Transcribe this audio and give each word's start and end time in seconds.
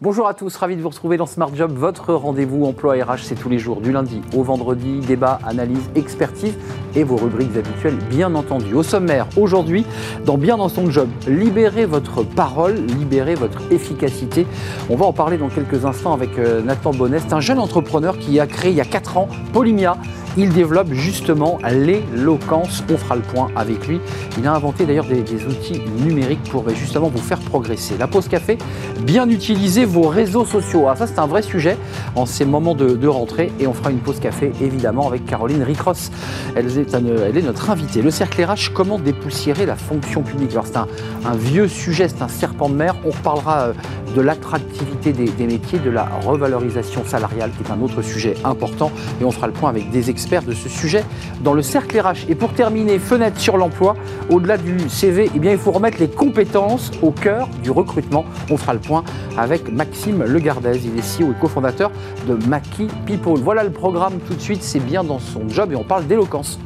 Bonjour 0.00 0.28
à 0.28 0.34
tous, 0.34 0.54
ravi 0.54 0.76
de 0.76 0.80
vous 0.80 0.90
retrouver 0.90 1.16
dans 1.16 1.26
Smart 1.26 1.52
Job, 1.52 1.72
votre 1.74 2.14
rendez-vous 2.14 2.64
emploi 2.66 2.94
RH, 2.94 3.24
c'est 3.24 3.34
tous 3.34 3.48
les 3.48 3.58
jours, 3.58 3.80
du 3.80 3.90
lundi 3.90 4.22
au 4.32 4.44
vendredi, 4.44 5.00
débat, 5.00 5.40
analyse, 5.44 5.90
expertise 5.96 6.54
et 6.94 7.02
vos 7.02 7.16
rubriques 7.16 7.56
habituelles, 7.56 7.96
bien 8.08 8.36
entendu. 8.36 8.74
Au 8.74 8.84
sommaire, 8.84 9.26
aujourd'hui, 9.36 9.84
dans 10.24 10.38
Bien 10.38 10.56
dans 10.56 10.68
son 10.68 10.88
job, 10.88 11.08
libérez 11.26 11.84
votre 11.84 12.22
parole, 12.22 12.76
libérez 12.76 13.34
votre 13.34 13.60
efficacité. 13.72 14.46
On 14.88 14.94
va 14.94 15.04
en 15.04 15.12
parler 15.12 15.36
dans 15.36 15.48
quelques 15.48 15.84
instants 15.84 16.12
avec 16.12 16.38
euh, 16.38 16.62
Nathan 16.62 16.92
Bonnet, 16.92 17.32
un 17.32 17.40
jeune 17.40 17.58
entrepreneur 17.58 18.16
qui 18.20 18.38
a 18.38 18.46
créé 18.46 18.70
il 18.70 18.76
y 18.76 18.80
a 18.80 18.84
4 18.84 19.16
ans 19.16 19.28
Polymia, 19.52 19.96
il 20.38 20.50
développe 20.50 20.92
justement 20.92 21.58
l'éloquence. 21.68 22.84
On 22.88 22.96
fera 22.96 23.16
le 23.16 23.22
point 23.22 23.48
avec 23.56 23.88
lui. 23.88 24.00
Il 24.38 24.46
a 24.46 24.54
inventé 24.54 24.86
d'ailleurs 24.86 25.06
des, 25.06 25.18
outils 25.44 25.82
numériques 26.00 26.44
pour 26.44 26.68
justement 26.70 27.08
vous 27.08 27.18
faire 27.18 27.40
progresser. 27.40 27.98
La 27.98 28.06
pause 28.06 28.28
café, 28.28 28.56
bien 29.00 29.28
utiliser 29.28 29.84
vos 29.84 30.08
réseaux 30.08 30.44
sociaux. 30.44 30.86
Ah, 30.88 30.94
ça, 30.94 31.08
c'est 31.08 31.18
un 31.18 31.26
vrai 31.26 31.42
sujet 31.42 31.76
en 32.14 32.24
ces 32.24 32.44
moments 32.44 32.74
de, 32.74 33.08
rentrée. 33.08 33.50
Et 33.58 33.66
on 33.66 33.72
fera 33.72 33.90
une 33.90 33.98
pause 33.98 34.20
café 34.20 34.52
évidemment 34.60 35.08
avec 35.08 35.26
Caroline 35.26 35.64
Ricross. 35.64 36.12
Elle 36.54 36.66
est, 36.66 37.42
notre 37.42 37.70
invitée. 37.70 38.00
Le 38.00 38.12
cercle 38.12 38.46
comment 38.72 39.00
dépoussiérer 39.00 39.66
la 39.66 39.74
fonction 39.74 40.22
publique? 40.22 40.52
Alors, 40.52 40.66
c'est 40.66 40.76
un, 40.76 41.34
vieux 41.34 41.66
sujet, 41.66 42.08
c'est 42.08 42.22
un 42.22 42.28
serpent 42.28 42.68
de 42.68 42.74
mer. 42.74 42.94
On 43.04 43.10
reparlera 43.10 43.60
euh, 43.62 43.72
de 44.14 44.20
l'attractivité 44.20 45.12
des, 45.12 45.28
des 45.28 45.46
métiers, 45.46 45.80
de 45.80 45.90
la 45.90 46.04
revalorisation 46.24 47.04
salariale, 47.04 47.50
qui 47.56 47.68
est 47.68 47.74
un 47.74 47.80
autre 47.82 48.02
sujet 48.02 48.34
important. 48.44 48.92
Et 49.20 49.24
on 49.24 49.32
fera 49.32 49.48
le 49.48 49.52
point 49.52 49.70
avec 49.70 49.90
des 49.90 50.10
experts 50.10 50.27
de 50.28 50.52
ce 50.52 50.68
sujet 50.68 51.04
dans 51.42 51.54
le 51.54 51.62
cercle 51.62 51.98
RH. 51.98 52.28
Et 52.28 52.34
pour 52.34 52.52
terminer, 52.52 52.98
fenêtre 52.98 53.40
sur 53.40 53.56
l'emploi, 53.56 53.96
au-delà 54.28 54.58
du 54.58 54.88
CV, 54.88 55.30
eh 55.34 55.38
il 55.38 55.58
faut 55.58 55.72
remettre 55.72 55.98
les 55.98 56.08
compétences 56.08 56.90
au 57.02 57.10
cœur 57.10 57.48
du 57.62 57.70
recrutement. 57.70 58.24
On 58.50 58.56
fera 58.56 58.74
le 58.74 58.80
point 58.80 59.04
avec 59.38 59.72
Maxime 59.72 60.22
Legardez. 60.24 60.80
Il 60.84 60.98
est 60.98 61.18
CEO 61.18 61.32
et 61.32 61.40
cofondateur 61.40 61.90
de 62.28 62.34
Maki 62.46 62.88
People. 63.06 63.38
Voilà 63.40 63.64
le 63.64 63.70
programme 63.70 64.18
tout 64.26 64.34
de 64.34 64.40
suite, 64.40 64.62
c'est 64.62 64.80
bien 64.80 65.02
dans 65.02 65.18
son 65.18 65.48
job 65.48 65.72
et 65.72 65.76
on 65.76 65.84
parle 65.84 66.06
d'éloquence. 66.06 66.58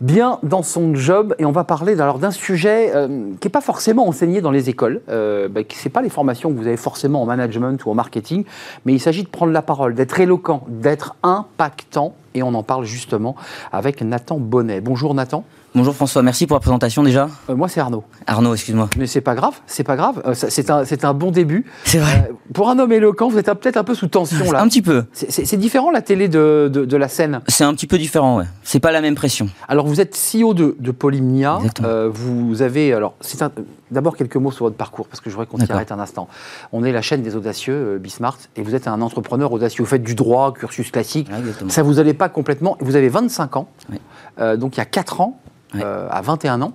Bien 0.00 0.38
dans 0.42 0.62
son 0.62 0.94
job 0.94 1.34
et 1.38 1.44
on 1.44 1.52
va 1.52 1.64
parler 1.64 1.96
d'un 1.96 2.30
sujet 2.30 2.92
euh, 2.94 3.06
qui 3.40 3.46
n'est 3.46 3.52
pas 3.52 3.60
forcément 3.60 4.06
enseigné 4.06 4.40
dans 4.40 4.50
les 4.50 4.68
écoles. 4.68 5.02
Euh, 5.08 5.48
bah, 5.48 5.60
Ce 5.68 5.88
n'est 5.88 5.92
pas 5.92 6.02
les 6.02 6.08
formations 6.08 6.50
que 6.50 6.56
vous 6.56 6.66
avez 6.66 6.76
forcément 6.76 7.22
en 7.22 7.26
management 7.26 7.84
ou 7.84 7.90
en 7.90 7.94
marketing, 7.94 8.44
mais 8.84 8.92
il 8.92 9.00
s'agit 9.00 9.24
de 9.24 9.28
prendre 9.28 9.52
la 9.52 9.62
parole, 9.62 9.94
d'être 9.94 10.20
éloquent, 10.20 10.64
d'être 10.68 11.16
impactant 11.22 12.14
et 12.34 12.42
on 12.42 12.54
en 12.54 12.62
parle 12.62 12.84
justement 12.84 13.34
avec 13.72 14.02
Nathan 14.02 14.38
Bonnet. 14.38 14.80
Bonjour 14.80 15.14
Nathan. 15.14 15.44
Bonjour 15.74 15.94
François, 15.94 16.22
merci 16.22 16.46
pour 16.46 16.56
la 16.56 16.60
présentation 16.60 17.02
déjà. 17.02 17.28
Euh, 17.50 17.54
moi 17.54 17.68
c'est 17.68 17.80
Arnaud. 17.80 18.02
Arnaud, 18.26 18.54
excuse-moi. 18.54 18.88
Mais 18.98 19.06
c'est 19.06 19.20
pas 19.20 19.34
grave, 19.34 19.54
c'est 19.66 19.84
pas 19.84 19.96
grave, 19.96 20.22
euh, 20.26 20.34
c'est 20.34 20.70
un, 20.70 20.82
un, 21.02 21.14
bon 21.14 21.30
début. 21.30 21.66
C'est 21.84 21.98
vrai. 21.98 22.28
Euh, 22.30 22.52
pour 22.54 22.70
un 22.70 22.78
homme 22.78 22.90
éloquent, 22.90 23.28
vous 23.28 23.38
êtes 23.38 23.46
peut-être 23.46 23.76
un 23.76 23.84
peu 23.84 23.94
sous 23.94 24.08
tension 24.08 24.50
là. 24.50 24.62
Un 24.62 24.68
petit 24.68 24.82
peu. 24.82 25.04
C'est 25.12 25.56
différent 25.58 25.90
la 25.90 26.00
télé 26.00 26.28
de, 26.28 26.70
de, 26.72 26.96
la 26.96 27.08
scène? 27.08 27.40
C'est 27.48 27.64
un 27.64 27.74
petit 27.74 27.86
peu 27.86 27.98
différent, 27.98 28.38
ouais. 28.38 28.46
C'est 28.62 28.80
pas 28.80 28.92
la 28.92 29.00
même 29.00 29.14
pression. 29.14 29.50
Alors 29.68 29.86
vous 29.86 30.00
êtes 30.00 30.16
CEO 30.16 30.54
de, 30.54 30.74
de 30.78 30.90
Polymnia. 30.90 31.58
vous 32.12 32.62
avez, 32.62 32.92
alors 32.94 33.14
c'est 33.20 33.42
D'abord 33.90 34.16
quelques 34.16 34.36
mots 34.36 34.50
sur 34.50 34.66
votre 34.66 34.76
parcours, 34.76 35.08
parce 35.08 35.20
que 35.20 35.30
je 35.30 35.34
voudrais 35.34 35.46
qu'on 35.46 35.58
s'y 35.58 35.70
arrête 35.70 35.92
un 35.92 35.98
instant. 35.98 36.28
On 36.72 36.84
est 36.84 36.92
la 36.92 37.02
chaîne 37.02 37.22
des 37.22 37.36
audacieux, 37.36 37.98
Bismart, 37.98 38.38
et 38.56 38.62
vous 38.62 38.74
êtes 38.74 38.88
un 38.88 39.00
entrepreneur 39.00 39.52
audacieux. 39.52 39.82
Vous 39.82 39.90
faites 39.90 40.02
du 40.02 40.14
droit, 40.14 40.52
cursus 40.52 40.90
classique. 40.90 41.28
ça 41.68 41.82
vous 41.82 41.98
allait 41.98 42.14
pas 42.14 42.28
complètement. 42.28 42.76
Vous 42.80 42.96
avez 42.96 43.08
25 43.08 43.56
ans, 43.56 43.68
donc 44.56 44.76
il 44.76 44.78
y 44.78 44.82
a 44.82 44.86
4 44.86 45.20
ans, 45.20 45.40
euh, 45.74 46.08
à 46.10 46.22
21 46.22 46.62
ans, 46.62 46.72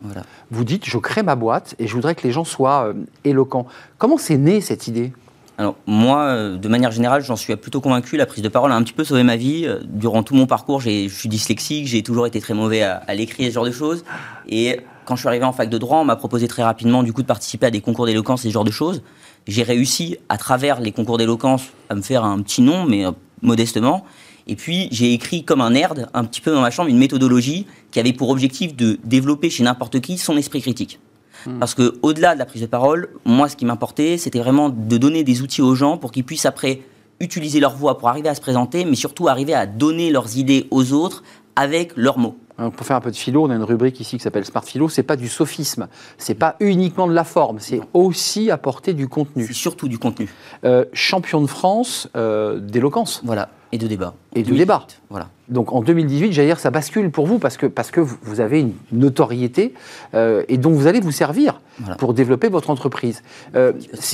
vous 0.52 0.64
dites 0.64 0.86
je 0.86 0.98
crée 0.98 1.24
ma 1.24 1.36
boîte 1.36 1.76
et 1.80 1.88
je 1.88 1.94
voudrais 1.96 2.14
que 2.14 2.24
les 2.24 2.32
gens 2.32 2.44
soient 2.44 2.90
euh, 2.90 2.94
éloquents. 3.24 3.66
Comment 3.98 4.18
c'est 4.18 4.38
né 4.38 4.62
cette 4.62 4.88
idée? 4.88 5.14
Alors 5.58 5.76
moi, 5.88 6.22
euh, 6.22 6.58
de 6.58 6.68
manière 6.68 6.92
générale, 6.92 7.24
j'en 7.24 7.36
suis 7.36 7.56
plutôt 7.56 7.82
convaincu. 7.82 8.18
La 8.18 8.28
prise 8.28 8.44
de 8.44 8.50
parole 8.50 8.72
a 8.72 8.76
un 8.76 8.84
petit 8.84 8.94
peu 8.94 9.04
sauvé 9.04 9.24
ma 9.24 9.36
vie. 9.36 9.68
Durant 9.86 10.22
tout 10.22 10.36
mon 10.36 10.46
parcours, 10.46 10.80
je 10.80 11.08
suis 11.08 11.30
dyslexique, 11.30 11.88
j'ai 11.88 12.04
toujours 12.04 12.28
été 12.28 12.40
très 12.40 12.54
mauvais 12.54 12.84
à, 12.84 12.98
à 13.08 13.16
l'écrit, 13.16 13.46
ce 13.46 13.52
genre 13.52 13.66
de 13.66 13.72
choses. 13.72 14.04
Et 14.48 14.80
quand 15.06 15.16
je 15.16 15.22
suis 15.22 15.28
arrivé 15.28 15.46
en 15.46 15.53
fac 15.53 15.69
de 15.69 15.78
droit, 15.78 16.00
on 16.00 16.06
m'a 16.06 16.16
proposé 16.16 16.47
très 16.47 16.64
rapidement 16.64 17.03
du 17.03 17.14
coup 17.14 17.22
de 17.22 17.28
participer 17.28 17.68
à 17.68 17.72
des 17.72 17.81
concours 17.81 18.06
d'éloquence 18.06 18.46
et 18.46 18.50
ce 18.50 18.53
genre 18.53 18.64
de 18.64 18.72
choses. 18.72 19.02
J'ai 19.47 19.64
réussi 19.64 20.18
à 20.30 20.38
travers 20.38 20.80
les 20.80 20.91
concours 20.91 21.18
d'éloquence 21.18 21.64
à 21.90 21.96
me 21.96 22.02
faire 22.02 22.24
un 22.24 22.41
petit 22.41 22.62
nom, 22.62 22.86
mais 22.86 23.06
modestement. 23.42 24.06
Et 24.47 24.56
puis, 24.56 24.88
j'ai 24.92 25.13
écrit 25.13 25.44
comme 25.44 25.62
un 25.62 25.72
nerd, 25.72 26.09
un 26.13 26.25
petit 26.25 26.42
peu 26.42 26.52
dans 26.53 26.62
ma 26.62 26.72
chambre, 26.72 26.90
une 26.90 26.97
méthodologie 26.97 27.66
qui 27.92 28.00
avait 28.00 28.13
pour 28.13 28.30
objectif 28.30 28.75
de 28.75 29.00
développer 29.03 29.50
chez 29.50 29.63
n'importe 29.63 30.00
qui 30.02 30.18
son 30.18 30.36
esprit 30.36 30.62
critique. 30.62 31.00
Hmm. 31.46 31.59
Parce 31.59 31.75
que, 31.75 31.97
au-delà 32.02 32.34
de 32.34 32.40
la 32.40 32.46
prise 32.46 32.62
de 32.62 32.68
parole, 32.68 33.09
moi, 33.25 33.47
ce 33.47 33.56
qui 33.56 33.66
m'importait, 33.66 34.18
c'était 34.18 34.40
vraiment 34.40 34.69
de 34.69 34.97
donner 34.97 35.24
des 35.24 35.42
outils 35.42 35.62
aux 35.62 35.75
gens 35.75 35.97
pour 35.97 36.12
qu'ils 36.12 36.24
puissent 36.24 36.46
après 36.46 36.81
utiliser 37.19 37.59
leur 37.59 37.75
voix 37.75 37.97
pour 37.97 38.09
arriver 38.09 38.30
à 38.30 38.36
se 38.36 38.42
présenter, 38.42 38.86
mais 38.86 38.96
surtout 38.96 39.28
arriver 39.28 39.53
à 39.53 39.66
donner 39.66 40.09
leurs 40.09 40.38
idées 40.38 40.68
aux 40.72 40.92
autres 40.92 41.24
avec 41.56 41.94
leurs 41.96 42.18
mots. 42.18 42.36
Pour 42.58 42.86
faire 42.86 42.96
un 42.96 43.02
peu 43.02 43.12
de 43.12 43.16
philo, 43.16 43.44
on 43.44 43.50
a 43.50 43.56
une 43.56 43.64
rubrique 43.64 44.00
ici 44.00 44.18
qui 44.18 44.24
s'appelle 44.24 44.46
Smart 44.46 44.64
Philo. 44.64 44.88
C'est 44.90 45.03
pas 45.03 45.16
du 45.16 45.28
sophisme, 45.28 45.88
c'est 46.18 46.36
pas 46.36 46.56
uniquement 46.59 47.08
de 47.08 47.14
la 47.14 47.24
forme, 47.24 47.59
c'est 47.59 47.81
aussi 47.94 48.52
apporter 48.52 48.94
du 48.94 49.08
contenu. 49.08 49.46
C'est 49.47 49.53
surtout 49.53 49.88
du 49.88 49.97
contenu. 49.97 50.30
Euh, 50.63 50.86
champion 50.94 51.42
de 51.42 51.47
France 51.47 52.09
euh, 52.16 52.59
d'éloquence. 52.59 53.22
Voilà. 53.24 53.50
Et 53.72 53.80
de 53.80 53.88
débat. 53.88 54.13
Et 54.36 54.44
de 54.44 54.53
débat. 54.53 54.86
Voilà. 55.09 55.30
Donc 55.50 55.74
en 55.74 55.81
2018, 55.81 56.31
j'allais 56.31 56.50
dire, 56.50 56.59
ça 56.59 56.69
bascule 56.69 57.09
pour 57.09 57.25
vous 57.25 57.40
parce 57.40 57.58
que, 57.58 57.66
parce 57.66 57.90
que 57.90 58.02
vous 58.02 58.40
avez 58.40 58.59
une 58.59 58.74
notoriété 58.92 59.74
euh, 60.13 60.44
et 60.47 60.58
dont 60.58 60.69
vous 60.69 60.86
allez 60.86 61.00
vous 61.00 61.12
servir 61.12 61.59
pour 61.97 62.13
développer 62.13 62.50
votre 62.50 62.69
entreprise. 62.69 63.24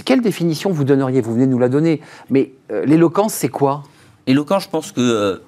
Quelle 0.06 0.22
définition 0.22 0.72
vous 0.72 0.86
donneriez? 0.86 1.20
Vous 1.20 1.34
venez 1.34 1.46
de 1.46 1.52
nous 1.52 1.60
la 1.60 1.68
donner. 1.68 2.00
Mais 2.30 2.54
l'éloquence, 2.86 3.34
c'est 3.34 3.50
quoi? 3.50 3.84
L'éloquence, 4.28 4.64
je 4.64 4.70
pense 4.70 4.94
que 4.94 5.42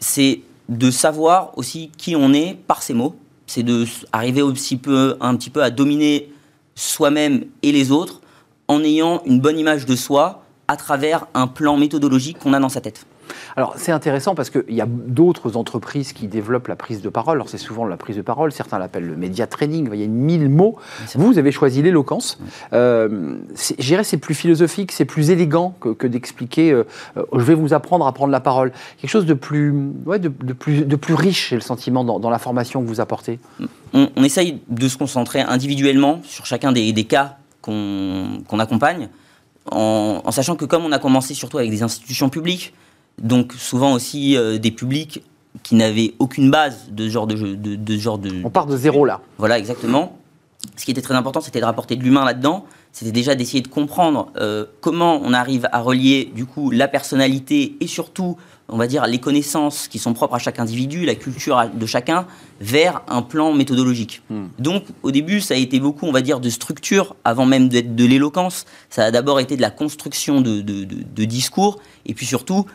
c'est 0.00 0.40
de 0.68 0.90
savoir 0.90 1.56
aussi 1.56 1.90
qui 1.96 2.16
on 2.16 2.32
est 2.32 2.54
par 2.54 2.82
ses 2.82 2.94
mots. 2.94 3.14
C'est 3.46 3.62
d'arriver 3.62 4.42
aussi 4.42 4.76
peu, 4.76 5.16
un 5.20 5.36
petit 5.36 5.50
peu 5.50 5.62
à 5.62 5.70
dominer 5.70 6.32
soi-même 6.74 7.44
et 7.62 7.72
les 7.72 7.92
autres 7.92 8.20
en 8.68 8.82
ayant 8.82 9.22
une 9.24 9.40
bonne 9.40 9.58
image 9.58 9.86
de 9.86 9.94
soi 9.94 10.42
à 10.68 10.76
travers 10.76 11.26
un 11.34 11.46
plan 11.46 11.76
méthodologique 11.76 12.38
qu'on 12.38 12.52
a 12.52 12.58
dans 12.58 12.68
sa 12.68 12.80
tête. 12.80 13.06
Alors 13.56 13.74
c'est 13.76 13.92
intéressant 13.92 14.34
parce 14.34 14.50
qu'il 14.50 14.74
y 14.74 14.80
a 14.80 14.86
d'autres 14.86 15.56
entreprises 15.56 16.12
qui 16.12 16.28
développent 16.28 16.68
la 16.68 16.76
prise 16.76 17.02
de 17.02 17.08
parole. 17.08 17.36
Alors 17.36 17.48
c'est 17.48 17.58
souvent 17.58 17.84
la 17.84 17.96
prise 17.96 18.16
de 18.16 18.22
parole, 18.22 18.52
certains 18.52 18.78
l'appellent 18.78 19.06
le 19.06 19.16
média 19.16 19.46
training, 19.46 19.88
il 19.92 20.00
y 20.00 20.04
a 20.04 20.06
mille 20.06 20.48
mots. 20.48 20.76
Vous, 21.14 21.26
vous 21.26 21.38
avez 21.38 21.52
choisi 21.52 21.82
l'éloquence. 21.82 22.38
Euh, 22.72 23.38
je 23.56 23.84
dirais 23.84 24.04
c'est 24.04 24.16
plus 24.18 24.34
philosophique, 24.34 24.92
c'est 24.92 25.04
plus 25.04 25.30
élégant 25.30 25.74
que, 25.80 26.06
d'expliquer 26.06 26.72
euh, 26.72 26.84
euh, 27.16 27.24
je 27.32 27.42
vais 27.42 27.54
vous 27.54 27.74
apprendre 27.74 28.06
à 28.06 28.12
prendre 28.12 28.32
la 28.32 28.40
parole. 28.40 28.72
Quelque 29.00 29.10
chose 29.10 29.26
de 29.26 29.34
plus, 29.34 29.74
ouais, 30.04 30.18
de, 30.18 30.28
plus, 30.28 30.84
de 30.84 30.96
plus 30.96 31.14
riche, 31.14 31.50
j'ai 31.50 31.56
le 31.56 31.62
sentiment, 31.62 32.04
dans, 32.04 32.30
la 32.30 32.38
formation 32.38 32.82
que 32.82 32.88
vous 32.88 33.00
apportez. 33.00 33.38
On, 33.92 34.08
essaye 34.24 34.60
de 34.68 34.88
se 34.88 34.98
concentrer 34.98 35.40
individuellement 35.40 36.20
sur 36.24 36.46
chacun 36.46 36.72
des, 36.72 37.04
cas 37.04 37.36
qu'on 37.62 38.58
accompagne. 38.58 39.08
En, 39.70 40.22
en, 40.24 40.30
sachant 40.30 40.56
que 40.56 40.64
comme 40.64 40.84
on 40.84 40.92
a 40.92 40.98
commencé 40.98 41.34
surtout 41.34 41.58
avec 41.58 41.70
des 41.70 41.82
institutions 41.82 42.28
publiques, 42.28 42.74
donc 43.20 43.52
souvent 43.54 43.92
aussi 43.92 44.36
euh, 44.36 44.58
des 44.58 44.70
publics 44.70 45.22
qui 45.62 45.74
n'avaient 45.74 46.14
aucune 46.18 46.50
base 46.50 46.88
de 46.90 47.04
ce 47.04 47.10
genre 47.10 47.26
de, 47.26 47.54
de, 47.54 47.96
genre 47.96 48.18
de... 48.18 48.30
On 48.44 48.50
part 48.50 48.66
de 48.66 48.76
zéro 48.76 49.04
là. 49.04 49.20
Voilà, 49.38 49.58
exactement. 49.58 50.18
Ce 50.76 50.84
qui 50.84 50.90
était 50.90 51.02
très 51.02 51.14
important, 51.14 51.40
c'était 51.40 51.60
de 51.60 51.64
rapporter 51.64 51.96
de 51.96 52.02
l'humain 52.02 52.24
là-dedans. 52.24 52.66
C'était 52.92 53.12
déjà 53.12 53.34
d'essayer 53.34 53.62
de 53.62 53.68
comprendre 53.68 54.32
euh, 54.36 54.64
comment 54.80 55.20
on 55.22 55.32
arrive 55.32 55.68
à 55.72 55.80
relier 55.80 56.30
du 56.34 56.46
coup 56.46 56.70
la 56.70 56.88
personnalité 56.88 57.76
et 57.80 57.86
surtout, 57.86 58.36
on 58.68 58.76
va 58.76 58.86
dire, 58.86 59.06
les 59.06 59.18
connaissances 59.18 59.86
qui 59.86 59.98
sont 59.98 60.14
propres 60.14 60.34
à 60.34 60.38
chaque 60.38 60.58
individu, 60.58 61.04
la 61.04 61.14
culture 61.14 61.62
de 61.72 61.86
chacun, 61.86 62.26
vers 62.60 63.02
un 63.08 63.22
plan 63.22 63.52
méthodologique. 63.52 64.22
Hmm. 64.30 64.46
Donc, 64.58 64.84
au 65.02 65.10
début, 65.10 65.40
ça 65.40 65.54
a 65.54 65.56
été 65.58 65.78
beaucoup, 65.78 66.06
on 66.06 66.12
va 66.12 66.22
dire, 66.22 66.40
de 66.40 66.48
structure, 66.48 67.16
avant 67.24 67.44
même 67.44 67.68
d'être 67.68 67.94
de 67.94 68.04
l'éloquence. 68.04 68.64
Ça 68.88 69.04
a 69.04 69.10
d'abord 69.10 69.40
été 69.40 69.56
de 69.56 69.62
la 69.62 69.70
construction 69.70 70.40
de, 70.40 70.60
de 70.62 71.24
discours, 71.24 71.78
et 72.06 72.14
puis 72.14 72.24
surtout 72.24 72.66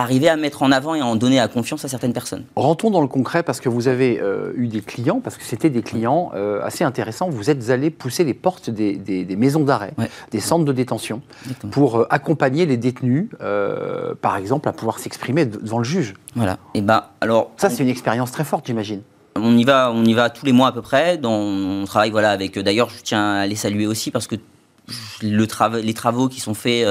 arriver 0.00 0.28
à 0.28 0.36
mettre 0.36 0.62
en 0.62 0.72
avant 0.72 0.94
et 0.94 1.00
à 1.00 1.06
en 1.06 1.16
donner 1.16 1.40
à 1.40 1.48
confiance 1.48 1.84
à 1.84 1.88
certaines 1.88 2.12
personnes. 2.12 2.44
Rentrons 2.56 2.90
dans 2.90 3.00
le 3.00 3.06
concret 3.06 3.42
parce 3.42 3.60
que 3.60 3.68
vous 3.68 3.88
avez 3.88 4.20
euh, 4.20 4.52
eu 4.56 4.66
des 4.66 4.80
clients, 4.80 5.20
parce 5.20 5.36
que 5.36 5.44
c'était 5.44 5.70
des 5.70 5.82
clients 5.82 6.32
euh, 6.34 6.64
assez 6.64 6.84
intéressants. 6.84 7.28
Vous 7.28 7.50
êtes 7.50 7.70
allé 7.70 7.90
pousser 7.90 8.24
les 8.24 8.34
portes 8.34 8.70
des, 8.70 9.26
maisons 9.36 9.64
d'arrêt, 9.64 9.92
des 10.30 10.40
centres 10.40 10.64
de 10.64 10.72
détention, 10.72 11.22
pour 11.70 11.98
euh, 11.98 12.06
accompagner 12.10 12.66
les 12.66 12.76
détenus, 12.76 13.28
par 14.20 14.36
exemple, 14.36 14.68
à 14.68 14.72
pouvoir 14.72 14.98
s'exprimer 14.98 15.46
devant 15.46 15.78
le 15.78 15.84
juge. 15.84 16.14
Voilà. 16.34 16.58
Et 16.74 16.80
ben 16.80 17.04
alors. 17.20 17.50
Ça, 17.56 17.70
c'est 17.70 17.82
une 17.82 17.88
expérience 17.88 18.32
très 18.32 18.44
forte, 18.44 18.66
j'imagine. 18.66 19.02
On 19.36 19.56
y 19.56 19.64
va, 19.64 19.92
on 19.94 20.04
y 20.04 20.12
va 20.12 20.30
tous 20.30 20.44
les 20.44 20.52
mois 20.52 20.68
à 20.68 20.72
peu 20.72 20.82
près. 20.82 21.16
Dans, 21.16 21.32
on 21.32 21.84
travaille 21.84 22.10
voilà 22.10 22.30
avec. 22.30 22.58
D'ailleurs, 22.58 22.90
je 22.90 23.02
tiens 23.02 23.34
à 23.34 23.46
les 23.46 23.54
saluer 23.54 23.86
aussi 23.86 24.10
parce 24.10 24.26
que 24.26 24.36
le 25.22 25.46
les 25.82 25.94
travaux 25.94 26.28
qui 26.28 26.40
sont 26.40 26.54
faits 26.54 26.86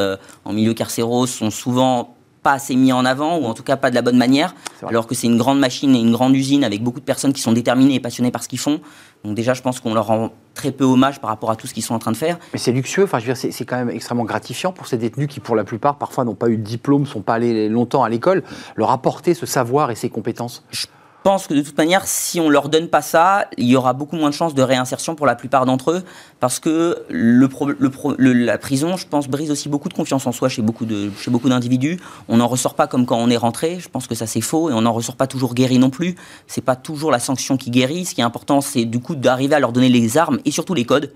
en 0.45 0.53
milieu 0.53 0.73
carcéral 0.73 1.27
sont 1.27 1.51
souvent 1.51 2.15
pas 2.41 2.53
assez 2.53 2.75
mis 2.75 2.93
en 2.93 3.05
avant, 3.05 3.37
ou 3.37 3.45
en 3.45 3.53
tout 3.53 3.63
cas 3.63 3.77
pas 3.77 3.89
de 3.89 3.95
la 3.95 4.01
bonne 4.01 4.17
manière, 4.17 4.55
alors 4.87 5.07
que 5.07 5.15
c'est 5.15 5.27
une 5.27 5.37
grande 5.37 5.59
machine 5.59 5.95
et 5.95 5.99
une 5.99 6.11
grande 6.11 6.35
usine 6.35 6.63
avec 6.63 6.83
beaucoup 6.83 6.99
de 6.99 7.05
personnes 7.05 7.33
qui 7.33 7.41
sont 7.41 7.51
déterminées 7.51 7.95
et 7.95 7.99
passionnées 7.99 8.31
par 8.31 8.43
ce 8.43 8.49
qu'ils 8.49 8.59
font. 8.59 8.79
Donc 9.23 9.35
déjà, 9.35 9.53
je 9.53 9.61
pense 9.61 9.79
qu'on 9.79 9.93
leur 9.93 10.07
rend 10.07 10.31
très 10.53 10.71
peu 10.71 10.85
hommage 10.85 11.19
par 11.19 11.29
rapport 11.29 11.51
à 11.51 11.55
tout 11.55 11.67
ce 11.67 11.73
qu'ils 11.73 11.83
sont 11.83 11.93
en 11.93 11.99
train 11.99 12.11
de 12.11 12.17
faire. 12.17 12.39
Mais 12.53 12.59
c'est 12.59 12.71
luxueux, 12.71 13.03
enfin, 13.03 13.19
je 13.19 13.25
veux 13.25 13.33
dire, 13.33 13.51
c'est 13.51 13.65
quand 13.65 13.77
même 13.77 13.89
extrêmement 13.89 14.23
gratifiant 14.23 14.71
pour 14.71 14.87
ces 14.87 14.97
détenus 14.97 15.27
qui, 15.27 15.39
pour 15.39 15.55
la 15.55 15.63
plupart, 15.63 15.97
parfois 15.97 16.23
n'ont 16.23 16.35
pas 16.35 16.49
eu 16.49 16.57
de 16.57 16.63
diplôme, 16.63 17.05
sont 17.05 17.21
pas 17.21 17.35
allés 17.35 17.67
longtemps 17.67 18.03
à 18.03 18.09
l'école, 18.09 18.43
leur 18.75 18.91
apporter 18.91 19.33
ce 19.33 19.45
savoir 19.45 19.91
et 19.91 19.95
ces 19.95 20.09
compétences. 20.09 20.63
Je 20.71 20.87
pense 21.23 21.47
que 21.47 21.53
de 21.53 21.61
toute 21.61 21.77
manière, 21.77 22.07
si 22.07 22.39
on 22.39 22.49
leur 22.49 22.69
donne 22.69 22.87
pas 22.87 23.01
ça, 23.01 23.47
il 23.57 23.67
y 23.67 23.75
aura 23.75 23.93
beaucoup 23.93 24.15
moins 24.15 24.29
de 24.29 24.33
chances 24.33 24.53
de 24.53 24.61
réinsertion 24.61 25.15
pour 25.15 25.25
la 25.25 25.35
plupart 25.35 25.65
d'entre 25.65 25.91
eux, 25.91 26.03
parce 26.39 26.59
que 26.59 27.05
la 27.09 28.57
prison, 28.57 28.97
je 28.97 29.05
pense, 29.05 29.27
brise 29.27 29.51
aussi 29.51 29.69
beaucoup 29.69 29.89
de 29.89 29.93
confiance 29.93 30.25
en 30.27 30.31
soi 30.31 30.49
chez 30.49 30.61
beaucoup 30.61 30.85
de 30.85 31.11
chez 31.19 31.29
beaucoup 31.29 31.49
d'individus. 31.49 31.99
On 32.27 32.37
n'en 32.37 32.47
ressort 32.47 32.73
pas 32.73 32.87
comme 32.87 33.05
quand 33.05 33.17
on 33.17 33.29
est 33.29 33.37
rentré. 33.37 33.79
Je 33.79 33.89
pense 33.89 34.07
que 34.07 34.15
ça 34.15 34.27
c'est 34.27 34.41
faux, 34.41 34.69
et 34.69 34.73
on 34.73 34.81
n'en 34.81 34.93
ressort 34.93 35.15
pas 35.15 35.27
toujours 35.27 35.53
guéri 35.53 35.77
non 35.77 35.89
plus. 35.89 36.15
C'est 36.47 36.63
pas 36.63 36.75
toujours 36.75 37.11
la 37.11 37.19
sanction 37.19 37.57
qui 37.57 37.69
guérit. 37.69 38.05
Ce 38.05 38.15
qui 38.15 38.21
est 38.21 38.25
important, 38.25 38.61
c'est 38.61 38.85
du 38.85 38.99
coup 38.99 39.15
d'arriver 39.15 39.55
à 39.55 39.59
leur 39.59 39.71
donner 39.71 39.89
les 39.89 40.17
armes 40.17 40.39
et 40.45 40.51
surtout 40.51 40.73
les 40.73 40.85
codes. 40.85 41.11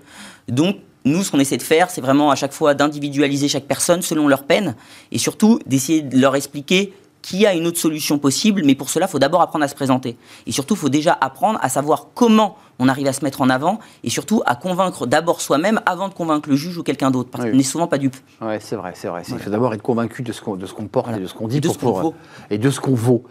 Donc 0.48 0.76
nous, 1.06 1.22
ce 1.22 1.30
qu'on 1.30 1.40
essaie 1.40 1.58
de 1.58 1.62
faire, 1.62 1.90
c'est 1.90 2.00
vraiment 2.00 2.30
à 2.30 2.34
chaque 2.34 2.52
fois 2.52 2.72
d'individualiser 2.74 3.48
chaque 3.48 3.66
personne 3.66 4.00
selon 4.00 4.26
leur 4.26 4.44
peine, 4.44 4.74
et 5.12 5.18
surtout 5.18 5.58
d'essayer 5.66 6.02
de 6.02 6.18
leur 6.18 6.34
expliquer 6.36 6.94
qu'il 7.24 7.40
y 7.40 7.46
a 7.46 7.54
une 7.54 7.66
autre 7.66 7.78
solution 7.78 8.18
possible, 8.18 8.62
mais 8.66 8.74
pour 8.74 8.90
cela, 8.90 9.06
il 9.06 9.08
faut 9.08 9.18
d'abord 9.18 9.40
apprendre 9.40 9.64
à 9.64 9.68
se 9.68 9.74
présenter. 9.74 10.18
Et 10.46 10.52
surtout, 10.52 10.74
il 10.74 10.76
faut 10.78 10.88
déjà 10.90 11.16
apprendre 11.18 11.58
à 11.62 11.70
savoir 11.70 12.08
comment 12.14 12.58
on 12.78 12.88
arrive 12.88 13.06
à 13.06 13.14
se 13.14 13.24
mettre 13.24 13.40
en 13.40 13.48
avant, 13.48 13.78
et 14.02 14.10
surtout 14.10 14.42
à 14.44 14.56
convaincre 14.56 15.06
d'abord 15.06 15.40
soi-même 15.40 15.80
avant 15.86 16.08
de 16.08 16.14
convaincre 16.14 16.50
le 16.50 16.56
juge 16.56 16.76
ou 16.76 16.82
quelqu'un 16.82 17.10
d'autre, 17.10 17.30
parce 17.30 17.44
qu'on 17.44 17.56
n'est 17.56 17.62
souvent 17.62 17.86
pas 17.86 17.96
dupe. 17.96 18.16
Oui, 18.42 18.54
c'est 18.60 18.76
vrai, 18.76 18.92
c'est 18.94 19.08
vrai. 19.08 19.22
Il 19.26 19.38
faut 19.38 19.48
d'abord 19.50 19.72
être 19.72 19.82
convaincu 19.82 20.22
de 20.22 20.32
ce 20.32 20.42
qu'on 20.42 20.86
porte 20.86 21.16
et 21.16 21.20
de 21.20 21.26
ce 21.26 21.32
qu'on 21.32 21.48
dit. 21.48 21.58
Et 21.58 21.60
de 21.60 21.68
ce 21.68 21.78
qu'on 21.78 21.92
vaut. 21.92 22.14
Et 22.50 22.58
de 22.58 22.70
ce 22.70 22.80
qu'on 22.80 22.94
vaut. 22.94 23.24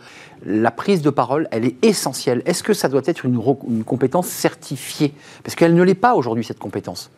La 0.44 0.72
prise 0.72 1.02
de 1.04 1.12
parole, 1.12 1.48
elle 1.52 1.66
est 1.66 1.76
essentielle. 1.86 2.42
Est-ce 2.46 2.64
que 2.64 2.74
ça 2.74 2.90
doit 2.90 3.04
être 3.06 3.26
une, 3.26 3.40
une 3.70 3.84
compétence 3.84 4.28
certifiée? 4.28 5.14
Parce 5.44 5.56
qu'elle 5.56 5.76
ne 5.76 5.84
l'est 5.84 5.94
pas 5.94 6.16
aujourd'hui, 6.16 6.44
cette 6.44 6.60
compétence 6.60 7.12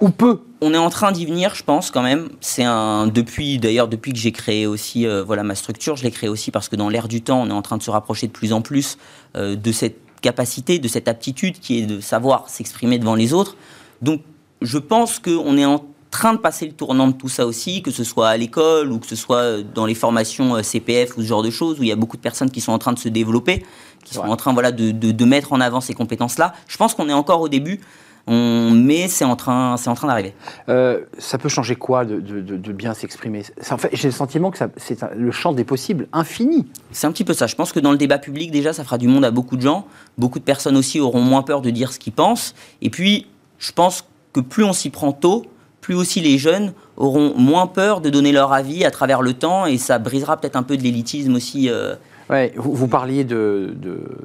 ou 0.00 0.10
peu 0.10 0.40
On 0.60 0.74
est 0.74 0.78
en 0.78 0.90
train 0.90 1.12
d'y 1.12 1.26
venir, 1.26 1.54
je 1.54 1.62
pense 1.62 1.90
quand 1.90 2.02
même. 2.02 2.28
C'est 2.40 2.64
un 2.64 3.06
depuis 3.06 3.58
d'ailleurs 3.58 3.88
depuis 3.88 4.12
que 4.12 4.18
j'ai 4.18 4.32
créé 4.32 4.66
aussi 4.66 5.06
euh, 5.06 5.22
voilà 5.22 5.42
ma 5.42 5.54
structure, 5.54 5.96
je 5.96 6.04
l'ai 6.04 6.10
créé 6.10 6.28
aussi 6.28 6.50
parce 6.50 6.68
que 6.68 6.76
dans 6.76 6.88
l'air 6.88 7.08
du 7.08 7.22
temps, 7.22 7.42
on 7.42 7.48
est 7.48 7.52
en 7.52 7.62
train 7.62 7.76
de 7.76 7.82
se 7.82 7.90
rapprocher 7.90 8.26
de 8.26 8.32
plus 8.32 8.52
en 8.52 8.62
plus 8.62 8.98
euh, 9.36 9.56
de 9.56 9.72
cette 9.72 9.98
capacité, 10.20 10.78
de 10.78 10.88
cette 10.88 11.08
aptitude 11.08 11.60
qui 11.60 11.78
est 11.78 11.86
de 11.86 12.00
savoir 12.00 12.48
s'exprimer 12.48 12.98
devant 12.98 13.14
les 13.14 13.32
autres. 13.32 13.56
Donc 14.02 14.22
je 14.62 14.78
pense 14.78 15.18
qu'on 15.18 15.56
est 15.56 15.64
en 15.64 15.84
train 16.10 16.32
de 16.32 16.38
passer 16.38 16.66
le 16.66 16.72
tournant 16.72 17.08
de 17.08 17.12
tout 17.12 17.28
ça 17.28 17.46
aussi, 17.46 17.82
que 17.82 17.90
ce 17.90 18.02
soit 18.02 18.28
à 18.28 18.36
l'école 18.36 18.92
ou 18.92 18.98
que 18.98 19.06
ce 19.06 19.16
soit 19.16 19.62
dans 19.62 19.86
les 19.86 19.94
formations 19.94 20.56
euh, 20.56 20.62
CPF 20.62 21.16
ou 21.16 21.22
ce 21.22 21.26
genre 21.26 21.42
de 21.42 21.50
choses, 21.50 21.78
où 21.78 21.82
il 21.82 21.88
y 21.88 21.92
a 21.92 21.96
beaucoup 21.96 22.16
de 22.16 22.22
personnes 22.22 22.50
qui 22.50 22.60
sont 22.60 22.72
en 22.72 22.78
train 22.78 22.92
de 22.92 22.98
se 22.98 23.08
développer, 23.08 23.64
qui 24.04 24.14
sont 24.14 24.22
en 24.22 24.36
train 24.36 24.52
voilà, 24.52 24.72
de, 24.72 24.90
de 24.90 25.24
mettre 25.24 25.52
en 25.52 25.60
avant 25.60 25.80
ces 25.80 25.94
compétences-là. 25.94 26.54
Je 26.66 26.76
pense 26.76 26.94
qu'on 26.94 27.08
est 27.08 27.14
encore 27.14 27.40
au 27.40 27.48
début 27.48 27.80
mais 28.28 29.08
c'est 29.08 29.24
en 29.24 29.36
train, 29.36 29.76
c'est 29.76 29.88
en 29.88 29.94
train 29.94 30.08
d'arriver. 30.08 30.34
Euh, 30.68 31.00
ça 31.18 31.38
peut 31.38 31.48
changer 31.48 31.76
quoi 31.76 32.04
de, 32.04 32.72
bien 32.72 32.94
s'exprimer? 32.94 33.42
En 33.70 33.78
fait, 33.78 33.90
j'ai 33.92 34.08
le 34.08 34.12
sentiment 34.12 34.50
que 34.50 34.58
c'est 34.76 34.98
le 35.14 35.30
champ 35.30 35.52
des 35.52 35.64
possibles 35.64 36.06
infini. 36.12 36.66
C'est 36.92 37.06
un 37.06 37.12
petit 37.12 37.24
peu 37.24 37.32
ça. 37.32 37.46
Je 37.46 37.54
pense 37.54 37.72
que 37.72 37.80
dans 37.80 37.92
le 37.92 37.98
débat 37.98 38.18
public, 38.18 38.50
déjà, 38.50 38.72
ça 38.72 38.84
fera 38.84 38.98
du 38.98 39.08
monde 39.08 39.24
à 39.24 39.30
beaucoup 39.30 39.56
de 39.56 39.62
gens. 39.62 39.86
Beaucoup 40.18 40.38
de 40.38 40.44
personnes 40.44 40.76
aussi 40.76 41.00
auront 41.00 41.20
moins 41.20 41.42
peur 41.42 41.62
de 41.62 41.70
dire 41.70 41.92
ce 41.92 41.98
qu'ils 41.98 42.12
pensent. 42.12 42.54
Et 42.82 42.90
puis, 42.90 43.26
je 43.58 43.72
pense 43.72 44.04
que 44.32 44.40
plus 44.40 44.64
on 44.64 44.72
s'y 44.72 44.90
prend 44.90 45.12
tôt, 45.12 45.46
plus 45.80 45.94
aussi 45.94 46.20
les 46.20 46.38
jeunes 46.38 46.74
auront 46.96 47.34
moins 47.36 47.66
peur 47.66 48.00
de 48.00 48.10
donner 48.10 48.32
leur 48.32 48.52
avis 48.52 48.84
à 48.84 48.90
travers 48.90 49.22
le 49.22 49.32
temps, 49.32 49.66
et 49.66 49.78
ça 49.78 49.98
brisera 49.98 50.36
peut-être 50.36 50.56
un 50.56 50.62
peu 50.62 50.76
de 50.76 50.82
l'élitisme 50.82 51.34
aussi. 51.34 51.70
Euh, 51.70 51.94
Ouais, 52.30 52.52
vous, 52.56 52.88
parliez 52.88 53.24
de, 53.24 53.74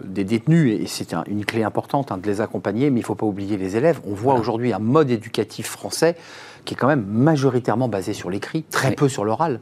des 0.03 0.25
détenus, 0.25 0.77
et 0.81 0.88
c'est 0.88 1.13
une 1.27 1.45
clé 1.45 1.63
importante 1.63 2.11
hein, 2.11 2.17
de 2.17 2.27
les 2.27 2.41
accompagner, 2.41 2.89
mais 2.89 3.00
il 3.00 3.03
ne 3.03 3.05
faut 3.05 3.15
pas 3.15 3.25
oublier 3.25 3.55
les 3.55 3.77
élèves. 3.77 4.01
On 4.05 4.13
voit 4.13 4.33
aujourd'hui 4.33 4.73
un 4.73 4.79
mode 4.79 5.09
éducatif 5.09 5.67
français 5.67 6.17
qui 6.65 6.73
est 6.73 6.77
quand 6.77 6.88
même 6.88 7.05
majoritairement 7.05 7.88
basé 7.88 8.13
sur 8.13 8.29
l'écrit, 8.29 8.63
très 8.63 8.94
peu 8.94 9.07
sur 9.07 9.23
l'oral. 9.23 9.61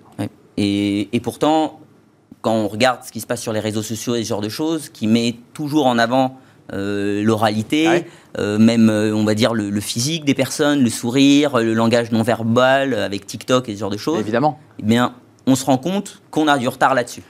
Et, 0.58 1.22
pourtant, 1.24 1.80
quand 2.42 2.54
on 2.54 2.68
regarde 2.68 3.04
ce 3.04 3.12
qui 3.12 3.22
se 3.22 3.28
passe 3.28 3.42
sur 3.42 3.54
les 3.54 3.60
réseaux 3.60 3.84
sociaux 3.84 4.16
et 4.16 4.24
ce 4.24 4.30
genre 4.30 4.42
de 4.42 4.50
choses, 4.50 4.90
qui 4.90 5.06
met 5.06 5.36
toujours 5.54 5.86
en 5.86 6.00
avant 6.00 6.38
euh, 6.74 7.24
l'oralité, 7.24 8.06
euh, 8.40 8.58
même 8.58 8.90
euh, 8.90 9.14
on 9.14 9.24
va 9.24 9.36
dire 9.36 9.54
le, 9.54 9.70
le, 9.70 9.82
physique 9.82 10.26
des 10.26 10.34
personnes, 10.34 10.82
le 10.82 10.90
sourire, 10.90 11.60
le 11.60 11.74
langage 11.74 12.12
non 12.12 12.24
verbal 12.24 12.94
avec 12.94 13.28
TikTok 13.28 13.68
et 13.70 13.76
ce 13.76 13.80
genre 13.80 13.90
de 13.90 13.98
choses. 13.98 14.20
Évidemment. 14.20 14.60
Eh 14.80 14.84
bien, 14.84 15.14
on 15.48 15.56
se 15.56 15.66
rend 15.66 15.78
compte 15.78 16.22
qu'on 16.32 16.48
a 16.48 16.58
du 16.58 16.68
retard 16.68 16.94
là-dessus. 16.94 17.24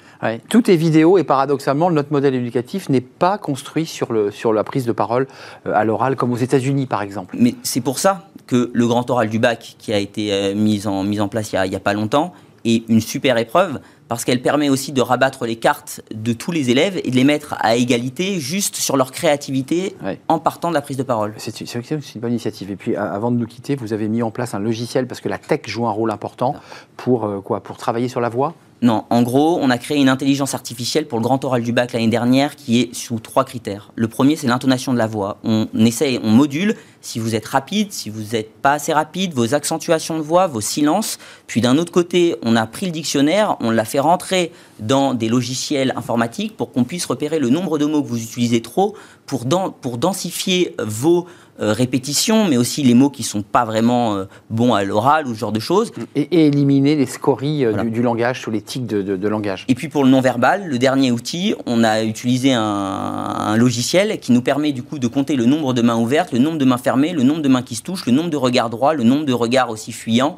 Tout 0.49 0.69
est 0.69 0.75
vidéo 0.75 1.17
et 1.17 1.23
paradoxalement, 1.23 1.89
notre 1.89 2.11
modèle 2.11 2.35
éducatif 2.35 2.89
n'est 2.89 3.01
pas 3.01 3.37
construit 3.37 3.85
sur, 3.85 4.13
le, 4.13 4.31
sur 4.31 4.53
la 4.53 4.63
prise 4.63 4.85
de 4.85 4.91
parole 4.91 5.27
euh, 5.65 5.73
à 5.73 5.83
l'oral 5.83 6.15
comme 6.15 6.31
aux 6.31 6.37
États-Unis 6.37 6.85
par 6.85 7.01
exemple. 7.01 7.35
Mais 7.39 7.55
c'est 7.63 7.81
pour 7.81 7.99
ça 7.99 8.27
que 8.47 8.69
le 8.73 8.87
grand 8.87 9.09
oral 9.09 9.29
du 9.29 9.39
bac 9.39 9.75
qui 9.79 9.93
a 9.93 9.97
été 9.97 10.31
euh, 10.31 10.55
mis, 10.55 10.87
en, 10.87 11.03
mis 11.03 11.19
en 11.19 11.27
place 11.27 11.51
il 11.51 11.61
n'y 11.61 11.75
a, 11.75 11.77
a, 11.77 11.79
pas 11.79 11.93
longtemps 11.93 12.33
est 12.63 12.87
une 12.89 13.01
super 13.01 13.37
épreuve 13.37 13.79
parce 14.07 14.25
qu'elle 14.25 14.41
permet 14.41 14.69
aussi 14.69 14.91
de 14.91 15.01
rabattre 15.01 15.45
les 15.45 15.55
cartes 15.55 16.01
de 16.13 16.33
tous 16.33 16.51
les 16.51 16.69
élèves 16.69 16.99
et 17.03 17.09
de 17.09 17.15
les 17.15 17.23
mettre 17.23 17.55
à 17.59 17.75
égalité 17.77 18.39
juste 18.39 18.75
sur 18.75 18.97
leur 18.97 19.11
créativité 19.11 19.95
en 20.27 20.37
partant 20.37 20.69
de 20.69 20.73
la 20.73 20.81
prise 20.81 20.97
de 20.97 21.03
parole. 21.03 21.33
C'est 21.37 21.61
une 21.61 22.21
bonne 22.21 22.31
initiative. 22.31 22.69
Et 22.71 22.75
puis 22.75 22.95
avant 22.97 23.31
de 23.31 23.37
nous 23.37 23.47
quitter, 23.47 23.75
vous 23.75 23.93
avez 23.93 24.09
mis 24.09 24.21
en 24.21 24.29
place 24.29 24.53
un 24.53 24.59
logiciel 24.59 25.07
parce 25.07 25.21
que 25.21 25.29
la 25.29 25.37
tech 25.37 25.61
joue 25.65 25.87
un 25.87 25.91
rôle 25.91 26.11
important 26.11 26.55
pour, 26.97 27.23
euh, 27.23 27.39
quoi, 27.39 27.63
pour 27.63 27.77
travailler 27.77 28.09
sur 28.09 28.19
la 28.19 28.27
voix? 28.27 28.53
Non, 28.83 29.05
en 29.11 29.21
gros, 29.21 29.59
on 29.61 29.69
a 29.69 29.77
créé 29.77 29.99
une 29.99 30.09
intelligence 30.09 30.55
artificielle 30.55 31.07
pour 31.07 31.19
le 31.19 31.23
grand 31.23 31.45
oral 31.45 31.61
du 31.61 31.71
bac 31.71 31.93
l'année 31.93 32.07
dernière 32.07 32.55
qui 32.55 32.81
est 32.81 32.95
sous 32.95 33.19
trois 33.19 33.45
critères. 33.45 33.91
Le 33.95 34.07
premier, 34.07 34.35
c'est 34.35 34.47
l'intonation 34.47 34.91
de 34.91 34.97
la 34.97 35.05
voix. 35.05 35.37
On 35.43 35.67
essaye, 35.75 36.19
on 36.23 36.31
module 36.31 36.75
si 36.99 37.19
vous 37.19 37.35
êtes 37.35 37.47
rapide, 37.47 37.91
si 37.91 38.09
vous 38.09 38.33
n'êtes 38.33 38.53
pas 38.53 38.73
assez 38.73 38.91
rapide, 38.91 39.33
vos 39.33 39.53
accentuations 39.53 40.17
de 40.17 40.23
voix, 40.23 40.47
vos 40.47 40.61
silences. 40.61 41.19
Puis 41.45 41.61
d'un 41.61 41.77
autre 41.77 41.91
côté, 41.91 42.35
on 42.41 42.55
a 42.55 42.65
pris 42.65 42.87
le 42.87 42.91
dictionnaire, 42.91 43.55
on 43.59 43.69
l'a 43.69 43.85
fait 43.85 43.99
rentrer 43.99 44.51
dans 44.79 45.13
des 45.13 45.29
logiciels 45.29 45.93
informatiques 45.95 46.57
pour 46.57 46.71
qu'on 46.71 46.83
puisse 46.83 47.05
repérer 47.05 47.37
le 47.37 47.49
nombre 47.49 47.77
de 47.77 47.85
mots 47.85 48.01
que 48.01 48.07
vous 48.07 48.21
utilisez 48.21 48.63
trop 48.63 48.95
pour, 49.27 49.45
pour 49.81 49.97
densifier 49.99 50.75
vos 50.83 51.27
euh, 51.61 51.73
répétitions, 51.73 52.47
mais 52.47 52.57
aussi 52.57 52.81
les 52.81 52.95
mots 52.95 53.11
qui 53.11 53.21
sont 53.21 53.43
pas 53.43 53.65
vraiment 53.65 54.15
euh, 54.15 54.25
bons 54.49 54.73
à 54.73 54.83
l'oral 54.83 55.27
ou 55.27 55.35
ce 55.35 55.39
genre 55.39 55.51
de 55.51 55.59
choses. 55.59 55.91
Et, 56.15 56.47
éliminer 56.47 56.95
les 56.95 57.05
scories 57.05 57.65
euh, 57.65 57.83
du, 57.83 58.01
langage, 58.01 58.41
tous 58.41 58.49
les 58.49 58.61
tics 58.61 58.87
de, 58.87 59.27
langage. 59.27 59.65
Et 59.67 59.75
puis 59.75 59.87
pour 59.87 60.03
le 60.03 60.09
non-verbal, 60.09 60.65
le 60.65 60.79
dernier 60.79 61.11
outil, 61.11 61.53
on 61.67 61.83
a 61.83 62.03
utilisé 62.03 62.53
un, 62.53 62.63
un, 62.63 63.57
logiciel 63.57 64.19
qui 64.19 64.31
nous 64.31 64.41
permet 64.41 64.71
du 64.71 64.81
coup 64.81 64.97
de 64.97 65.05
compter 65.05 65.35
le 65.35 65.45
nombre 65.45 65.73
de 65.73 65.83
mains 65.83 65.97
ouvertes, 65.97 66.31
le 66.31 66.39
nombre 66.39 66.57
de 66.57 66.65
mains 66.65 66.79
fermées, 66.79 67.13
le 67.13 67.21
nombre 67.21 67.43
de 67.43 67.49
mains 67.49 67.61
qui 67.61 67.75
se 67.75 67.83
touchent, 67.83 68.07
le 68.07 68.11
nombre 68.11 68.31
de 68.31 68.37
regards 68.37 68.71
droits, 68.71 68.95
le 68.95 69.03
nombre 69.03 69.25
de 69.25 69.33
regards 69.33 69.69
aussi 69.69 69.91
fuyants, 69.91 70.37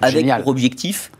avec 0.00 0.26
pour 0.42 0.48
objectif 0.48 1.10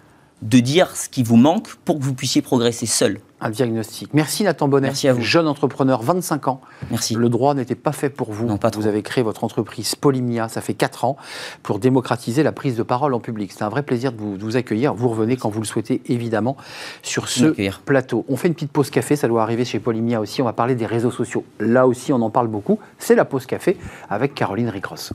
de 0.42 0.60
dire 0.60 0.96
ce 0.96 1.08
qui 1.08 1.22
vous 1.22 1.36
manque 1.36 1.74
pour 1.84 1.98
que 1.98 2.04
vous 2.04 2.14
puissiez 2.14 2.42
progresser 2.42 2.86
seul. 2.86 3.20
Un 3.42 3.48
diagnostic. 3.48 4.12
Merci 4.12 4.44
Nathan 4.44 4.68
Bonnet. 4.68 4.88
Merci 4.88 5.08
à 5.08 5.14
vous. 5.14 5.22
Jeune 5.22 5.46
entrepreneur, 5.46 6.02
25 6.02 6.48
ans. 6.48 6.60
Merci. 6.90 7.14
Le 7.14 7.30
droit 7.30 7.54
n'était 7.54 7.74
pas 7.74 7.92
fait 7.92 8.10
pour 8.10 8.32
vous. 8.32 8.46
Non, 8.46 8.58
pas 8.58 8.70
Vous 8.74 8.86
avez 8.86 9.02
créé 9.02 9.24
votre 9.24 9.44
entreprise 9.44 9.94
Polymnia, 9.94 10.48
ça 10.48 10.60
fait 10.60 10.74
4 10.74 11.06
ans, 11.06 11.16
pour 11.62 11.78
démocratiser 11.78 12.42
la 12.42 12.52
prise 12.52 12.76
de 12.76 12.82
parole 12.82 13.14
en 13.14 13.20
public. 13.20 13.50
C'est 13.52 13.64
un 13.64 13.70
vrai 13.70 13.82
plaisir 13.82 14.12
de 14.12 14.18
vous, 14.18 14.56
accueillir. 14.56 14.92
Vous 14.92 15.08
revenez 15.08 15.38
quand 15.38 15.48
vous 15.48 15.60
le 15.60 15.66
souhaitez, 15.66 16.02
évidemment, 16.06 16.58
sur 17.02 17.28
ce 17.28 17.54
plateau. 17.84 18.26
On 18.28 18.36
fait 18.36 18.48
une 18.48 18.54
petite 18.54 18.72
pause 18.72 18.90
café, 18.90 19.16
ça 19.16 19.26
doit 19.26 19.42
arriver 19.42 19.64
chez 19.64 19.78
Polymnia 19.78 20.20
aussi. 20.20 20.42
On 20.42 20.46
va 20.46 20.52
parler 20.52 20.74
des 20.74 20.86
réseaux 20.86 21.10
sociaux. 21.10 21.44
Là 21.60 21.86
aussi, 21.86 22.12
on 22.12 22.20
en 22.20 22.30
parle 22.30 22.48
beaucoup. 22.48 22.78
C'est 22.98 23.14
la 23.14 23.24
pause 23.24 23.46
café 23.46 23.78
avec 24.10 24.34
Caroline 24.34 24.68
Ricross. 24.68 25.14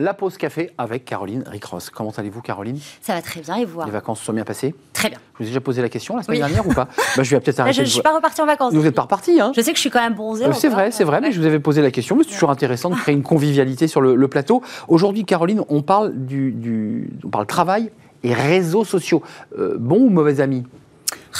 La 0.00 0.14
pause 0.14 0.36
café 0.36 0.70
avec 0.78 1.04
Caroline 1.04 1.42
Ricross. 1.44 1.90
Comment 1.90 2.12
allez-vous, 2.16 2.40
Caroline? 2.40 2.78
Ça 3.00 3.14
va 3.14 3.20
très 3.20 3.40
bien 3.40 3.56
et 3.56 3.64
vous? 3.64 3.82
Les 3.84 3.90
vacances 3.90 4.20
se 4.20 4.26
sont 4.26 4.32
bien 4.32 4.44
passées? 4.44 4.72
Très 4.92 5.08
bien. 5.08 5.18
Je 5.32 5.38
vous 5.38 5.44
ai 5.44 5.46
déjà 5.48 5.60
posé 5.60 5.82
la 5.82 5.88
question 5.88 6.16
la 6.16 6.22
semaine 6.22 6.38
dernière 6.38 6.64
ou 6.68 6.72
pas? 6.72 6.86
Bah, 7.16 7.24
Je 7.24 7.34
vais 7.34 7.40
peut-être 7.40 7.58
arrêter. 7.58 7.78
Je 7.78 7.80
ne 7.80 7.86
suis 7.86 8.00
pas 8.00 8.14
repartie 8.14 8.40
en 8.40 8.46
vacances. 8.46 8.72
Vous 8.72 8.82
n'êtes 8.82 8.94
pas 8.94 9.02
repartie, 9.02 9.40
hein? 9.40 9.50
Je 9.56 9.60
sais 9.60 9.72
que 9.72 9.76
je 9.76 9.80
suis 9.80 9.90
quand 9.90 10.00
même 10.00 10.14
bronzée. 10.14 10.44
Euh, 10.44 10.52
c'est 10.52 10.68
vrai, 10.68 10.92
c'est 10.92 11.02
vrai, 11.02 11.20
mais 11.20 11.32
je 11.32 11.40
vous 11.40 11.46
avais 11.46 11.58
posé 11.58 11.82
la 11.82 11.90
question. 11.90 12.14
Mais 12.14 12.22
c'est 12.22 12.30
toujours 12.30 12.50
intéressant 12.50 12.90
de 12.90 12.94
créer 13.00 13.12
une 13.12 13.24
convivialité 13.24 13.88
sur 13.88 14.00
le, 14.00 14.28
plateau. 14.28 14.62
Aujourd'hui, 14.86 15.24
Caroline, 15.24 15.62
on 15.68 15.82
parle 15.82 16.12
du, 16.14 17.10
on 17.24 17.28
parle 17.28 17.46
travail 17.46 17.90
et 18.22 18.34
réseaux 18.34 18.84
sociaux. 18.84 19.24
Euh, 19.58 19.78
bon 19.80 19.96
ou 19.96 20.10
mauvais 20.10 20.40
ami 20.40 20.64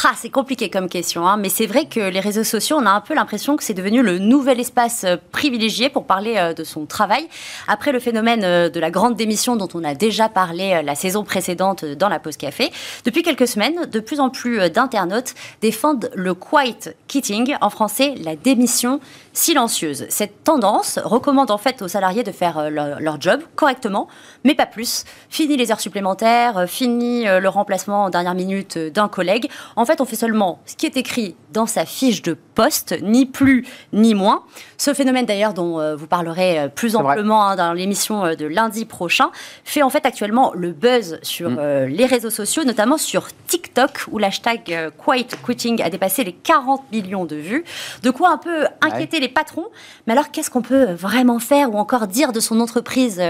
ah, 0.05 0.15
c'est 0.17 0.31
compliqué 0.31 0.71
comme 0.71 0.89
question, 0.89 1.27
hein, 1.27 1.37
mais 1.37 1.49
c'est 1.49 1.67
vrai 1.67 1.87
que 1.87 2.01
les 2.01 2.21
réseaux 2.21 2.45
sociaux, 2.45 2.77
on 2.79 2.87
a 2.87 2.91
un 2.91 3.01
peu 3.01 3.15
l'impression 3.15 3.57
que 3.57 3.65
c'est 3.65 3.75
devenu 3.75 4.03
le 4.03 4.19
nouvel 4.19 4.61
espace 4.61 5.05
euh, 5.05 5.17
privilégié 5.33 5.89
pour 5.89 6.05
parler 6.07 6.37
euh, 6.37 6.55
de 6.55 6.63
son 6.63 6.87
travail. 6.87 7.27
Après 7.67 7.91
le 7.91 7.99
phénomène 7.99 8.45
euh, 8.45 8.69
de 8.69 8.79
la 8.81 8.91
grande 8.91 9.17
démission 9.17 9.57
dont 9.57 9.69
on 9.75 9.83
a 9.83 9.95
déjà 9.95 10.29
parlé 10.29 10.83
la 10.85 10.95
saison 10.95 11.25
précédente 11.25 11.85
dans 11.85 12.09
la 12.09 12.21
pause 12.21 12.37
café, 12.37 12.71
depuis 13.05 13.23
quelques 13.23 13.49
semaines, 13.49 13.87
de 13.87 14.01
plus 14.01 14.21
en 14.21 14.31
plus 14.31 14.71
d'internautes 14.71 15.35
défendent 15.63 16.11
le 16.15 16.35
quiet 16.35 16.97
quitting, 17.07 17.57
en 17.61 17.71
français 17.71 18.15
la 18.23 18.37
démission 18.37 19.01
silencieuse. 19.39 20.07
Cette 20.09 20.43
tendance 20.43 20.99
recommande 20.99 21.51
en 21.51 21.59
fait 21.59 21.81
aux 21.83 21.89
salariés 21.89 22.25
de 22.25 22.33
faire 22.33 22.71
leur, 22.71 23.01
leur 23.01 23.21
job 23.21 23.41
correctement, 23.55 24.09
mais 24.45 24.55
pas 24.55 24.67
plus. 24.67 25.05
Fini 25.31 25.57
les 25.57 25.71
heures 25.71 25.81
supplémentaires, 25.81 26.65
fini 26.69 27.25
le 27.25 27.49
remplacement 27.49 28.05
en 28.05 28.11
dernière 28.11 28.35
minute 28.35 28.77
d'un 28.79 29.09
collègue. 29.09 29.49
En 29.77 29.85
fait, 29.85 30.01
on 30.01 30.05
fait 30.05 30.17
seulement 30.17 30.61
ce 30.67 30.75
qui 30.75 30.87
est 30.87 30.97
écrit 30.97 31.37
dans 31.53 31.67
sa 31.67 31.85
fiche 31.85 32.23
de 32.23 32.37
poste, 32.55 32.97
ni 33.03 33.27
plus 33.27 33.67
ni 33.93 34.15
moins. 34.15 34.43
Ce 34.81 34.95
phénomène 34.95 35.27
d'ailleurs 35.27 35.55
dont 35.55 35.81
euh, 35.81 35.97
vous 35.97 36.07
parlerez 36.07 36.57
euh, 36.57 36.69
plus 36.69 36.95
amplement 36.95 37.45
hein, 37.45 37.57
dans 37.57 37.73
l'émission 37.73 38.25
euh, 38.25 38.35
de 38.37 38.47
lundi 38.47 38.85
prochain 38.85 39.33
fait 39.65 39.83
en 39.83 39.91
fait 39.91 40.07
actuellement 40.07 40.53
le 40.55 40.71
buzz 40.71 41.19
sur 41.23 41.51
mm. 41.51 41.87
les 41.87 42.07
réseaux 42.07 42.31
sociaux, 42.31 42.63
notamment 42.63 42.97
sur 42.97 43.27
TikTok 43.49 44.05
où 44.13 44.19
l'hashtag 44.19 44.93
Quiet 44.97 45.27
Quitting 45.45 45.83
a 45.83 45.91
dépassé 45.91 46.23
les 46.23 46.33
40 46.33 46.93
millions 46.93 47.25
de 47.25 47.35
vues. 47.35 47.65
De 48.05 48.11
quoi 48.11 48.31
un 48.31 48.39
peu 48.39 48.67
inquiéter 48.81 49.19
les 49.19 49.29
patrons. 49.29 49.67
Mais 50.07 50.13
alors 50.13 50.31
qu'est-ce 50.31 50.51
qu'on 50.51 50.63
peut 50.63 50.93
vraiment 50.93 51.41
faire 51.41 51.75
ou 51.75 51.79
encore 51.79 52.07
dire 52.07 52.33
de 52.33 52.39
son 52.39 52.61
entreprise 52.61 53.21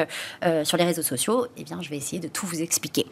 sur 0.65 0.77
les 0.77 0.85
réseaux 0.85 1.03
sociaux? 1.03 1.47
Eh 1.57 1.65
bien, 1.65 1.79
je 1.81 1.89
vais 1.89 1.97
essayer 1.97 2.21
de 2.21 2.29
tout 2.29 2.47
vous 2.47 2.61
expliquer. 2.61 3.07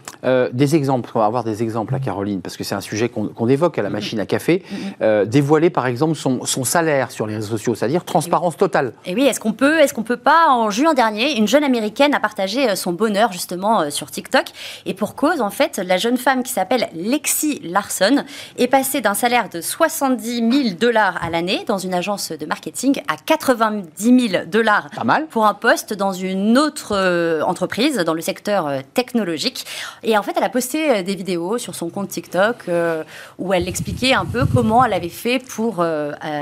des 0.53 0.77
exemples, 0.77 1.11
on 1.15 1.21
va 1.21 1.27
avoir 1.27 1.45
des 1.45 1.63
exemples 1.63 1.95
à 1.95 2.01
Caroline 2.01 2.43
parce 2.43 2.57
que 2.57 2.65
c'est 2.65 2.75
un 2.75 2.81
sujet 2.81 3.09
qu'on 3.09 3.49
évoque 3.49 3.79
à 3.79 3.83
la 3.83 3.91
mm. 3.91 3.93
machine 3.93 4.21
à 4.21 4.27
café. 4.27 4.63
Mm, 5.01 5.25
dévoiler 5.25 5.71
par 5.71 5.87
exemple 5.87 6.17
son, 6.17 6.45
son 6.45 6.65
salaire 6.65 7.11
sur 7.11 7.27
les 7.27 7.37
réseaux 7.37 7.57
sociaux, 7.57 7.75
c'est-à-dire 7.75 8.05
transparence 8.27 8.57
totale. 8.57 8.93
Et 9.05 9.15
oui, 9.15 9.27
est-ce 9.27 9.39
qu'on 9.39 9.53
peut, 9.53 9.79
est-ce 9.79 9.95
qu'on 9.95 10.03
peut 10.03 10.17
pas 10.17 10.49
En 10.49 10.71
juin 10.71 10.95
dernier, 10.95 11.37
une 11.37 11.47
jeune 11.47 11.63
américaine 11.63 12.15
a 12.15 12.21
partagé 12.21 12.69
euh, 12.69 12.75
son 12.75 12.93
bonheur 12.93 13.33
justement 13.33 13.83
euh, 13.83 13.91
sur 13.91 14.11
TikTok. 14.11 14.47
Et 14.85 14.95
pour 14.95 15.15
cause, 15.15 15.41
en 15.41 15.51
fait, 15.51 15.79
la 15.79 15.97
jeune 15.97 16.17
femme 16.17 16.43
qui 16.43 16.53
s'appelle 16.53 16.89
Lexi 16.95 17.61
Larson 17.63 18.25
est 18.59 18.67
passée 18.67 19.01
d'un 19.01 19.15
salaire 19.15 19.49
de 19.49 19.61
70 19.61 20.63
000 20.65 20.77
dollars 20.79 21.19
à 21.23 21.31
l'année 21.31 21.65
dans 21.67 21.79
une 21.79 21.95
agence 21.95 22.33
de 22.33 22.47
marketing 22.47 23.01
à 23.09 23.17
90 23.17 24.29
000 24.31 24.45
dollars 24.47 24.89
pour 25.31 25.47
un 25.47 25.55
poste 25.55 25.93
dans 25.93 26.13
une 26.13 26.59
autre 26.59 26.93
euh, 26.93 27.43
entreprise 27.43 27.97
dans 27.99 28.15
le 28.15 28.21
secteur 28.21 28.71
technologique. 28.95 29.67
Et 30.03 30.19
en 30.19 30.23
fait, 30.23 30.33
elle 30.37 30.45
a 30.45 30.49
posté 30.49 31.03
des 31.03 31.15
vidéos 31.15 31.59
sur 31.59 31.75
son 31.75 31.91
compte 31.91 32.09
TikTok 32.09 32.69
où 33.39 33.53
elle 33.53 33.69
expliquait 33.69 34.15
un 34.15 34.25
peu 34.25 34.45
comment 34.47 34.85
elle 34.85 34.93
avait 34.93 35.09
fait 35.09 35.39
pour 35.39 35.85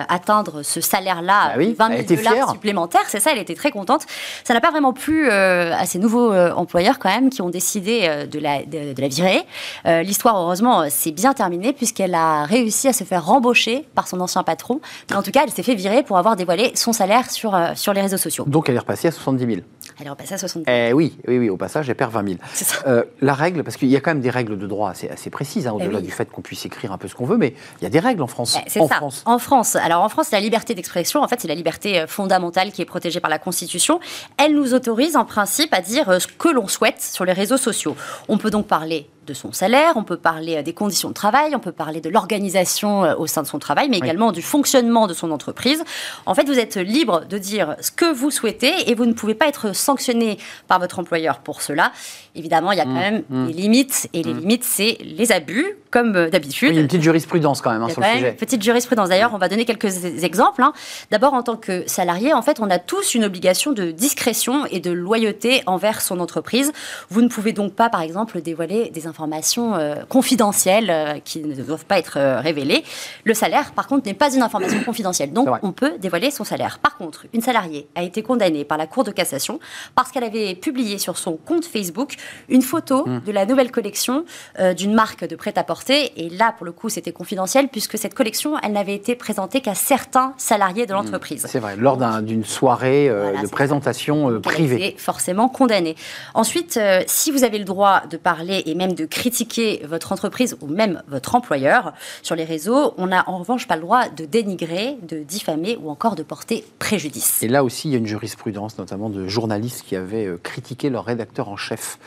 atteindre 0.08 0.62
ce 0.62 0.80
salaire-là, 0.80 1.56
20 1.74 2.06
000 2.06 2.22
dollars 2.22 2.50
supplémentaires. 2.50 3.04
C'est 3.08 3.20
ça, 3.20 3.32
elle 3.32 3.38
était 3.38 3.54
très 3.54 3.70
contente. 3.70 4.02
Ça 4.44 4.54
n'a 4.54 4.60
pas 4.60 4.70
vraiment 4.70 4.92
plu 4.92 5.28
euh, 5.28 5.74
à 5.74 5.86
ces 5.86 5.98
nouveaux 5.98 6.32
euh, 6.32 6.52
employeurs 6.52 6.98
quand 6.98 7.08
même 7.08 7.30
qui 7.30 7.42
ont 7.42 7.50
décidé 7.50 8.02
euh, 8.04 8.26
de, 8.26 8.38
la, 8.38 8.64
de, 8.64 9.00
la 9.00 9.08
virer. 9.08 9.42
L'histoire, 9.84 10.36
heureusement, 10.36 10.88
s'est 10.88 11.10
bien 11.10 11.34
terminée 11.34 11.72
puisqu'elle 11.72 12.14
a 12.14 12.44
réussi 12.44 12.88
à 12.88 12.92
se 12.92 13.04
faire 13.04 13.24
rembaucher 13.24 13.86
par 13.94 14.08
son 14.08 14.20
ancien 14.20 14.42
patron. 14.42 14.80
Mais 15.10 15.16
en 15.16 15.22
tout 15.22 15.30
cas, 15.30 15.42
elle 15.44 15.50
s'est 15.50 15.62
fait 15.62 15.74
virer 15.74 16.02
pour 16.02 16.18
avoir 16.18 16.36
dévoilé 16.36 16.72
son 16.74 16.92
salaire 16.92 17.30
sur, 17.30 17.58
sur 17.74 17.92
les 17.92 18.00
réseaux 18.00 18.16
sociaux. 18.16 18.44
Donc 18.46 18.68
elle 18.68 18.76
est 18.76 18.80
repassée 18.80 19.08
à 19.08 19.12
70 19.12 19.46
000 19.46 19.60
elle 20.00 20.08
est 20.08 20.10
repassée 20.10 20.34
à 20.34 20.38
70 20.38 20.64
000. 20.64 20.76
Eh 20.76 20.92
oui, 20.92 21.16
oui, 21.28 21.38
oui, 21.38 21.50
au 21.50 21.56
passage, 21.56 21.88
elle 21.88 21.94
perd 21.94 22.10
20 22.10 22.26
000. 22.26 22.40
C'est 22.52 22.64
ça. 22.64 23.04
la 23.20 23.34
règle, 23.34 23.62
parce 23.62 23.76
qu'il 23.76 23.86
y 23.88 23.96
a 23.96 24.00
quand 24.00 24.10
même 24.10 24.22
des 24.22 24.30
règles 24.30 24.58
de 24.58 24.66
droit 24.66 24.90
assez, 24.90 25.08
assez 25.08 25.30
précises, 25.30 25.68
hein, 25.68 25.76
eh 25.78 25.84
au-delà 25.84 26.00
du 26.00 26.10
fait 26.10 26.28
qu'on 26.28 26.42
puisse 26.42 26.66
écrire 26.66 26.90
un 26.90 26.98
peu 26.98 27.06
ce 27.06 27.14
qu'on 27.14 27.26
veut, 27.26 27.36
mais 27.36 27.54
il 27.80 27.84
y 27.84 27.86
a 27.86 27.90
des 27.90 28.00
règles 28.00 28.22
en 28.22 28.26
France. 28.26 28.58
Eh, 28.58 28.68
c'est 28.68 28.80
ça. 28.80 28.96
France. 28.96 29.22
En 29.24 29.38
France. 29.38 29.76
Alors 29.76 30.02
en 30.02 30.08
France, 30.08 30.32
la 30.32 30.40
liberté 30.40 30.74
d'expression, 30.74 31.22
en 31.22 31.28
fait, 31.28 31.40
c'est 31.40 31.46
la 31.46 31.54
liberté 31.54 31.63
euh, 31.86 32.06
fondamentale 32.06 32.72
qui 32.72 32.82
est 32.82 32.86
protégée 32.86 33.20
par 33.20 33.30
la 33.30 33.38
Constitution. 33.38 34.00
Elle 34.36 34.54
nous 34.54 34.74
autorise 34.74 35.16
en 35.16 35.24
principe 35.24 35.72
à 35.72 35.80
dire 35.80 36.08
euh, 36.08 36.18
ce 36.18 36.26
que 36.26 36.48
l'on 36.48 36.68
souhaite 36.68 37.00
sur 37.00 37.24
les 37.24 37.32
réseaux 37.32 37.56
sociaux. 37.56 37.96
On 38.28 38.38
peut 38.38 38.50
donc 38.50 38.66
parler 38.66 39.08
de 39.24 39.34
son 39.34 39.52
salaire, 39.52 39.92
on 39.96 40.04
peut 40.04 40.16
parler 40.16 40.56
euh, 40.56 40.62
des 40.62 40.72
conditions 40.72 41.08
de 41.08 41.14
travail, 41.14 41.54
on 41.54 41.60
peut 41.60 41.72
parler 41.72 42.00
de 42.00 42.08
l'organisation 42.08 43.04
euh, 43.04 43.14
au 43.16 43.26
sein 43.26 43.42
de 43.42 43.46
son 43.46 43.58
travail, 43.58 43.88
mais 43.88 43.98
également 43.98 44.32
du 44.32 44.42
fonctionnement 44.42 45.06
de 45.06 45.14
son 45.14 45.30
entreprise. 45.30 45.82
En 46.26 46.34
fait, 46.34 46.44
vous 46.44 46.58
êtes 46.58 46.76
libre 46.76 47.24
de 47.28 47.38
dire 47.38 47.76
ce 47.80 47.90
que 47.90 48.12
vous 48.12 48.30
souhaitez 48.30 48.90
et 48.90 48.94
vous 48.94 49.06
ne 49.06 49.12
pouvez 49.12 49.34
pas 49.34 49.46
être 49.46 49.74
sanctionné 49.74 50.38
par 50.68 50.78
votre 50.78 50.98
employeur 50.98 51.38
pour 51.38 51.62
cela. 51.62 51.92
Évidemment, 52.34 52.72
il 52.72 52.78
y 52.78 52.80
a 52.80 52.84
quand 52.84 52.90
mmh, 52.90 52.94
même 52.94 53.22
mmh. 53.30 53.46
des 53.46 53.52
limites, 53.52 54.08
et 54.12 54.22
les 54.22 54.34
mmh. 54.34 54.38
limites, 54.40 54.64
c'est 54.64 54.98
les 55.02 55.30
abus, 55.30 55.76
comme 55.94 56.16
euh, 56.16 56.28
d'habitude. 56.28 56.70
il 56.70 56.74
y 56.74 56.78
a 56.78 56.80
une 56.80 56.88
petite 56.88 57.02
jurisprudence 57.02 57.60
quand 57.60 57.70
même 57.70 57.82
hein, 57.82 57.88
sur 57.88 58.00
le 58.00 58.06
sujet. 58.08 58.30
Une 58.30 58.36
petite 58.36 58.62
jurisprudence. 58.62 59.08
D'ailleurs, 59.08 59.32
on 59.32 59.38
va 59.38 59.48
donner 59.48 59.64
quelques 59.64 60.04
exemples. 60.24 60.62
Hein. 60.62 60.72
D'abord, 61.12 61.34
en 61.34 61.44
tant 61.44 61.56
que 61.56 61.84
salarié, 61.86 62.34
en 62.34 62.42
fait, 62.42 62.58
on 62.58 62.68
a 62.70 62.80
tous 62.80 63.14
une 63.14 63.24
obligation 63.24 63.70
de 63.70 63.92
discrétion 63.92 64.66
et 64.66 64.80
de 64.80 64.90
loyauté 64.90 65.62
envers 65.66 66.02
son 66.02 66.18
entreprise. 66.18 66.72
Vous 67.10 67.22
ne 67.22 67.28
pouvez 67.28 67.52
donc 67.52 67.74
pas, 67.74 67.88
par 67.88 68.00
exemple, 68.00 68.40
dévoiler 68.40 68.90
des 68.90 69.06
informations 69.06 69.13
informations 69.14 69.76
euh, 69.76 69.94
confidentielles 70.08 70.90
euh, 70.90 71.20
qui 71.24 71.38
ne 71.38 71.54
doivent 71.54 71.84
pas 71.84 71.98
être 71.98 72.18
euh, 72.18 72.40
révélées. 72.40 72.82
Le 73.22 73.32
salaire, 73.32 73.70
par 73.70 73.86
contre, 73.86 74.06
n'est 74.06 74.14
pas 74.14 74.34
une 74.34 74.42
information 74.42 74.80
confidentielle. 74.84 75.32
Donc, 75.32 75.48
on 75.62 75.70
peut 75.70 75.98
dévoiler 76.00 76.32
son 76.32 76.42
salaire. 76.42 76.80
Par 76.80 76.96
contre, 76.96 77.26
une 77.32 77.40
salariée 77.40 77.86
a 77.94 78.02
été 78.02 78.24
condamnée 78.24 78.64
par 78.64 78.76
la 78.76 78.88
Cour 78.88 79.04
de 79.04 79.12
cassation 79.12 79.60
parce 79.94 80.10
qu'elle 80.10 80.24
avait 80.24 80.56
publié 80.56 80.98
sur 80.98 81.16
son 81.16 81.36
compte 81.36 81.64
Facebook 81.64 82.16
une 82.48 82.62
photo 82.62 83.06
hmm. 83.06 83.20
de 83.24 83.30
la 83.30 83.46
nouvelle 83.46 83.70
collection 83.70 84.24
d'une 84.76 84.94
marque 84.94 85.26
de 85.26 85.36
prêt-à-porter. 85.36 86.12
Et 86.16 86.28
là, 86.28 86.52
pour 86.56 86.66
le 86.66 86.72
coup, 86.72 86.88
c'était 86.88 87.12
confidentiel 87.12 87.68
puisque 87.68 87.96
cette 87.98 88.14
collection, 88.14 88.56
elle 88.62 88.72
n'avait 88.72 88.94
été 88.94 89.14
présentée 89.14 89.60
qu'à 89.60 89.74
certains 89.74 90.34
salariés 90.38 90.86
de 90.86 90.92
hmm. 90.92 90.96
l'entreprise. 90.96 91.46
C'est 91.48 91.60
vrai, 91.60 91.76
lors 91.76 91.98
d'une 92.22 92.44
soirée 92.44 93.08
de 93.08 93.46
présentation 93.46 94.40
privée. 94.40 94.94
Elle 94.94 95.00
forcément 95.00 95.48
condamnée. 95.48 95.96
Ensuite, 96.34 96.78
si 97.06 97.30
vous 97.30 97.44
avez 97.44 97.58
le 97.58 97.64
droit 97.64 98.02
de 98.10 98.16
parler 98.16 98.62
et 98.66 98.74
même 98.74 98.94
de 98.94 99.03
critiquer 99.06 99.82
votre 99.88 100.12
entreprise 100.12 100.56
ou 100.60 100.66
même 100.66 101.02
votre 101.08 101.34
employeur 101.34 101.92
sur 102.22 102.34
les 102.34 102.44
réseaux. 102.44 102.94
On 102.98 103.06
n'a 103.08 103.28
en 103.28 103.38
revanche 103.38 103.66
pas 103.66 103.76
le 103.76 103.82
droit 103.82 104.08
de 104.08 104.24
dénigrer, 104.24 104.96
de 105.02 105.18
diffamer 105.18 105.78
ou 105.82 105.90
encore 105.90 106.14
de 106.14 106.22
porter 106.22 106.64
préjudice. 106.78 107.42
Et 107.42 107.48
là 107.48 107.64
aussi, 107.64 107.88
il 107.88 107.92
y 107.92 107.94
a 107.94 107.98
une 107.98 108.06
jurisprudence, 108.06 108.78
notamment 108.78 109.10
de 109.10 109.26
journalistes 109.26 109.84
qui 109.86 109.96
avaient 109.96 110.26
euh, 110.26 110.38
critiqué 110.42 110.90
leur 110.90 111.04
rédacteur 111.04 111.48
en 111.48 111.56
chef 111.56 111.98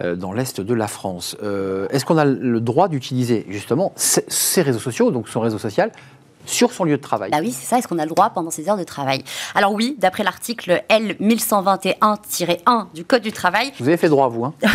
euh, 0.00 0.16
dans 0.16 0.32
l'Est 0.32 0.60
de 0.60 0.74
la 0.74 0.88
France. 0.88 1.36
Euh, 1.42 1.86
est-ce 1.90 2.04
qu'on 2.04 2.18
a 2.18 2.24
le 2.24 2.60
droit 2.60 2.88
d'utiliser 2.88 3.46
justement 3.48 3.92
ces 3.96 4.62
réseaux 4.62 4.78
sociaux, 4.78 5.10
donc 5.10 5.28
son 5.28 5.40
réseau 5.40 5.58
social, 5.58 5.90
sur 6.46 6.72
son 6.72 6.84
lieu 6.84 6.96
de 6.96 7.02
travail? 7.02 7.30
Ah 7.32 7.38
oui, 7.40 7.52
c'est 7.52 7.66
ça. 7.66 7.78
Est-ce 7.78 7.88
qu'on 7.88 7.98
a 7.98 8.04
le 8.04 8.10
droit 8.10 8.30
pendant 8.30 8.50
ses 8.50 8.68
heures 8.68 8.76
de 8.76 8.84
travail? 8.84 9.24
Alors 9.54 9.72
oui, 9.72 9.96
d'après 9.98 10.24
l'article 10.24 10.82
L 10.88 11.16
1121-1 11.20 12.86
du 12.94 13.04
Code 13.04 13.22
du 13.22 13.32
travail. 13.32 13.72
Vous 13.78 13.88
avez 13.88 13.96
fait 13.96 14.08
droit, 14.08 14.28
vous. 14.28 14.44
Hein? 14.44 14.54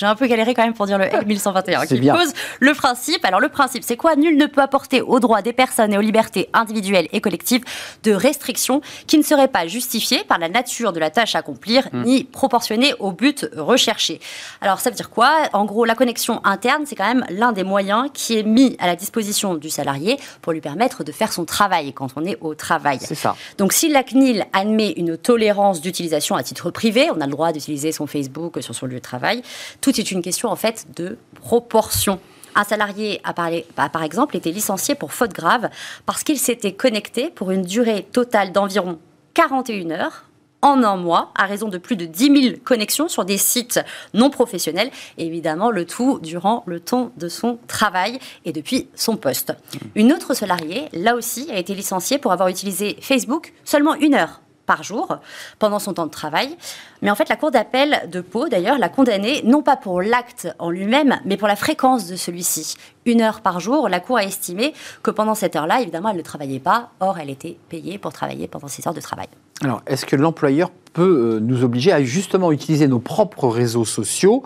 J'ai 0.00 0.06
un 0.06 0.14
peu 0.14 0.26
galéré 0.26 0.54
quand 0.54 0.64
même 0.64 0.72
pour 0.72 0.86
dire 0.86 0.96
le 0.96 1.04
L1121 1.04 1.86
qui 1.86 2.00
pose 2.08 2.32
le 2.58 2.72
principe. 2.72 3.22
Alors 3.26 3.38
le 3.38 3.50
principe, 3.50 3.84
c'est 3.84 3.98
quoi? 3.98 4.16
Nul 4.16 4.38
ne 4.38 4.46
peut 4.46 4.62
apporter 4.62 5.02
aux 5.02 5.20
droits 5.20 5.42
des 5.42 5.52
personnes 5.52 5.92
et 5.92 5.98
aux 5.98 6.00
libertés 6.00 6.48
individuelles 6.54 7.06
et 7.12 7.20
collectives 7.20 7.62
de 8.02 8.12
restrictions 8.12 8.80
qui 9.06 9.18
ne 9.18 9.22
seraient 9.22 9.48
pas 9.48 9.66
justifiées 9.66 10.24
par 10.24 10.38
la 10.38 10.48
nature 10.48 10.94
de 10.94 11.00
la 11.00 11.10
tâche 11.10 11.34
à 11.34 11.40
accomplir 11.40 11.86
hmm. 11.92 12.04
ni 12.04 12.24
proportionnées 12.24 12.94
au 12.98 13.12
but 13.12 13.46
recherché. 13.54 14.20
Alors 14.62 14.80
ça 14.80 14.88
veut 14.88 14.96
dire 14.96 15.10
quoi? 15.10 15.42
En 15.52 15.66
gros, 15.66 15.84
la 15.84 15.94
connexion 15.94 16.40
interne, 16.46 16.84
c'est 16.86 16.96
quand 16.96 17.06
même 17.06 17.26
l'un 17.28 17.52
des 17.52 17.64
moyens 17.64 18.08
qui 18.14 18.38
est 18.38 18.42
mis 18.42 18.76
à 18.78 18.86
la 18.86 18.96
disposition 18.96 19.54
du 19.54 19.68
salarié 19.68 20.18
pour 20.40 20.54
lui 20.54 20.62
permettre 20.62 21.04
de 21.04 21.12
faire 21.12 21.30
son 21.30 21.44
travail 21.44 21.92
quand 21.92 22.08
on 22.16 22.24
est 22.24 22.38
au 22.40 22.54
travail. 22.54 23.00
C'est 23.02 23.14
ça. 23.14 23.36
Donc 23.58 23.74
si 23.74 23.90
la 23.90 24.02
CNIL 24.02 24.46
admet 24.54 24.92
une 24.96 25.18
tolérance 25.18 25.82
d'utilisation 25.82 26.36
à 26.36 26.42
titre 26.42 26.70
privé, 26.70 27.10
on 27.14 27.20
a 27.20 27.26
le 27.26 27.32
droit 27.32 27.52
d'utiliser 27.52 27.92
son 27.92 28.06
Facebook 28.06 28.62
sur 28.62 28.74
son 28.74 28.86
lieu 28.86 28.94
de 28.94 29.00
travail. 29.00 29.42
Tout 29.82 29.89
est 29.98 30.10
une 30.10 30.22
question 30.22 30.48
en 30.48 30.56
fait 30.56 30.86
de 30.96 31.18
proportion. 31.34 32.20
Un 32.54 32.64
salarié 32.64 33.20
a, 33.24 33.32
par 33.32 34.02
exemple 34.02 34.36
été 34.36 34.52
licencié 34.52 34.94
pour 34.94 35.12
faute 35.12 35.32
grave 35.32 35.70
parce 36.06 36.24
qu'il 36.24 36.38
s'était 36.38 36.72
connecté 36.72 37.30
pour 37.30 37.50
une 37.50 37.62
durée 37.62 38.06
totale 38.12 38.52
d'environ 38.52 38.98
41 39.34 39.90
heures 39.92 40.24
en 40.62 40.82
un 40.82 40.96
mois, 40.96 41.32
à 41.36 41.46
raison 41.46 41.68
de 41.68 41.78
plus 41.78 41.96
de 41.96 42.04
10 42.04 42.42
000 42.42 42.56
connexions 42.64 43.08
sur 43.08 43.24
des 43.24 43.38
sites 43.38 43.80
non 44.12 44.30
professionnels, 44.30 44.90
évidemment 45.16 45.70
le 45.70 45.86
tout 45.86 46.18
durant 46.20 46.64
le 46.66 46.80
temps 46.80 47.12
de 47.16 47.28
son 47.28 47.58
travail 47.66 48.18
et 48.44 48.52
depuis 48.52 48.88
son 48.94 49.16
poste. 49.16 49.54
Une 49.94 50.12
autre 50.12 50.34
salariée, 50.34 50.88
là 50.92 51.14
aussi, 51.14 51.48
a 51.50 51.58
été 51.58 51.74
licenciée 51.74 52.18
pour 52.18 52.32
avoir 52.32 52.48
utilisé 52.48 52.96
Facebook 53.00 53.54
seulement 53.64 53.94
une 53.94 54.14
heure 54.14 54.42
par 54.70 54.84
jour 54.84 55.18
pendant 55.58 55.80
son 55.80 55.94
temps 55.94 56.06
de 56.06 56.12
travail. 56.12 56.56
Mais 57.02 57.10
en 57.10 57.16
fait, 57.16 57.28
la 57.28 57.34
Cour 57.34 57.50
d'appel 57.50 58.08
de 58.08 58.20
Pau, 58.20 58.48
d'ailleurs, 58.48 58.78
l'a 58.78 58.88
condamné 58.88 59.42
non 59.42 59.62
pas 59.62 59.76
pour 59.76 60.00
l'acte 60.00 60.46
en 60.60 60.70
lui-même, 60.70 61.18
mais 61.24 61.36
pour 61.36 61.48
la 61.48 61.56
fréquence 61.56 62.06
de 62.06 62.14
celui-ci. 62.14 62.76
Une 63.04 63.20
heure 63.20 63.40
par 63.40 63.58
jour, 63.58 63.88
la 63.88 63.98
Cour 63.98 64.18
a 64.18 64.22
estimé 64.22 64.72
que 65.02 65.10
pendant 65.10 65.34
cette 65.34 65.56
heure-là, 65.56 65.80
évidemment, 65.80 66.10
elle 66.10 66.18
ne 66.18 66.22
travaillait 66.22 66.60
pas. 66.60 66.90
Or, 67.00 67.18
elle 67.18 67.30
était 67.30 67.58
payée 67.68 67.98
pour 67.98 68.12
travailler 68.12 68.46
pendant 68.46 68.68
ces 68.68 68.86
heures 68.86 68.94
de 68.94 69.00
travail. 69.00 69.26
Alors, 69.64 69.82
est-ce 69.88 70.06
que 70.06 70.14
l'employeur 70.14 70.70
peut 70.92 71.36
euh, 71.36 71.40
nous 71.40 71.64
obliger 71.64 71.92
à 71.92 72.02
justement 72.02 72.52
utiliser 72.52 72.88
nos 72.88 72.98
propres 72.98 73.48
réseaux 73.48 73.84
sociaux, 73.84 74.42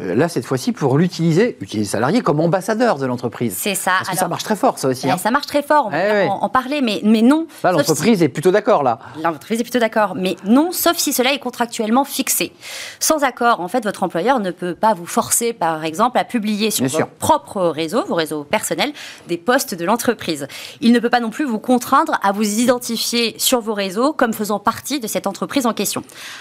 euh, 0.00 0.14
là 0.14 0.28
cette 0.28 0.44
fois-ci 0.44 0.72
pour 0.72 0.96
l'utiliser, 0.98 1.56
utiliser 1.60 1.84
les 1.84 1.90
salariés 1.90 2.20
comme 2.20 2.40
ambassadeurs 2.40 2.98
de 2.98 3.06
l'entreprise. 3.06 3.54
C'est 3.56 3.74
ça. 3.74 3.92
Parce 3.98 4.10
que 4.10 4.16
ça 4.16 4.28
marche 4.28 4.44
très 4.44 4.56
fort 4.56 4.78
ça 4.78 4.88
aussi. 4.88 5.06
Eh, 5.06 5.10
hein. 5.10 5.16
Ça 5.18 5.30
marche 5.30 5.46
très 5.46 5.62
fort, 5.62 5.86
on 5.86 5.90
Eh 5.90 5.92
va 5.92 5.98
ouais. 6.12 6.28
en, 6.28 6.42
en 6.42 6.48
parler, 6.48 6.80
mais, 6.80 7.00
mais 7.04 7.22
non. 7.22 7.46
L'entreprise 7.64 8.22
est 8.22 8.28
plutôt 8.28 8.50
d'accord 8.50 8.82
là. 8.82 8.98
L'entreprise 9.22 9.60
est 9.60 9.64
plutôt 9.64 9.78
d'accord, 9.80 10.14
mais 10.14 10.36
non, 10.44 10.70
sauf 10.72 10.96
si 10.96 11.12
cela 11.12 11.32
est 11.32 11.38
contractuellement 11.38 12.04
fixé. 12.04 12.52
Sans 13.00 13.24
accord, 13.24 13.60
en 13.60 13.68
fait, 13.68 13.82
votre 13.84 14.02
employeur 14.04 14.38
ne 14.40 14.50
peut 14.50 14.74
pas 14.74 14.94
vous 14.94 15.06
forcer, 15.06 15.52
par 15.52 15.84
exemple, 15.84 16.18
à 16.18 16.24
publier 16.24 16.70
sur 16.70 16.84
Bien 16.84 16.92
votre 16.98 17.06
sûr. 17.08 17.16
propre 17.18 17.62
réseau, 17.66 18.04
vos 18.06 18.14
réseaux 18.14 18.44
personnels, 18.44 18.92
des 19.26 19.36
postes 19.36 19.74
de 19.74 19.84
l'entreprise. 19.84 20.46
Il 20.80 20.92
ne 20.92 20.98
peut 21.00 21.10
pas 21.10 21.20
non 21.20 21.30
plus 21.30 21.44
vous 21.44 21.58
contraindre 21.58 22.18
à 22.22 22.32
vous 22.32 22.60
identifier 22.60 23.34
sur 23.38 23.60
vos 23.60 23.74
réseaux 23.74 24.12
comme 24.12 24.32
faisant 24.32 24.58
partie 24.60 25.00
de 25.00 25.06
cette 25.06 25.26
entreprise 25.26 25.66
en 25.66 25.72
question. 25.72 25.87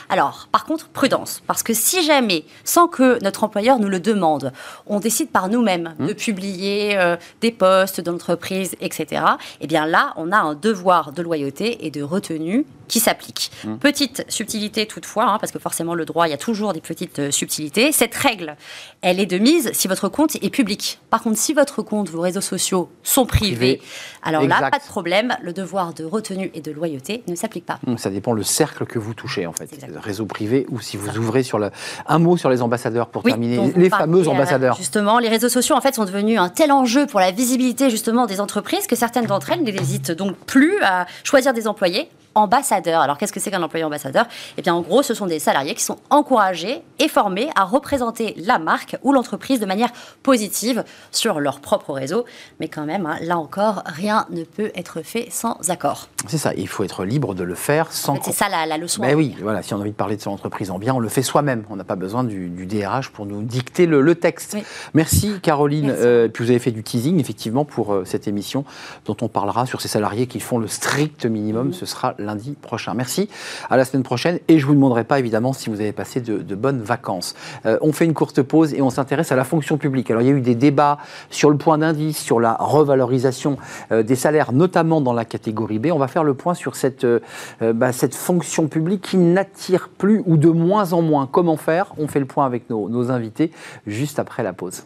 Alors, 0.09 0.47
par 0.51 0.65
contre, 0.65 0.89
prudence, 0.89 1.41
parce 1.47 1.63
que 1.63 1.73
si 1.73 2.03
jamais, 2.03 2.45
sans 2.63 2.87
que 2.87 3.21
notre 3.23 3.43
employeur 3.43 3.79
nous 3.79 3.89
le 3.89 3.99
demande, 3.99 4.51
on 4.85 4.99
décide 4.99 5.29
par 5.29 5.49
nous-mêmes 5.49 5.77
Mmh. 5.97 6.07
de 6.07 6.13
publier 6.13 6.97
euh, 6.97 7.15
des 7.41 7.51
postes 7.51 8.01
de 8.01 8.11
l'entreprise, 8.11 8.75
etc., 8.81 9.23
eh 9.61 9.67
bien 9.67 9.85
là, 9.85 10.13
on 10.15 10.31
a 10.31 10.37
un 10.37 10.53
devoir 10.53 11.11
de 11.11 11.21
loyauté 11.21 11.85
et 11.85 11.91
de 11.91 12.01
retenue 12.01 12.65
qui 12.87 12.99
s'applique. 12.99 13.51
Mmh. 13.63 13.77
Petite 13.77 14.25
subtilité 14.29 14.85
toutefois, 14.85 15.25
hein, 15.25 15.37
parce 15.39 15.51
que 15.51 15.59
forcément 15.59 15.93
le 15.93 16.05
droit, 16.05 16.27
il 16.27 16.31
y 16.31 16.33
a 16.33 16.37
toujours 16.37 16.73
des 16.73 16.81
petites 16.81 17.19
euh, 17.19 17.31
subtilités. 17.31 17.91
Cette 17.91 18.15
règle, 18.15 18.55
elle 19.01 19.19
est 19.19 19.25
de 19.25 19.37
mise 19.37 19.71
si 19.73 19.87
votre 19.87 20.09
compte 20.09 20.35
est 20.35 20.49
public. 20.49 20.99
Par 21.09 21.21
contre, 21.23 21.37
si 21.37 21.53
votre 21.53 21.81
compte, 21.81 22.09
vos 22.09 22.21
réseaux 22.21 22.41
sociaux 22.41 22.89
sont 23.03 23.25
privés, 23.25 23.77
Privé. 23.77 23.81
alors 24.23 24.43
là, 24.43 24.69
pas 24.71 24.79
de 24.79 24.83
problème, 24.85 25.35
le 25.41 25.53
devoir 25.53 25.93
de 25.93 26.03
retenue 26.03 26.51
et 26.53 26.61
de 26.61 26.71
loyauté 26.71 27.23
ne 27.27 27.35
s'applique 27.35 27.65
pas. 27.65 27.79
Hum, 27.87 27.97
Ça 27.97 28.09
dépend 28.09 28.33
le 28.33 28.43
cercle 28.43 28.85
que 28.85 28.99
vous 28.99 29.13
touchez 29.13 29.45
en 29.45 29.53
fait, 29.53 29.71
Exactement. 29.73 30.01
réseau 30.01 30.25
privé 30.25 30.65
ou 30.69 30.79
si 30.79 30.97
vous 30.97 31.17
ouvrez 31.17 31.43
sur 31.43 31.59
le 31.59 31.71
un 32.07 32.19
mot 32.19 32.37
sur 32.37 32.49
les 32.49 32.61
ambassadeurs 32.61 33.07
pour 33.07 33.23
Oui, 33.25 33.31
terminer, 33.31 33.71
les 33.75 33.89
fameux 33.89 34.25
euh, 34.27 34.31
ambassadeurs. 34.31 34.75
Justement, 34.77 35.19
les 35.19 35.29
réseaux 35.29 35.49
sociaux 35.49 35.75
en 35.75 35.81
fait 35.81 35.95
sont 35.95 36.05
devenus 36.05 36.39
un 36.39 36.49
tel 36.49 36.71
enjeu 36.71 37.05
pour 37.05 37.19
la 37.19 37.31
visibilité 37.31 37.89
justement 37.89 38.25
des 38.25 38.39
entreprises 38.41 38.87
que 38.87 38.95
certaines 38.95 39.25
d'entre 39.25 39.51
elles 39.51 39.61
n'hésitent 39.63 40.11
donc 40.11 40.35
plus 40.45 40.81
à 40.83 41.05
choisir 41.23 41.53
des 41.53 41.67
employés 41.67 42.09
ambassadeurs. 42.37 43.01
Alors 43.01 43.17
qu'est-ce 43.17 43.33
que 43.33 43.39
c'est 43.39 43.51
qu'un 43.51 43.63
employé 43.63 43.83
ambassadeur? 43.83 44.25
Eh 44.57 44.61
bien 44.61 44.73
en 44.73 44.81
gros, 44.81 45.03
ce 45.03 45.13
sont 45.13 45.25
des 45.25 45.39
salariés 45.39 45.75
qui 45.75 45.83
sont 45.83 45.97
encouragés 46.09 46.81
et 46.99 47.07
formés 47.07 47.49
à 47.55 47.63
représenter 47.63 48.33
la 48.37 48.59
marque 48.59 48.97
ou 49.03 49.13
l'entreprise 49.13 49.59
de 49.59 49.65
manière 49.65 49.89
positive 50.23 50.83
sur 51.11 51.39
leur 51.39 51.59
propre 51.59 51.93
réseau. 51.93 52.25
Mais 52.59 52.67
quand 52.67 52.85
même, 52.85 53.05
hein, 53.05 53.17
là 53.21 53.37
encore, 53.37 53.83
rien 53.85 54.25
ne 54.29 54.43
peut 54.43 54.71
être 54.75 55.01
fait 55.01 55.27
sans 55.31 55.57
accord. 55.69 56.07
C'est 56.27 56.37
ça, 56.37 56.53
il 56.55 56.67
faut 56.67 56.83
être 56.83 57.03
libre 57.05 57.33
de 57.33 57.43
le 57.43 57.55
faire 57.55 57.91
sans 57.91 58.13
En 58.13 58.15
fait, 58.15 58.21
c'est 58.25 58.31
ça 58.31 58.49
la, 58.49 58.65
la 58.65 58.77
leçon. 58.77 59.01
Ben 59.01 59.15
oui, 59.15 59.35
voilà, 59.41 59.61
si 59.61 59.73
on 59.73 59.77
a 59.77 59.81
envie 59.81 59.91
de 59.91 59.95
parler 59.95 60.15
de 60.15 60.21
son 60.21 60.31
entreprise 60.31 60.71
en 60.71 60.79
bien, 60.79 60.93
on 60.93 60.99
le 60.99 61.09
fait 61.09 61.23
soi-même. 61.23 61.63
On 61.69 61.75
n'a 61.75 61.83
pas 61.83 61.95
besoin 61.95 62.23
du, 62.23 62.49
du 62.49 62.65
DRH 62.65 63.09
pour 63.09 63.25
nous 63.25 63.41
dicter 63.41 63.85
le, 63.85 64.01
le 64.01 64.15
texte. 64.15 64.53
Oui. 64.55 64.63
Merci 64.93 65.39
Caroline. 65.41 65.87
Merci. 65.87 66.03
Euh, 66.03 66.27
puis 66.27 66.43
vous 66.43 66.51
avez 66.51 66.59
fait 66.59 66.71
du 66.71 66.83
teasing 66.83 67.19
effectivement 67.19 67.65
pour 67.65 67.93
euh, 67.93 68.05
cette 68.05 68.27
émission 68.27 68.65
dont 69.05 69.17
on 69.21 69.27
parlera 69.27 69.65
sur 69.65 69.81
ces 69.81 69.87
salariés 69.87 70.27
qui 70.27 70.39
font 70.39 70.57
le 70.57 70.67
strict 70.67 71.25
minimum. 71.25 71.73
Ce 71.73 71.85
sera 71.85 72.15
lundi 72.27 72.55
prochain. 72.61 72.93
Merci. 72.93 73.29
À 73.69 73.77
la 73.77 73.85
semaine 73.85 74.03
prochaine. 74.03 74.39
Et 74.47 74.59
je 74.59 74.65
vous 74.67 74.75
demanderai 74.75 75.03
pas 75.03 75.17
évidemment 75.17 75.53
si 75.53 75.69
vous 75.69 75.81
avez 75.81 75.91
passé 75.91 76.21
de, 76.21 76.55
bonnes 76.55 76.81
vacances. 76.81 77.35
Euh, 77.65 77.77
on 77.81 77.91
fait 77.91 78.05
une 78.05 78.13
courte 78.13 78.41
pause 78.41 78.73
et 78.73 78.81
on 78.81 78.89
s'intéresse 78.89 79.31
à 79.31 79.35
la 79.35 79.43
fonction 79.43 79.77
publique. 79.77 80.11
Alors 80.11 80.21
il 80.21 80.27
y 80.27 80.31
a 80.31 80.33
eu 80.33 80.41
des 80.41 80.55
débats 80.55 80.99
sur 81.29 81.49
le 81.49 81.57
point 81.57 81.77
d'indice, 81.77 82.17
sur 82.17 82.39
la 82.39 82.55
revalorisation 82.59 83.57
euh, 83.91 84.03
des 84.03 84.15
salaires, 84.15 84.51
notamment 84.51 85.01
dans 85.01 85.13
la 85.13 85.25
catégorie 85.25 85.79
B. 85.79 85.87
On 85.91 85.99
va 85.99 86.07
faire 86.07 86.23
le 86.23 86.33
point 86.33 86.53
sur 86.53 86.75
cette, 86.75 87.05
euh, 87.05 87.19
bah, 87.61 87.91
fonction 88.11 88.67
publique 88.67 89.01
qui 89.01 89.17
n'attire 89.17 89.89
plus 89.89 90.21
ou 90.25 90.37
de 90.37 90.49
moins 90.49 90.93
en 90.93 91.01
moins. 91.01 91.27
Comment 91.27 91.57
faire? 91.57 91.93
On 91.97 92.07
fait 92.07 92.19
le 92.19 92.25
point 92.25 92.45
avec 92.45 92.69
nos 92.69 93.11
invités 93.11 93.51
juste 93.85 94.19
après 94.19 94.43
la 94.43 94.53
pause. 94.53 94.83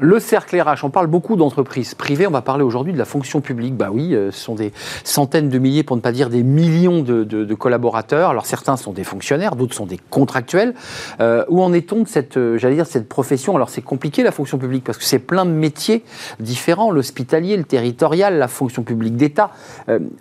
Le 0.00 0.20
cercle 0.20 0.60
RH, 0.60 0.84
on 0.84 0.90
parle 0.90 1.08
beaucoup 1.08 1.34
d'entreprises 1.34 1.96
privées, 1.96 2.28
on 2.28 2.30
va 2.30 2.40
parler 2.40 2.62
aujourd'hui 2.62 2.92
de 2.92 2.98
la 2.98 3.04
fonction 3.04 3.40
publique. 3.40 3.76
Bah 3.76 3.88
oui, 3.90 4.14
euh, 4.14 4.30
ce 4.30 4.38
sont 4.38 4.54
des 4.54 4.72
centaines 5.02 5.48
de 5.48 5.58
milliers, 5.58 5.82
pour 5.82 5.96
ne 5.96 6.00
pas 6.00 6.12
dire 6.12 6.30
des 6.30 6.44
millions 6.44 7.02
de, 7.02 7.54
collaborateurs. 7.54 8.30
Alors 8.30 8.46
certains 8.46 8.76
sont 8.76 8.92
des 8.92 9.02
fonctionnaires, 9.02 9.56
d'autres 9.56 9.74
sont 9.74 9.86
des 9.86 9.98
contractuels. 10.10 10.74
Euh, 11.18 11.44
où 11.48 11.64
en 11.64 11.72
est-on 11.72 12.04
de 12.04 12.08
cette, 12.08 12.36
euh, 12.36 12.58
j'allais 12.58 12.76
dire, 12.76 12.86
cette 12.86 13.08
profession? 13.08 13.56
Alors 13.56 13.70
c'est 13.70 13.82
compliqué 13.82 14.22
la 14.22 14.30
fonction 14.30 14.56
publique 14.56 14.84
parce 14.84 14.98
que 14.98 15.04
c'est 15.04 15.18
plein 15.18 15.44
de 15.44 15.50
métiers 15.50 16.04
différents, 16.38 16.92
l'hospitalier, 16.92 17.56
le 17.56 17.64
territorial, 17.64 18.38
la 18.38 18.46
fonction 18.46 18.84
publique 18.84 19.16
d'État. 19.16 19.50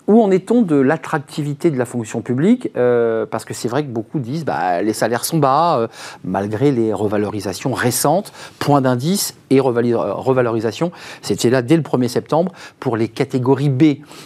Où 0.08 0.24
en 0.24 0.32
est-on 0.32 0.64
de 0.64 0.76
l'attractivité 0.76 1.70
de 1.70 1.78
la 1.78 1.86
fonction 1.86 2.22
publique? 2.22 2.72
Parce 2.74 3.46
que 3.46 3.54
c'est 3.54 3.68
vrai 3.68 3.84
que 3.84 3.90
beaucoup 3.90 4.18
disent, 4.18 4.44
bah, 4.44 4.82
les 4.82 4.94
salaires 4.94 5.24
sont 5.24 5.38
bas, 5.38 5.88
malgré 6.24 6.72
les 6.72 6.94
revalorisations 6.94 7.74
récentes, 7.74 8.34
point 8.58 8.82
d'indice 8.82 9.36
et 9.50 9.60
revalorisation. 9.60 10.92
C'était 11.22 11.50
là 11.50 11.62
dès 11.62 11.76
le 11.76 11.84
1er 11.84 12.08
septembre 12.08 12.52
pour 12.80 12.98
les 12.98 13.08
catégories 13.08 13.70
B. 13.70 13.84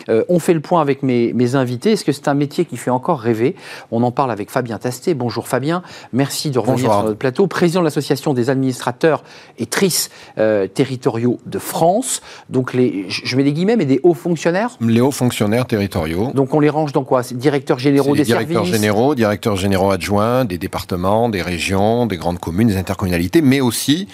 Euh, 0.09 0.23
on 0.29 0.39
fait 0.39 0.53
le 0.53 0.59
point 0.61 0.81
avec 0.81 1.03
mes, 1.03 1.33
mes 1.33 1.55
invités. 1.55 1.91
Est-ce 1.93 2.05
que 2.05 2.11
c'est 2.11 2.27
un 2.27 2.33
métier 2.33 2.65
qui 2.65 2.77
fait 2.77 2.91
encore 2.91 3.19
rêver? 3.19 3.55
On 3.91 4.03
en 4.03 4.11
parle 4.11 4.31
avec 4.31 4.49
Fabien 4.49 4.77
Tastet. 4.77 5.13
Bonjour 5.13 5.47
Fabien. 5.47 5.83
Merci 6.13 6.51
de 6.51 6.59
revenir 6.59 6.75
Bonjour. 6.77 6.93
sur 6.93 7.03
notre 7.03 7.17
plateau. 7.17 7.47
Président 7.47 7.81
de 7.81 7.85
l'Association 7.85 8.33
des 8.33 8.49
administrateurs 8.49 9.23
et 9.57 9.65
trices 9.65 10.09
euh, 10.37 10.67
territoriaux 10.67 11.39
de 11.45 11.59
France. 11.59 12.21
Donc 12.49 12.73
les, 12.73 13.05
je 13.09 13.35
mets 13.37 13.43
des 13.43 13.53
guillemets, 13.53 13.75
mais 13.75 13.85
des 13.85 13.99
hauts 14.03 14.13
fonctionnaires? 14.13 14.77
Les 14.81 15.01
hauts 15.01 15.11
fonctionnaires 15.11 15.65
territoriaux. 15.65 16.31
Donc 16.33 16.53
on 16.53 16.59
les 16.59 16.69
range 16.69 16.91
dans 16.91 17.03
quoi? 17.03 17.21
Directeurs 17.21 17.79
généraux 17.79 18.13
des 18.13 18.19
les 18.19 18.25
directeurs 18.25 18.65
services? 18.65 18.73
généraux, 18.73 19.15
directeurs 19.15 19.55
généraux 19.55 19.91
adjoints 19.91 20.45
des 20.45 20.57
départements, 20.57 21.29
des 21.29 21.41
régions, 21.41 22.05
des 22.05 22.17
grandes 22.17 22.39
communes, 22.39 22.67
des 22.67 22.77
intercommunalités, 22.77 23.41
mais 23.41 23.61
aussi 23.61 24.07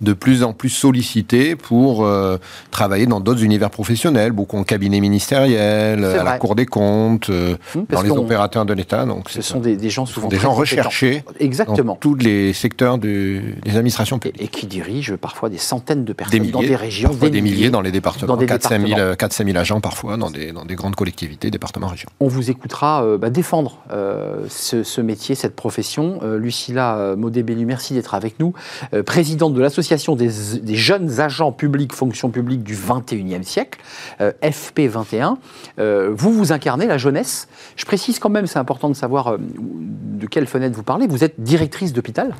de 0.00 0.12
plus 0.12 0.41
en 0.44 0.52
plus 0.52 0.68
sollicités 0.70 1.56
pour 1.56 2.04
euh, 2.04 2.38
travailler 2.70 3.06
dans 3.06 3.20
d'autres 3.20 3.42
univers 3.44 3.70
professionnels, 3.70 4.32
beaucoup 4.32 4.56
en 4.58 4.64
cabinet 4.64 5.00
ministériel, 5.00 6.00
C'est 6.12 6.18
à 6.18 6.24
la 6.24 6.38
Cour 6.38 6.54
des 6.54 6.66
comptes, 6.66 7.30
euh, 7.30 7.56
Hum, 7.74 7.86
dans 7.90 8.02
les 8.02 8.10
opérateurs 8.10 8.64
de 8.66 8.72
l'État. 8.72 9.04
Donc 9.06 9.28
Ce 9.30 9.42
sont 9.42 9.60
des, 9.60 9.76
des 9.76 9.90
gens 9.90 10.06
souvent 10.06 10.28
des 10.28 10.38
gens 10.38 10.52
recherchés 10.52 11.24
Exactement. 11.40 11.92
dans 11.94 11.96
tous 11.96 12.14
les 12.14 12.52
secteurs 12.52 12.98
du- 12.98 13.56
des 13.64 13.76
administrations 13.76 14.18
publiques. 14.18 14.42
et 14.42 14.48
qui 14.48 14.66
dirigent 14.66 15.16
parfois 15.16 15.48
des 15.48 15.58
centaines 15.58 16.04
de 16.04 16.12
Des 16.12 16.14
personnes 16.14 16.40
milliers, 16.40 16.52
dans 16.52 16.60
des 16.60 16.76
régions, 16.76 17.10
des 17.10 17.40
milliers 17.40 17.70
dans 17.70 17.80
les 17.80 17.90
départements, 17.92 18.28
dans 18.34 18.36
des 18.36 18.46
4 18.46 18.62
5 18.62 18.68
000, 18.80 18.84
départements. 18.88 19.16
4 19.16 19.32
5 19.32 19.46
000 19.46 19.58
agents 19.58 19.80
parfois 19.80 20.16
dans 20.16 20.30
des, 20.30 20.52
dans 20.52 20.64
des 20.64 20.74
grandes 20.74 20.96
collectivités, 20.96 21.50
départements, 21.50 21.88
régions. 21.88 22.08
On 22.20 22.28
vous 22.28 22.50
écoutera 22.50 23.04
euh, 23.04 23.18
bah, 23.18 23.30
défendre 23.30 23.78
euh, 23.92 24.44
ce, 24.48 24.82
ce 24.82 25.00
métier, 25.00 25.34
cette 25.34 25.54
profession. 25.56 26.20
Euh, 26.22 26.38
Lucilla 26.38 26.96
euh, 26.96 27.16
Maudet-Bellu, 27.16 27.64
merci 27.66 27.94
d'être 27.94 28.14
avec 28.14 28.38
nous. 28.40 28.52
Euh, 28.94 29.02
présidente 29.02 29.54
de 29.54 29.60
l'Association 29.60 30.16
des, 30.16 30.31
des 30.62 30.74
jeunes 30.74 31.20
agents 31.20 31.52
publics, 31.52 31.92
fonction 31.92 32.30
publique 32.30 32.62
du 32.62 32.74
21e 32.74 33.42
siècle, 33.42 33.80
euh, 34.20 34.32
FP21. 34.42 35.36
Euh, 35.78 36.10
vous, 36.12 36.32
vous 36.32 36.52
incarnez 36.52 36.86
la 36.86 36.98
jeunesse. 36.98 37.48
Je 37.76 37.84
précise 37.84 38.18
quand 38.18 38.30
même, 38.30 38.46
c'est 38.46 38.58
important 38.58 38.88
de 38.88 38.94
savoir 38.94 39.28
euh, 39.28 39.36
de 39.38 40.26
quelle 40.26 40.46
fenêtre 40.46 40.76
vous 40.76 40.82
parlez. 40.82 41.06
Vous 41.06 41.24
êtes 41.24 41.40
directrice 41.40 41.92
d'hôpital. 41.92 42.34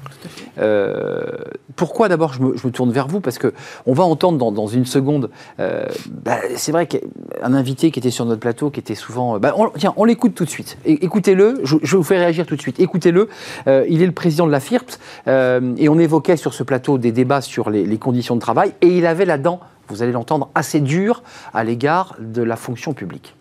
Pourquoi 1.76 2.08
d'abord 2.08 2.32
je 2.34 2.42
me, 2.42 2.56
je 2.56 2.66
me 2.66 2.72
tourne 2.72 2.92
vers 2.92 3.08
vous? 3.08 3.20
Parce 3.20 3.38
que 3.38 3.52
on 3.86 3.92
va 3.92 4.04
entendre 4.04 4.38
dans, 4.38 4.52
dans 4.52 4.66
une 4.66 4.86
seconde. 4.86 5.30
bah, 5.58 6.38
c'est 6.56 6.72
vrai 6.72 6.86
qu'un 6.86 7.54
invité 7.54 7.90
qui 7.90 7.98
était 7.98 8.10
sur 8.10 8.24
notre 8.24 8.40
plateau, 8.40 8.70
qui 8.70 8.80
était 8.80 8.94
souvent. 8.94 9.38
bah, 9.38 9.54
on, 9.56 9.70
tiens, 9.70 9.94
on 9.96 10.04
l'écoute 10.04 10.34
tout 10.34 10.44
de 10.44 10.50
suite. 10.50 10.78
Écoutez-le. 10.84 11.60
Je, 11.64 11.76
je 11.82 11.96
vous 11.96 12.02
fais 12.02 12.18
réagir 12.18 12.46
tout 12.46 12.56
de 12.56 12.60
suite. 12.60 12.78
Écoutez-le. 12.80 13.28
Il 13.66 14.02
est 14.02 14.06
le 14.06 14.12
président 14.12 14.46
de 14.46 14.52
la 14.52 14.60
FIRPT 14.60 14.98
euh, 15.28 15.74
et 15.76 15.88
on 15.88 15.98
évoquait 15.98 16.36
sur 16.36 16.54
ce 16.54 16.62
plateau 16.62 16.98
des 16.98 17.12
débats 17.12 17.40
sur 17.40 17.70
les, 17.70 17.81
les 17.84 17.98
conditions 17.98 18.34
de 18.34 18.40
travail 18.40 18.74
et 18.80 18.88
il 18.98 19.06
avait 19.06 19.24
là-dedans, 19.24 19.60
vous 19.88 20.02
allez 20.02 20.12
l'entendre, 20.12 20.48
assez 20.54 20.80
dur 20.80 21.22
à 21.54 21.64
l'égard 21.64 22.14
de 22.18 22.42
la 22.42 22.56
fonction 22.56 22.92
publique. 22.94 23.34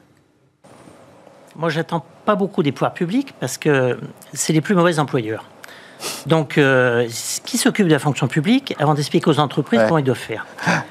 Moi, 1.56 1.70
j'attends 1.70 2.06
pas 2.26 2.36
beaucoup 2.36 2.64
des 2.64 2.72
pouvoirs 2.72 2.94
publics 2.94 3.34
parce 3.40 3.58
que 3.58 3.98
c'est 4.34 4.54
les 4.54 4.62
plus 4.62 4.76
mauvais 4.76 5.00
employeurs. 5.00 5.46
Donc, 6.26 6.58
euh, 6.58 7.08
qui 7.46 7.60
s'occupe 7.60 7.86
de 7.86 7.92
la 7.92 8.00
fonction 8.00 8.28
publique 8.28 8.74
avant 8.80 8.96
d'expliquer 8.96 9.30
aux 9.30 9.40
entreprises 9.40 9.80
Ouais. 9.82 9.86
comment 9.86 10.00
ils 10.00 10.04
doivent 10.04 10.18
faire? 10.18 10.48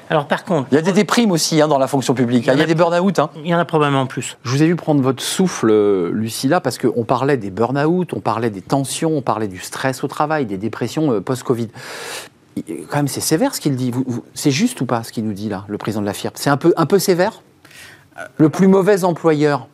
Alors, 0.09 0.25
par 0.25 0.45
contre, 0.45 0.69
Il 0.71 0.75
y 0.75 0.77
a 0.77 0.81
des 0.81 0.93
déprimes 0.93 1.31
aussi 1.31 1.59
hein, 1.61 1.67
dans 1.67 1.79
la 1.79 1.87
fonction 1.87 2.13
publique. 2.13 2.47
hein. 2.47 2.53
Il 2.53 2.59
y 2.59 2.63
a 2.63 2.65
des 2.65 2.75
burn-out. 2.75 3.19
hein. 3.19 3.29
il 3.35 3.47
y 3.47 3.53
en 3.53 3.59
a 3.59 3.65
probablement 3.65 4.05
plus. 4.05 4.37
Je 4.43 4.51
vous 4.51 4.63
ai 4.63 4.67
vu 4.67 4.77
prendre 4.77 5.01
votre 5.01 5.21
souffle, 5.21 5.69
Lucilla, 6.11 6.61
parce 6.61 6.77
qu'on 6.77 7.03
parlait 7.03 7.35
des 7.35 7.49
burn-out, 7.51 8.13
on 8.13 8.21
parlait 8.21 8.49
des 8.49 8.61
tensions, 8.61 9.11
on 9.17 9.21
parlait 9.21 9.49
du 9.49 9.59
stress 9.59 10.01
au 10.05 10.07
travail, 10.07 10.45
des 10.45 10.57
dépressions 10.57 11.11
euh, 11.11 11.19
post-Covid. 11.19 11.67
Quand 12.89 12.97
même, 12.97 13.07
c'est 13.07 13.21
sévère 13.21 13.55
ce 13.55 13.61
qu'il 13.61 13.75
dit. 13.75 13.91
C'est 14.33 14.51
juste 14.51 14.81
ou 14.81 14.85
pas 14.85 15.03
ce 15.03 15.11
qu'il 15.11 15.25
nous 15.25 15.33
dit 15.33 15.49
là, 15.49 15.65
le 15.67 15.77
président 15.77 16.01
de 16.01 16.05
la 16.05 16.13
FIRP 16.13 16.37
C'est 16.37 16.49
un 16.49 16.57
peu, 16.57 16.73
un 16.77 16.85
peu 16.85 16.99
sévère? 16.99 17.41
Le 18.37 18.49
plus 18.49 18.67
mauvais 18.67 19.03
employeur 19.03 19.67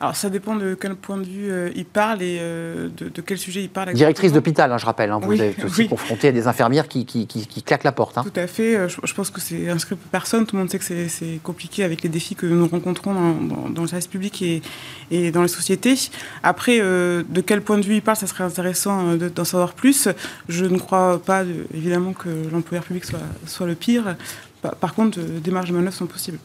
Alors 0.00 0.14
ça 0.14 0.30
dépend 0.30 0.54
de 0.54 0.74
quel 0.74 0.94
point 0.94 1.16
de 1.16 1.24
vue 1.24 1.50
euh, 1.50 1.70
il 1.74 1.84
parle 1.84 2.22
et 2.22 2.38
euh, 2.40 2.88
de, 2.96 3.08
de, 3.08 3.20
quel 3.20 3.36
sujet 3.36 3.62
il 3.62 3.68
parle. 3.68 3.92
Directrice 3.94 4.32
d'hôpital, 4.32 4.70
hein, 4.70 4.78
je 4.78 4.86
rappelle. 4.86 5.10
Hein, 5.10 5.18
vous 5.20 5.30
oui, 5.30 5.40
êtes 5.40 5.64
aussi 5.64 5.82
oui. 5.82 5.88
confrontée 5.88 6.28
à 6.28 6.32
des 6.32 6.46
infirmières 6.46 6.86
qui, 6.86 7.04
qui, 7.04 7.26
qui, 7.26 7.46
qui 7.46 7.62
claquent 7.64 7.82
la 7.82 7.90
porte. 7.90 8.16
Hein. 8.16 8.22
Tout 8.22 8.38
à 8.38 8.46
fait. 8.46 8.76
Euh, 8.76 8.88
je, 8.88 8.98
je 9.02 9.14
pense 9.14 9.30
que 9.30 9.40
c'est 9.40 9.68
inscrit 9.68 9.96
pour 9.96 10.08
personne. 10.10 10.46
Tout 10.46 10.54
le 10.54 10.60
monde 10.60 10.70
sait 10.70 10.78
que 10.78 10.84
c'est 10.84 11.40
compliqué 11.42 11.82
avec 11.82 12.02
les 12.02 12.08
défis 12.08 12.36
que 12.36 12.46
nous 12.46 12.68
rencontrons 12.68 13.12
dans, 13.12 13.34
dans, 13.34 13.68
dans 13.70 13.82
le 13.82 13.88
service 13.88 14.06
public 14.06 14.40
et, 14.40 14.62
et, 15.10 15.32
dans 15.32 15.42
les 15.42 15.48
sociétés. 15.48 15.96
Après, 16.44 16.78
euh, 16.80 17.24
de 17.28 17.40
quel 17.40 17.62
point 17.62 17.78
de 17.78 17.84
vue 17.84 17.96
il 17.96 18.02
parle, 18.02 18.16
ça 18.16 18.28
serait 18.28 18.44
intéressant 18.44 19.16
d'en 19.16 19.44
savoir 19.44 19.72
plus. 19.72 20.08
Je 20.48 20.64
ne 20.64 20.78
crois 20.78 21.20
pas, 21.20 21.42
évidemment, 21.74 22.12
que 22.12 22.28
l'employeur 22.52 22.84
public 22.84 23.04
soit, 23.04 23.18
soit 23.46 23.66
le 23.66 23.74
pire. 23.74 24.16
Par, 24.62 24.76
par 24.76 24.94
contre, 24.94 25.18
des 25.18 25.50
marges 25.50 25.70
de 25.70 25.74
manœuvre 25.74 25.96
sont 25.96 26.06
possibles 26.06 26.38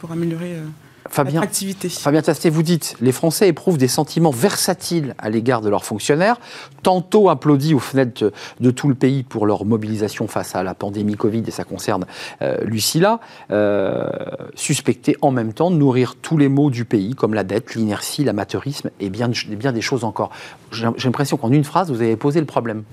pour 0.00 0.10
améliorer 0.10 0.56
Fabien, 1.10 1.42
Fabien 1.90 2.22
Tastet, 2.22 2.50
vous 2.50 2.62
dites 2.62 2.96
les 3.00 3.12
Français 3.12 3.48
éprouvent 3.48 3.76
des 3.76 3.88
sentiments 3.88 4.30
versatiles 4.30 5.14
à 5.18 5.28
l'égard 5.28 5.60
de 5.60 5.68
leurs 5.68 5.84
fonctionnaires, 5.84 6.36
tantôt 6.82 7.28
applaudis 7.28 7.74
aux 7.74 7.78
fenêtres 7.78 8.32
de 8.60 8.70
tout 8.70 8.88
le 8.88 8.94
pays 8.94 9.22
pour 9.22 9.46
leur 9.46 9.64
mobilisation 9.64 10.26
face 10.28 10.54
à 10.54 10.62
la 10.62 10.74
pandémie 10.74 11.14
Covid, 11.14 11.42
et 11.46 11.50
ça 11.50 11.64
concerne 11.64 12.06
euh, 12.42 12.56
Lucilla, 12.64 13.20
euh, 13.50 14.08
suspectés 14.54 15.16
en 15.20 15.30
même 15.30 15.52
temps 15.52 15.70
de 15.70 15.76
nourrir 15.76 16.14
tous 16.20 16.38
les 16.38 16.48
maux 16.48 16.70
du 16.70 16.84
pays, 16.84 17.14
comme 17.14 17.34
la 17.34 17.44
dette, 17.44 17.74
l'inertie, 17.74 18.24
l'amateurisme 18.24 18.90
et 18.98 19.10
bien, 19.10 19.30
bien 19.48 19.72
des 19.72 19.82
choses 19.82 20.04
encore. 20.04 20.30
J'ai 20.72 20.86
l'impression 21.04 21.36
qu'en 21.36 21.52
une 21.52 21.64
phrase, 21.64 21.90
vous 21.90 22.00
avez 22.00 22.16
posé 22.16 22.40
le 22.40 22.46
problème. 22.46 22.84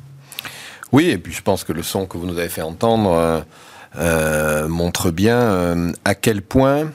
Oui, 0.91 1.09
et 1.09 1.17
puis 1.17 1.33
je 1.33 1.41
pense 1.41 1.63
que 1.63 1.71
le 1.71 1.83
son 1.83 2.05
que 2.05 2.17
vous 2.17 2.25
nous 2.25 2.37
avez 2.37 2.49
fait 2.49 2.61
entendre 2.61 3.11
euh, 3.11 3.41
euh 3.97 4.67
montre 4.67 5.11
bien 5.11 5.39
euh, 5.39 5.91
à 6.03 6.15
quel 6.15 6.41
point 6.41 6.79
euh, 6.79 6.85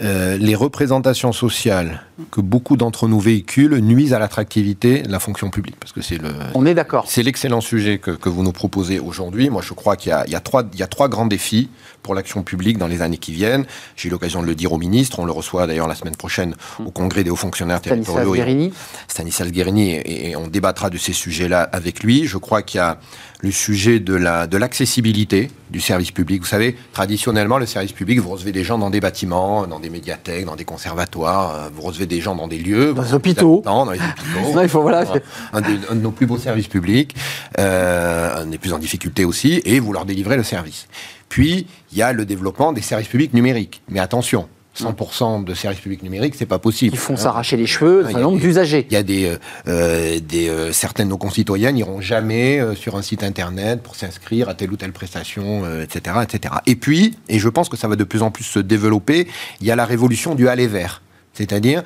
les 0.00 0.54
représentations 0.54 1.32
sociales 1.32 2.02
que 2.30 2.40
beaucoup 2.40 2.76
d'entre 2.76 3.08
nous 3.08 3.20
véhiculent 3.20 3.78
nuisent 3.78 4.12
à 4.12 4.18
l'attractivité 4.18 5.02
de 5.02 5.10
la 5.10 5.20
fonction 5.20 5.50
publique. 5.50 5.76
Parce 5.78 5.92
que 5.92 6.02
c'est 6.02 6.18
le. 6.18 6.30
On 6.54 6.66
est 6.66 6.74
d'accord. 6.74 7.04
C'est 7.08 7.22
l'excellent 7.22 7.60
sujet 7.60 7.98
que, 7.98 8.10
que, 8.10 8.28
vous 8.28 8.42
nous 8.42 8.52
proposez 8.52 8.98
aujourd'hui. 8.98 9.50
Moi, 9.50 9.62
je 9.62 9.72
crois 9.74 9.96
qu'il 9.96 10.12
y, 10.12 10.30
y, 10.30 10.32
y, 10.32 10.82
a 10.82 10.86
trois 10.86 11.08
grands 11.08 11.26
défis 11.26 11.70
pour 12.02 12.14
l'action 12.14 12.42
publique 12.42 12.78
dans 12.78 12.86
les 12.86 13.02
années 13.02 13.18
qui 13.18 13.32
viennent. 13.32 13.66
J'ai 13.96 14.08
eu 14.08 14.10
l'occasion 14.10 14.42
de 14.42 14.46
le 14.46 14.54
dire 14.54 14.72
au 14.72 14.78
ministre. 14.78 15.18
On 15.20 15.24
le 15.24 15.32
reçoit 15.32 15.66
d'ailleurs 15.66 15.88
la 15.88 15.94
semaine 15.94 16.16
prochaine 16.16 16.54
au 16.84 16.90
congrès 16.90 17.24
des 17.24 17.30
hauts 17.30 17.36
fonctionnaires 17.36 17.80
territoriaux. 17.80 18.34
Stanislas 18.34 18.46
Guérini. 18.46 18.72
Stanislas 19.08 19.52
Guérini. 19.52 19.90
Et, 19.90 20.30
et 20.30 20.36
on 20.36 20.48
débattra 20.48 20.90
de 20.90 20.98
ces 20.98 21.12
sujets-là 21.12 21.62
avec 21.72 22.02
lui. 22.02 22.26
Je 22.26 22.38
crois 22.38 22.62
qu'il 22.62 22.78
y 22.78 22.80
a 22.80 22.98
le 23.40 23.50
sujet 23.52 24.00
de 24.00 24.14
la 24.14 24.46
de 24.46 24.56
l'accessibilité 24.56 25.50
du 25.70 25.80
service 25.80 26.10
public. 26.10 26.40
Vous 26.40 26.48
savez, 26.48 26.76
traditionnellement, 26.92 27.58
le 27.58 27.66
service 27.66 27.92
public, 27.92 28.18
vous 28.20 28.30
recevez 28.30 28.52
des 28.52 28.64
gens 28.64 28.78
dans 28.78 28.90
des 28.90 29.00
bâtiments, 29.00 29.66
dans 29.66 29.78
des 29.78 29.90
médiathèques, 29.90 30.44
dans 30.44 30.56
des 30.56 30.64
conservatoires, 30.64 31.70
vous 31.72 31.82
recevez 31.82 32.06
des 32.08 32.20
gens 32.20 32.34
dans 32.34 32.48
des 32.48 32.58
lieux, 32.58 32.94
dans 32.94 33.02
les 33.02 33.14
hôpitaux, 33.14 33.62
dans, 33.64 33.86
dans 33.86 33.92
les 33.92 33.98
hôpitaux. 34.36 34.54
non, 34.54 34.62
il 34.62 34.68
faut 34.68 34.82
voilà. 34.82 35.04
Un, 35.52 35.60
de, 35.60 35.78
un, 35.90 35.94
de, 35.94 36.00
nos 36.00 36.10
plus 36.10 36.26
beaux 36.26 36.38
services 36.38 36.68
publics, 36.68 37.14
euh, 37.58 38.42
un 38.42 38.46
des 38.46 38.58
plus 38.58 38.72
en 38.72 38.78
difficulté 38.78 39.24
aussi, 39.24 39.62
et 39.64 39.80
vous 39.80 39.92
leur 39.92 40.04
délivrez 40.04 40.36
le 40.36 40.42
service. 40.42 40.88
Puis 41.28 41.66
il 41.92 41.98
y 41.98 42.02
a 42.02 42.12
le 42.12 42.24
développement 42.24 42.72
des 42.72 42.82
services 42.82 43.08
publics 43.08 43.34
numériques. 43.34 43.82
Mais 43.88 44.00
attention, 44.00 44.48
100% 44.78 45.44
de 45.44 45.54
services 45.54 45.80
publics 45.80 46.02
numériques, 46.02 46.34
c'est 46.36 46.46
pas 46.46 46.58
possible. 46.58 46.94
Ils 46.94 46.98
font 46.98 47.16
s'arracher 47.16 47.56
les 47.56 47.66
cheveux 47.66 48.04
d'un 48.04 48.20
nombre 48.20 48.38
d'usagers. 48.38 48.86
Il 48.90 48.94
y 48.94 48.96
a 48.96 49.02
des, 49.02 49.36
euh, 49.66 50.18
des 50.20 50.48
euh, 50.48 50.72
certaines 50.72 51.06
de 51.06 51.10
nos 51.10 51.18
concitoyens 51.18 51.72
n'iront 51.72 52.00
jamais 52.00 52.60
euh, 52.60 52.74
sur 52.74 52.96
un 52.96 53.02
site 53.02 53.22
internet 53.22 53.82
pour 53.82 53.96
s'inscrire 53.96 54.48
à 54.48 54.54
telle 54.54 54.72
ou 54.72 54.76
telle 54.76 54.92
prestation, 54.92 55.64
etc., 55.82 56.16
etc. 56.22 56.54
Et 56.66 56.76
puis, 56.76 57.16
et 57.28 57.38
je 57.38 57.48
pense 57.48 57.68
que 57.68 57.76
ça 57.76 57.88
va 57.88 57.96
de 57.96 58.04
plus 58.04 58.22
en 58.22 58.30
plus 58.30 58.44
se 58.44 58.58
développer, 58.58 59.26
il 59.60 59.66
y 59.66 59.70
a 59.70 59.76
la 59.76 59.84
révolution 59.84 60.34
du 60.34 60.48
aller 60.48 60.66
vers, 60.66 61.02
c'est-à-dire 61.38 61.82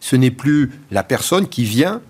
ce 0.00 0.16
n'est 0.16 0.30
plus 0.30 0.70
la 0.90 1.02
personne 1.02 1.48
qui 1.48 1.64
vient 1.64 2.00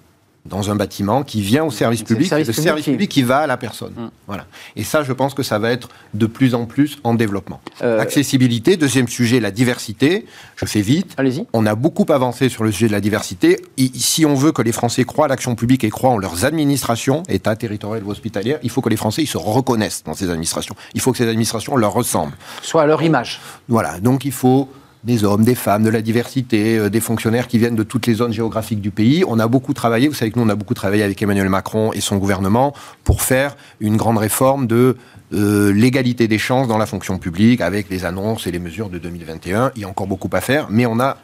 dans 0.44 0.70
un 0.70 0.74
bâtiment 0.74 1.22
qui 1.22 1.40
vient 1.40 1.64
au 1.64 1.70
service 1.70 2.02
public, 2.02 2.24
le 2.24 2.28
service, 2.28 2.46
le 2.48 2.52
service 2.52 2.84
public 2.84 3.08
qui 3.08 3.22
va 3.22 3.38
à 3.38 3.46
la 3.46 3.56
personne. 3.56 3.92
Mmh. 3.96 4.10
Voilà. 4.26 4.46
Et 4.74 4.82
ça, 4.82 5.04
je 5.04 5.12
pense 5.12 5.34
que 5.34 5.42
ça 5.42 5.58
va 5.58 5.70
être 5.70 5.88
de 6.14 6.26
plus 6.26 6.54
en 6.54 6.66
plus 6.66 6.98
en 7.04 7.14
développement. 7.14 7.60
Euh... 7.82 8.00
Accessibilité, 8.00 8.76
deuxième 8.76 9.06
sujet, 9.06 9.38
la 9.38 9.52
diversité. 9.52 10.26
Je 10.56 10.66
fais 10.66 10.80
vite. 10.80 11.14
Allez-y. 11.16 11.46
On 11.52 11.64
a 11.64 11.74
beaucoup 11.76 12.06
avancé 12.08 12.48
sur 12.48 12.64
le 12.64 12.72
sujet 12.72 12.88
de 12.88 12.92
la 12.92 13.00
diversité. 13.00 13.60
Et 13.78 13.90
si 13.94 14.26
on 14.26 14.34
veut 14.34 14.50
que 14.52 14.62
les 14.62 14.72
Français 14.72 15.04
croient 15.04 15.26
à 15.26 15.28
l'action 15.28 15.54
publique 15.54 15.84
et 15.84 15.90
croient 15.90 16.10
en 16.10 16.18
leurs 16.18 16.44
administrations, 16.44 17.22
État, 17.28 17.54
territorial 17.54 18.02
ou 18.04 18.10
hospitalière, 18.10 18.58
il 18.64 18.70
faut 18.70 18.80
que 18.80 18.90
les 18.90 18.96
Français 18.96 19.22
ils 19.22 19.28
se 19.28 19.38
reconnaissent 19.38 20.02
dans 20.04 20.14
ces 20.14 20.28
administrations. 20.28 20.74
Il 20.94 21.00
faut 21.00 21.12
que 21.12 21.18
ces 21.18 21.28
administrations 21.28 21.76
leur 21.76 21.92
ressemblent. 21.92 22.34
Soit 22.62 22.82
à 22.82 22.86
leur 22.86 23.02
image. 23.02 23.40
Voilà. 23.68 24.00
Donc 24.00 24.24
il 24.24 24.32
faut 24.32 24.68
des 25.04 25.24
hommes, 25.24 25.44
des 25.44 25.54
femmes, 25.54 25.82
de 25.82 25.90
la 25.90 26.02
diversité, 26.02 26.78
euh, 26.78 26.88
des 26.88 27.00
fonctionnaires 27.00 27.48
qui 27.48 27.58
viennent 27.58 27.74
de 27.74 27.82
toutes 27.82 28.06
les 28.06 28.14
zones 28.14 28.32
géographiques 28.32 28.80
du 28.80 28.90
pays. 28.90 29.24
On 29.26 29.38
a 29.38 29.48
beaucoup 29.48 29.74
travaillé, 29.74 30.08
vous 30.08 30.14
savez 30.14 30.30
que 30.30 30.38
nous, 30.38 30.44
on 30.44 30.48
a 30.48 30.54
beaucoup 30.54 30.74
travaillé 30.74 31.02
avec 31.02 31.20
Emmanuel 31.20 31.48
Macron 31.48 31.92
et 31.92 32.00
son 32.00 32.16
gouvernement 32.16 32.72
pour 33.04 33.22
faire 33.22 33.56
une 33.80 33.96
grande 33.96 34.18
réforme 34.18 34.66
de 34.66 34.96
euh, 35.32 35.72
l'égalité 35.72 36.28
des 36.28 36.38
chances 36.38 36.68
dans 36.68 36.78
la 36.78 36.86
fonction 36.86 37.18
publique 37.18 37.60
avec 37.60 37.88
les 37.88 38.04
annonces 38.04 38.46
et 38.46 38.50
les 38.50 38.58
mesures 38.58 38.90
de 38.90 38.98
2021. 38.98 39.72
Il 39.76 39.82
y 39.82 39.84
a 39.84 39.88
encore 39.88 40.06
beaucoup 40.06 40.30
à 40.32 40.40
faire, 40.40 40.68
mais 40.70 40.86
on 40.86 41.00
a 41.00 41.16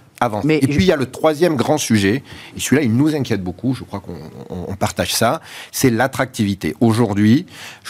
Mais 0.44 0.58
et 0.58 0.66
puis 0.66 0.84
il 0.84 0.86
y 0.86 0.92
a 0.92 0.96
le 0.96 1.06
troisième 1.06 1.56
grand 1.56 1.78
sujet, 1.78 2.22
et 2.56 2.60
celui-là 2.60 2.82
il 2.82 2.92
nous 2.92 3.14
inquiète 3.14 3.42
beaucoup, 3.42 3.74
je 3.74 3.84
crois 3.84 4.00
qu'on 4.00 4.18
on, 4.50 4.66
on 4.68 4.74
partage 4.74 5.14
ça, 5.14 5.40
c'est 5.70 5.90
l'attractivité. 5.90 6.74
Aujourd'hui, 6.80 7.46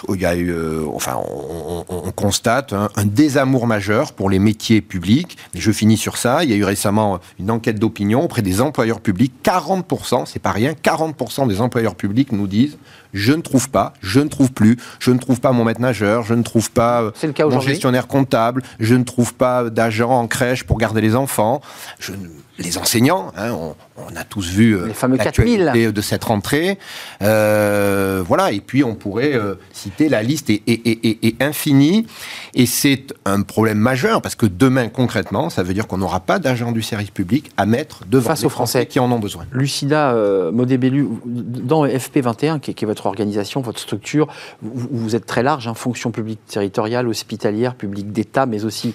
il 0.09 0.21
y 0.21 0.27
a 0.27 0.35
eu, 0.35 0.51
euh, 0.51 0.85
enfin, 0.95 1.17
on, 1.27 1.85
on 1.89 2.11
constate 2.13 2.73
un, 2.73 2.91
un, 2.97 3.05
désamour 3.05 3.67
majeur 3.67 4.13
pour 4.13 4.29
les 4.29 4.39
métiers 4.39 4.81
publics. 4.81 5.39
Et 5.55 5.61
je 5.61 5.73
finis 5.73 5.97
sur 5.97 6.17
ça. 6.17 6.45
Il 6.45 6.51
y 6.51 6.53
a 6.53 6.57
eu 6.57 6.65
récemment 6.65 7.19
une 7.39 7.51
enquête 7.51 7.79
d'opinion 7.79 8.23
auprès 8.23 8.43
des 8.43 8.61
employeurs 8.61 9.01
publics. 9.01 9.33
40%, 9.45 10.27
c'est 10.27 10.39
pas 10.39 10.53
rien, 10.53 10.73
40% 10.73 11.49
des 11.49 11.61
employeurs 11.61 11.95
publics 11.95 12.33
nous 12.33 12.47
disent 12.47 12.79
je 13.13 13.33
ne 13.33 13.43
trouve 13.43 13.71
pas, 13.71 13.93
je 14.01 14.21
ne 14.21 14.29
trouve 14.29 14.53
plus, 14.53 14.77
je 14.99 15.11
ne 15.11 15.19
trouve 15.19 15.41
pas 15.41 15.53
mon 15.53 15.65
maître 15.65 15.81
nageur, 15.81 16.25
je 16.25 16.35
ne 16.35 16.43
trouve 16.43 16.71
pas 16.71 17.13
le 17.23 17.33
cas 17.33 17.47
mon 17.47 17.61
gestionnaire 17.61 18.07
comptable, 18.07 18.63
je 18.81 18.95
ne 18.95 19.05
trouve 19.05 19.35
pas 19.35 19.71
d'agent 19.71 20.11
en 20.11 20.27
crèche 20.27 20.65
pour 20.65 20.79
garder 20.79 21.01
les 21.01 21.17
enfants, 21.17 21.61
je, 21.99 22.13
les 22.59 22.79
enseignants, 22.79 23.33
hein, 23.37 23.53
on, 23.53 23.75
on, 23.99 24.17
a 24.17 24.25
tous 24.25 24.49
vu 24.51 24.87
les 24.87 24.95
fameux 24.95 25.19
de 25.19 26.01
cette 26.01 26.25
rentrée, 26.25 26.79
euh, 27.23 28.23
voilà, 28.27 28.53
et 28.53 28.61
puis 28.61 28.85
on 28.85 28.95
pourrait 28.95 29.35
euh, 29.35 29.55
citer 29.73 30.09
la 30.09 30.23
liste 30.23 30.51
est, 30.51 30.63
est, 30.67 30.87
est, 30.87 31.25
est 31.25 31.43
infinie, 31.43 32.07
et 32.55 32.67
c'est 32.67 33.15
un 33.25 33.43
problème 33.43 33.79
majeur 33.79 34.23
parce 34.23 34.35
que 34.35 34.47
demain 34.47 34.89
concrètement, 34.89 35.51
ça 35.51 35.63
veut 35.63 35.75
dire 35.75 35.87
qu'on 35.87 35.99
n'aura 35.99 36.21
pas 36.21 36.39
d'agents 36.39 36.73
du 36.73 36.83
service 36.83 37.11
public 37.11 37.51
à 37.57 37.67
mettre 37.67 38.05
devant 38.07 38.29
face 38.31 38.45
aux 38.45 38.49
Français. 38.49 38.87
qui 38.87 39.01
en 39.01 39.11
ont 39.11 39.19
besoin. 39.19 39.45
Lucida 39.53 40.13
euh, 40.13 40.51
Modébellu, 40.53 41.09
dans 41.25 41.87
FP21, 41.87 42.61
qui 42.61 42.71
est, 42.71 42.75
qui 42.75 42.85
est, 42.85 42.89
votre 42.89 43.07
organisation, 43.07 43.61
votre 43.61 43.81
structure, 43.81 44.29
vous, 44.63 44.89
vous 44.91 45.17
êtes 45.17 45.27
très 45.27 45.43
large, 45.43 45.69
hein, 45.69 45.75
fonction 45.75 46.11
publique 46.11 46.45
territoriale, 46.47 47.09
hospitalière, 47.09 47.75
publique 47.75 48.13
d'État, 48.13 48.47
mais 48.47 48.65
aussi 48.65 48.95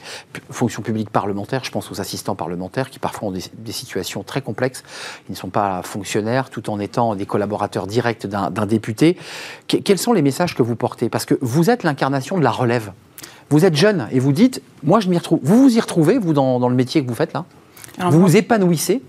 fonction 0.49 0.81
publique 0.81 1.09
parlementaire. 1.09 1.63
Je 1.63 1.71
pense 1.71 1.91
aux 1.91 2.01
assistants 2.01 2.35
parlementaires 2.35 2.89
qui 2.89 2.99
parfois 2.99 3.29
ont 3.29 3.31
des, 3.31 3.43
des 3.57 3.71
situations 3.71 4.23
très 4.23 4.41
complexes. 4.41 4.83
Ils 5.29 5.33
ne 5.33 5.37
sont 5.37 5.49
pas 5.49 5.81
fonctionnaires 5.83 6.49
tout 6.49 6.69
en 6.69 6.79
étant 6.79 7.15
des 7.15 7.25
collaborateurs 7.25 7.87
directs 7.87 8.27
d'un 8.27 8.65
député. 8.65 9.17
Que, 9.67 9.77
quels 9.77 9.97
sont 9.97 10.13
les 10.13 10.21
messages 10.21 10.55
que 10.55 10.63
vous 10.63 10.75
portez? 10.75 11.09
Parce 11.09 11.25
que 11.25 11.35
vous 11.41 11.69
êtes 11.69 11.83
l'incarnation 11.83 12.37
de 12.37 12.43
la 12.43 12.51
relève. 12.51 12.91
Vous 13.49 13.65
êtes 13.65 13.75
jeune 13.75 14.07
et 14.11 14.19
vous 14.19 14.31
dites, 14.31 14.61
moi 14.83 14.99
je 14.99 15.09
m'y 15.09 15.17
retrouve. 15.17 15.39
Vous 15.43 15.61
vous 15.61 15.77
y 15.77 15.79
retrouvez, 15.79 16.17
vous, 16.17 16.33
dans, 16.33 16.59
dans 16.59 16.69
le 16.69 16.75
métier 16.75 17.03
que 17.03 17.07
vous 17.07 17.15
faites 17.15 17.33
là? 17.33 17.45
Alors, 17.97 18.11
Vous 18.11 18.19
moi... 18.19 18.29
vous 18.29 18.37
épanouissez? 18.37 19.01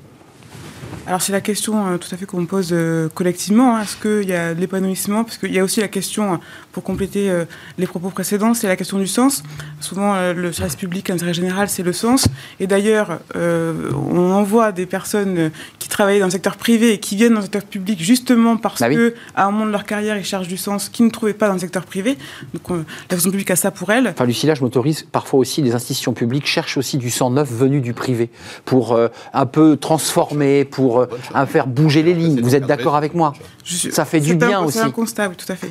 Alors 1.06 1.20
c'est 1.20 1.32
la 1.32 1.42
question 1.42 1.86
euh, 1.86 1.98
tout 1.98 2.08
à 2.14 2.16
fait 2.16 2.24
qu'on 2.24 2.46
pose 2.46 2.70
euh, 2.72 3.10
collectivement. 3.14 3.76
Hein. 3.76 3.82
Est-ce 3.82 3.96
qu'il 3.96 4.28
y 4.28 4.32
a 4.32 4.54
de 4.54 4.60
l'épanouissement? 4.60 5.24
Parce 5.24 5.36
qu'il 5.36 5.52
y 5.52 5.58
a 5.58 5.64
aussi 5.64 5.80
la 5.80 5.88
question, 5.88 6.40
pour 6.74 6.82
compléter 6.82 7.30
euh, 7.30 7.44
les 7.78 7.86
propos 7.86 8.10
précédents, 8.10 8.52
c'est 8.52 8.66
la 8.66 8.76
question 8.76 8.98
du 8.98 9.06
sens. 9.06 9.42
Souvent, 9.80 10.14
euh, 10.14 10.34
le 10.34 10.52
service 10.52 10.74
public, 10.76 11.08
l'intérêt 11.08 11.32
général, 11.32 11.68
c'est 11.68 11.84
le 11.84 11.92
sens. 11.92 12.26
Et 12.58 12.66
d'ailleurs, 12.66 13.20
euh, 13.36 13.90
on 14.10 14.32
envoie 14.32 14.72
des 14.72 14.84
personnes 14.84 15.50
qui 15.78 15.88
travaillent 15.88 16.18
dans 16.18 16.26
le 16.26 16.32
secteur 16.32 16.56
privé 16.56 16.92
et 16.92 16.98
qui 16.98 17.14
viennent 17.16 17.32
dans 17.34 17.38
le 17.38 17.44
secteur 17.44 17.62
public 17.62 18.02
justement 18.02 18.56
parce 18.56 18.82
Ah 18.82 18.88
oui. 18.88 18.96
que 18.96 19.14
à 19.36 19.46
un 19.46 19.50
moment 19.52 19.66
de 19.66 19.70
leur 19.70 19.84
carrière, 19.84 20.16
ils 20.18 20.24
cherchent 20.24 20.48
du 20.48 20.56
sens 20.56 20.88
qu'ils 20.88 21.06
ne 21.06 21.10
trouvaient 21.10 21.32
pas 21.32 21.46
dans 21.46 21.54
le 21.54 21.60
secteur 21.60 21.84
privé. 21.86 22.18
Donc 22.52 22.70
euh, 22.70 22.84
la 23.08 23.16
fonction 23.16 23.30
publique 23.30 23.52
a 23.52 23.56
ça 23.56 23.70
pour 23.70 23.90
elle. 23.90 24.08
Enfin, 24.08 24.24
Lucilla, 24.26 24.54
je 24.54 24.62
m'autorise 24.62 25.06
parfois 25.12 25.38
aussi, 25.38 25.62
les 25.62 25.74
institutions 25.74 26.12
publiques 26.12 26.46
cherchent 26.46 26.76
aussi 26.76 26.98
du 26.98 27.10
sang 27.10 27.30
neuf 27.30 27.48
venu 27.50 27.80
du 27.80 27.92
privé 27.94 28.30
pour 28.64 28.92
euh, 28.94 29.08
un 29.32 29.46
peu 29.46 29.76
transformer, 29.76 30.64
pour 30.64 31.00
euh, 31.00 31.06
un 31.34 31.46
faire 31.46 31.68
bouger 31.68 32.02
les 32.02 32.14
lignes. 32.14 32.40
Vous 32.40 32.56
êtes 32.56 32.66
d'accord 32.66 32.96
avec 32.96 33.14
moi? 33.14 33.32
Ça 33.64 34.04
fait 34.04 34.20
du 34.20 34.34
bien 34.34 34.60
un, 34.60 34.64
aussi. 34.64 34.78
C'est 34.78 34.84
un 34.84 34.90
constat, 34.90 35.28
oui, 35.28 35.36
tout 35.36 35.50
à 35.50 35.56
fait. 35.56 35.70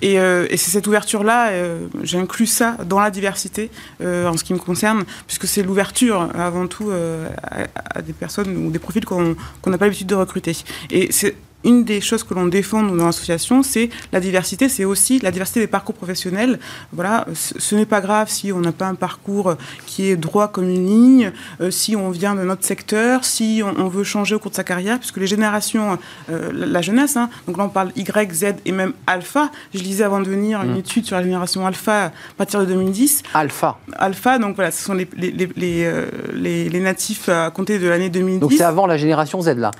Et, 0.00 0.18
euh, 0.18 0.46
et 0.48 0.56
c'est 0.56 0.70
cette 0.70 0.86
ouverture-là, 0.86 1.50
euh, 1.50 1.86
j'ai 2.02 2.18
inclus 2.18 2.46
ça 2.46 2.76
dans 2.86 3.00
la 3.00 3.10
diversité 3.10 3.70
euh, 4.00 4.26
en 4.26 4.36
ce 4.36 4.44
qui 4.44 4.54
me 4.54 4.58
concerne, 4.58 5.04
puisque 5.26 5.46
c'est 5.46 5.62
l'ouverture 5.62 6.30
avant 6.34 6.66
tout 6.66 6.90
euh, 6.90 7.28
à, 7.42 7.98
à 7.98 8.02
des 8.02 8.14
personnes 8.14 8.56
ou 8.56 8.70
des 8.70 8.78
profils 8.78 9.04
qu'on 9.04 9.36
qu'on 9.60 9.70
n'a 9.70 9.78
pas 9.78 9.84
l'habitude 9.84 10.06
de 10.06 10.14
recruter. 10.14 10.56
Et 10.90 11.12
c'est 11.12 11.36
une 11.64 11.84
des 11.84 12.00
choses 12.00 12.22
que 12.22 12.34
l'on 12.34 12.46
défend 12.46 12.82
nous, 12.82 12.96
dans 12.96 13.06
l'association, 13.06 13.62
c'est 13.62 13.90
la 14.12 14.20
diversité, 14.20 14.68
c'est 14.68 14.84
aussi 14.84 15.18
la 15.20 15.30
diversité 15.30 15.60
des 15.60 15.66
parcours 15.66 15.94
professionnels. 15.94 16.58
Voilà, 16.92 17.26
ce, 17.34 17.74
n'est 17.74 17.86
pas 17.86 18.00
grave 18.00 18.28
si 18.28 18.52
on 18.52 18.60
n'a 18.60 18.72
pas 18.72 18.86
un 18.86 18.94
parcours 18.94 19.54
qui 19.86 20.10
est 20.10 20.16
droit 20.16 20.48
comme 20.48 20.68
une 20.68 20.86
ligne, 20.86 21.32
euh, 21.60 21.70
si 21.70 21.96
on 21.96 22.10
vient 22.10 22.34
de 22.34 22.42
notre 22.42 22.64
secteur, 22.64 23.24
si 23.24 23.62
on, 23.64 23.88
veut 23.88 24.04
changer 24.04 24.34
au 24.34 24.38
cours 24.38 24.50
de 24.50 24.56
sa 24.56 24.64
carrière, 24.64 24.98
puisque 24.98 25.18
les 25.18 25.26
générations, 25.26 25.98
euh, 26.30 26.50
la, 26.52 26.82
jeunesse, 26.82 27.16
hein, 27.16 27.28
donc 27.46 27.58
là 27.58 27.64
on 27.64 27.68
parle 27.68 27.90
Y, 27.96 28.32
Z 28.32 28.44
et 28.64 28.72
même 28.72 28.92
Alpha. 29.06 29.50
Je 29.74 29.80
lisais 29.80 30.04
avant 30.04 30.20
de 30.20 30.28
venir 30.28 30.62
une 30.62 30.74
mmh. 30.74 30.78
étude 30.78 31.06
sur 31.06 31.16
la 31.16 31.22
génération 31.22 31.66
Alpha 31.66 32.06
à 32.06 32.12
partir 32.36 32.60
de 32.60 32.66
2010. 32.66 33.22
Alpha. 33.34 33.78
Alpha, 33.96 34.38
donc 34.38 34.56
voilà, 34.56 34.70
ce 34.70 34.82
sont 34.82 34.94
les, 34.94 35.08
les, 35.16 35.30
les, 35.32 35.84
euh, 35.84 36.06
les 36.34 36.80
natifs 36.80 37.28
à 37.28 37.50
compter 37.50 37.78
de 37.78 37.88
l'année 37.88 38.10
2010. 38.10 38.40
Donc 38.40 38.52
c'est 38.52 38.64
avant 38.64 38.86
la 38.86 38.96
génération 38.96 39.40
Z 39.40 39.56
là 39.56 39.70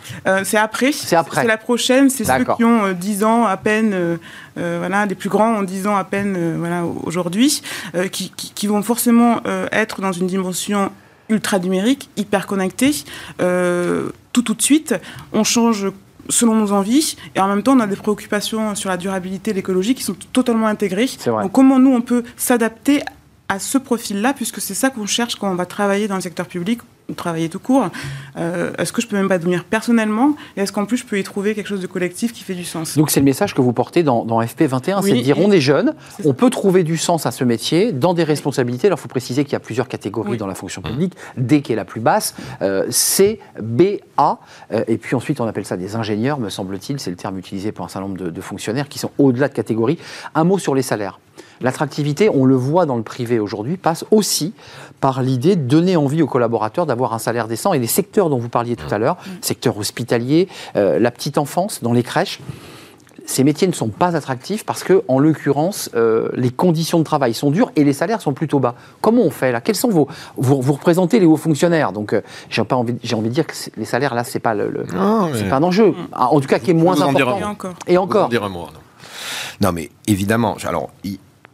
C'est 0.44 0.56
après. 0.56 0.92
C'est 0.92 1.16
après. 1.16 1.42
C'est 1.42 1.48
la 1.48 1.58
prochaine, 1.74 2.10
c'est 2.10 2.24
ceux 2.24 2.44
qui 2.56 2.64
ont 2.64 2.92
10 2.92 3.24
ans 3.24 3.44
à 3.46 3.56
peine. 3.56 4.18
voilà, 4.56 5.06
les 5.06 5.14
plus 5.14 5.28
grands 5.28 5.54
ont 5.56 5.62
10 5.62 5.86
ans 5.86 5.96
à 5.96 6.04
peine 6.04 6.56
voilà, 6.58 6.84
aujourd'hui, 6.84 7.62
qui, 8.12 8.30
qui, 8.30 8.52
qui, 8.54 8.66
vont 8.66 8.82
forcément 8.82 9.40
être 9.72 10.00
dans 10.00 10.12
une 10.12 10.26
dimension 10.26 10.90
ultra 11.28 11.58
numérique, 11.58 12.10
hyper 12.16 12.46
connecté, 12.46 12.90
euh, 13.40 14.10
tout 14.32 14.42
tout 14.42 14.54
de 14.54 14.62
suite. 14.62 14.94
On 15.32 15.44
change 15.44 15.88
selon 16.28 16.54
nos 16.54 16.72
envies 16.72 17.16
et 17.34 17.40
en 17.40 17.48
même 17.48 17.62
temps 17.62 17.76
on 17.76 17.80
a 17.80 17.86
des 17.86 17.96
préoccupations 17.96 18.74
sur 18.74 18.88
la 18.88 18.96
durabilité, 18.96 19.52
l'écologie 19.52 19.94
qui 19.94 20.02
sont 20.02 20.16
totalement 20.32 20.66
intégrées. 20.66 21.08
Donc 21.26 21.52
comment 21.52 21.78
nous 21.78 21.92
on 21.92 22.00
peut 22.00 22.24
s'adapter 22.36 23.02
à 23.48 23.58
ce 23.58 23.76
profil-là, 23.76 24.32
puisque 24.32 24.60
c'est 24.60 24.74
ça 24.74 24.88
qu'on 24.88 25.06
cherche 25.06 25.36
quand 25.36 25.50
on 25.50 25.54
va 25.54 25.66
travailler 25.66 26.08
dans 26.08 26.14
le 26.14 26.22
secteur 26.22 26.46
public 26.46 26.80
travailler 27.16 27.48
tout 27.48 27.58
court. 27.58 27.90
Euh, 28.36 28.72
est-ce 28.78 28.92
que 28.92 29.02
je 29.02 29.06
peux 29.06 29.16
même 29.16 29.28
pas 29.28 29.38
devenir 29.38 29.64
personnellement 29.64 30.34
Et 30.56 30.62
est-ce 30.62 30.72
qu'en 30.72 30.86
plus 30.86 30.96
je 30.96 31.04
peux 31.04 31.18
y 31.18 31.22
trouver 31.22 31.54
quelque 31.54 31.66
chose 31.66 31.80
de 31.80 31.86
collectif 31.86 32.32
qui 32.32 32.42
fait 32.42 32.54
du 32.54 32.64
sens? 32.64 32.96
Donc 32.96 33.10
c'est 33.10 33.20
le 33.20 33.24
message 33.24 33.54
que 33.54 33.60
vous 33.60 33.72
portez 33.72 34.02
dans, 34.02 34.24
FP21, 34.24 35.02
c'est 35.02 35.12
de 35.12 35.20
dire 35.20 35.38
on 35.38 35.50
est 35.52 35.60
jeune, 35.60 35.94
on 36.24 36.34
peut 36.34 36.50
trouver 36.50 36.82
du 36.82 36.96
sens 36.96 37.26
à 37.26 37.30
ce 37.30 37.44
métier 37.44 37.92
dans 37.92 38.14
des 38.14 38.24
responsabilités. 38.24 38.88
Alors 38.88 38.98
il 38.98 39.02
faut 39.02 39.08
préciser 39.08 39.44
qu'il 39.44 39.52
y 39.52 39.56
a 39.56 39.60
plusieurs 39.60 39.88
catégories 39.88 40.38
dans 40.38 40.46
la 40.46 40.54
fonction 40.54 40.82
publique. 40.82 41.14
D 41.36 41.62
qui 41.62 41.72
est 41.72 41.76
la 41.76 41.84
plus 41.84 42.00
basse, 42.00 42.34
euh, 42.62 42.86
C, 42.90 43.40
B, 43.60 43.98
A, 44.16 44.38
euh, 44.72 44.84
et 44.88 44.96
puis 44.96 45.14
ensuite 45.14 45.40
on 45.40 45.46
appelle 45.46 45.64
ça 45.64 45.76
des 45.76 45.96
ingénieurs, 45.96 46.38
me 46.38 46.48
semble-t-il, 46.48 47.00
c'est 47.00 47.10
le 47.10 47.16
terme 47.16 47.38
utilisé 47.38 47.72
pour 47.72 47.84
un 47.84 47.88
certain 47.88 48.08
nombre 48.08 48.30
de 48.30 48.40
fonctionnaires 48.40 48.88
qui 48.88 48.98
sont 48.98 49.10
au-delà 49.18 49.48
de 49.48 49.54
catégories. 49.54 49.98
Un 50.34 50.44
mot 50.44 50.58
sur 50.58 50.74
les 50.74 50.82
salaires. 50.82 51.18
L'attractivité, 51.60 52.28
on 52.28 52.44
le 52.44 52.54
voit 52.54 52.86
dans 52.86 52.96
le 52.96 53.02
privé 53.02 53.38
aujourd'hui, 53.38 53.76
passe 53.76 54.04
aussi 54.10 54.52
par 55.00 55.22
l'idée 55.22 55.56
de 55.56 55.62
donner 55.62 55.96
envie 55.96 56.22
aux 56.22 56.26
collaborateurs 56.26 56.86
d'avoir 56.86 57.12
un 57.12 57.18
salaire 57.18 57.48
décent. 57.48 57.72
Et 57.72 57.78
les 57.78 57.86
secteurs 57.86 58.30
dont 58.30 58.38
vous 58.38 58.48
parliez 58.48 58.76
tout 58.76 58.92
à 58.92 58.98
l'heure, 58.98 59.16
secteur 59.40 59.76
hospitalier, 59.76 60.48
euh, 60.76 60.98
la 60.98 61.10
petite 61.10 61.38
enfance, 61.38 61.82
dans 61.82 61.92
les 61.92 62.02
crèches, 62.02 62.40
ces 63.26 63.42
métiers 63.42 63.66
ne 63.66 63.72
sont 63.72 63.88
pas 63.88 64.16
attractifs 64.16 64.64
parce 64.64 64.84
que, 64.84 65.02
en 65.08 65.18
l'occurrence, 65.18 65.90
euh, 65.94 66.28
les 66.34 66.50
conditions 66.50 66.98
de 66.98 67.04
travail 67.04 67.32
sont 67.32 67.50
dures 67.50 67.70
et 67.76 67.84
les 67.84 67.92
salaires 67.92 68.20
sont 68.20 68.34
plutôt 68.34 68.60
bas. 68.60 68.74
Comment 69.00 69.22
on 69.22 69.30
fait 69.30 69.50
là? 69.50 69.60
Quels 69.60 69.76
sont 69.76 69.88
vos 69.88 70.08
vous, 70.36 70.60
vous 70.60 70.72
représentez 70.72 71.20
les 71.20 71.26
hauts 71.26 71.36
fonctionnaires, 71.36 71.92
donc 71.92 72.12
euh, 72.12 72.20
j'ai 72.50 72.64
pas 72.64 72.76
envie 72.76 72.96
j'ai 73.02 73.16
envie 73.16 73.30
de 73.30 73.34
dire 73.34 73.46
que 73.46 73.54
les 73.76 73.84
salaires 73.84 74.14
là 74.14 74.24
c'est 74.24 74.40
pas 74.40 74.54
le, 74.54 74.84
c'est 75.34 75.48
pas 75.48 75.56
un 75.56 75.62
enjeu. 75.62 75.94
En 76.12 76.40
tout 76.40 76.48
cas, 76.48 76.58
qui 76.58 76.70
est 76.70 76.74
moins 76.74 77.00
important. 77.00 77.38
Et 77.38 77.44
encore. 77.44 77.74
Et 77.86 77.98
encore. 77.98 78.28
non. 78.72 79.68
non. 79.68 79.72
mais 79.72 79.90
évidemment. 80.06 80.56
Alors, 80.66 80.90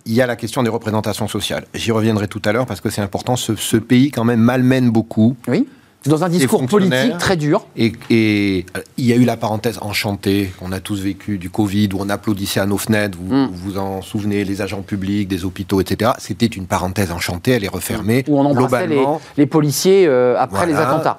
il 0.06 0.14
y 0.14 0.22
a 0.22 0.26
la 0.26 0.36
question 0.36 0.62
des 0.62 0.70
représentations 0.70 1.28
sociales. 1.28 1.64
J'y 1.74 1.92
reviendrai 1.92 2.28
tout 2.28 2.42
à 2.44 2.52
l'heure 2.52 2.66
parce 2.66 2.80
que 2.80 2.90
c'est 2.90 3.02
important. 3.02 3.36
Ce, 3.36 3.76
pays, 3.76 4.10
quand 4.10 4.24
même, 4.24 4.40
malmène 4.40 4.90
beaucoup. 4.90 5.36
Oui. 5.48 5.66
Dans 6.06 6.24
un 6.24 6.30
discours 6.30 6.64
politique 6.64 7.18
très 7.18 7.36
dur. 7.36 7.66
Et, 7.76 7.92
il 8.08 9.04
y 9.04 9.12
a 9.12 9.16
eu 9.16 9.24
la 9.24 9.36
parenthèse 9.36 9.78
enchantée 9.82 10.50
qu'on 10.58 10.72
a 10.72 10.80
tous 10.80 11.00
vécu 11.00 11.36
du 11.36 11.50
Covid, 11.50 11.90
où 11.92 11.98
on 12.00 12.08
applaudissait 12.08 12.60
à 12.60 12.64
nos 12.64 12.78
fenêtres, 12.78 13.18
vous 13.20 13.34
mm. 13.34 13.50
vous, 13.52 13.76
en 13.76 14.00
souvenez, 14.00 14.44
les 14.44 14.62
agents 14.62 14.80
publics, 14.80 15.28
des 15.28 15.44
hôpitaux, 15.44 15.80
etc. 15.80 16.12
C'était 16.18 16.46
une 16.46 16.66
parenthèse 16.66 17.12
enchantée, 17.12 17.52
elle 17.52 17.64
est 17.64 17.68
refermée. 17.68 18.24
Où 18.28 18.38
on 18.38 18.46
embrassait 18.46 18.86
les, 18.86 19.04
les, 19.36 19.46
policiers 19.46 20.06
euh, 20.06 20.36
après 20.38 20.64
les 20.66 20.74
attentats. 20.74 21.18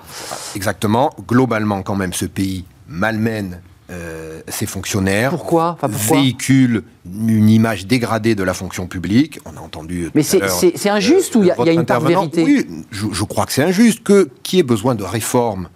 Exactement. 0.55 1.11
Globalement, 1.27 1.83
quand 1.83 1.95
même, 1.95 2.13
ce 2.13 2.25
pays 2.25 2.65
malmène 2.87 3.61
euh, 3.91 4.41
ces 4.47 4.65
fonctionnaires 4.65 5.31
pourquoi, 5.31 5.77
véhiculent 5.83 6.83
une 7.05 7.49
image 7.49 7.87
dégradée 7.87 8.35
de 8.35 8.43
la 8.43 8.53
fonction 8.53 8.87
publique. 8.87 9.39
On 9.45 9.57
a 9.57 9.59
entendu. 9.59 10.09
Mais 10.15 10.23
c'est 10.23 10.89
injuste 10.89 11.35
ou 11.35 11.43
il 11.43 11.47
y, 11.47 11.51
a 11.51 11.71
une 11.73 11.85
part 11.85 12.01
de 12.01 12.07
vérité? 12.07 12.43
Oui, 12.43 12.65
je, 12.91 13.23
crois 13.23 13.45
que 13.45 13.53
c'est 13.53 13.63
injuste. 13.63 14.03
Que 14.03 14.29
qui 14.43 14.59
ait 14.59 14.63
besoin 14.63 14.95
de 14.95 15.03
réforme 15.03 15.69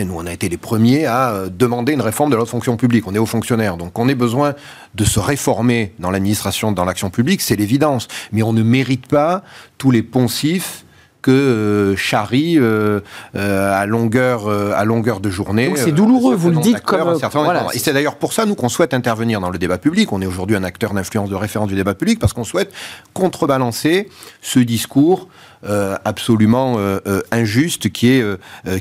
nous, 0.00 0.14
on 0.14 0.26
a 0.26 0.32
été 0.32 0.48
les 0.48 0.56
premiers 0.56 1.04
à 1.04 1.32
euh, 1.32 1.48
demander 1.50 1.92
une 1.92 2.00
réforme 2.00 2.30
de 2.30 2.36
notre 2.36 2.50
fonction 2.50 2.76
publique. 2.76 3.06
On 3.06 3.14
est 3.14 3.18
aux 3.18 3.26
fonctionnaires. 3.26 3.76
Donc, 3.76 3.98
on 3.98 4.08
a 4.08 4.14
besoin 4.14 4.54
de 4.94 5.04
se 5.04 5.20
réformer 5.20 5.94
dans 5.98 6.10
l'administration, 6.10 6.72
dans 6.72 6.84
l'action 6.84 7.10
publique, 7.10 7.42
c'est 7.42 7.56
l'évidence. 7.56 8.08
Mais 8.32 8.42
on 8.42 8.52
ne 8.52 8.62
mérite 8.62 9.06
pas 9.06 9.42
tous 9.76 9.90
les 9.90 10.02
poncifs 10.02 10.84
que 11.22 11.30
euh, 11.30 11.96
charrie 11.96 12.58
euh, 12.58 13.00
euh, 13.36 13.72
à 13.80 13.86
longueur 13.86 14.48
à 14.48 14.84
longueur 14.84 15.20
de 15.20 15.30
journée. 15.30 15.68
Donc 15.68 15.78
c'est 15.78 15.92
douloureux, 15.92 16.34
vous 16.34 16.50
le 16.50 16.58
dites 16.58 16.80
comme 16.82 17.16
voilà, 17.34 17.68
et 17.72 17.78
c'est 17.78 17.92
d'ailleurs 17.92 18.16
pour 18.16 18.32
ça 18.32 18.44
nous 18.44 18.54
qu'on 18.54 18.68
souhaite 18.68 18.92
intervenir 18.92 19.40
dans 19.40 19.50
le 19.50 19.58
débat 19.58 19.78
public. 19.78 20.12
On 20.12 20.20
est 20.20 20.26
aujourd'hui 20.26 20.56
un 20.56 20.64
acteur 20.64 20.92
d'influence 20.92 21.30
de 21.30 21.34
référence 21.34 21.68
du 21.68 21.76
débat 21.76 21.94
public 21.94 22.18
parce 22.18 22.32
qu'on 22.32 22.44
souhaite 22.44 22.72
contrebalancer 23.14 24.08
ce 24.42 24.58
discours 24.58 25.28
euh, 25.64 25.96
absolument 26.04 26.74
euh, 26.78 26.98
euh, 27.06 27.20
injuste 27.30 27.90
qui 27.90 28.08
est, 28.08 28.24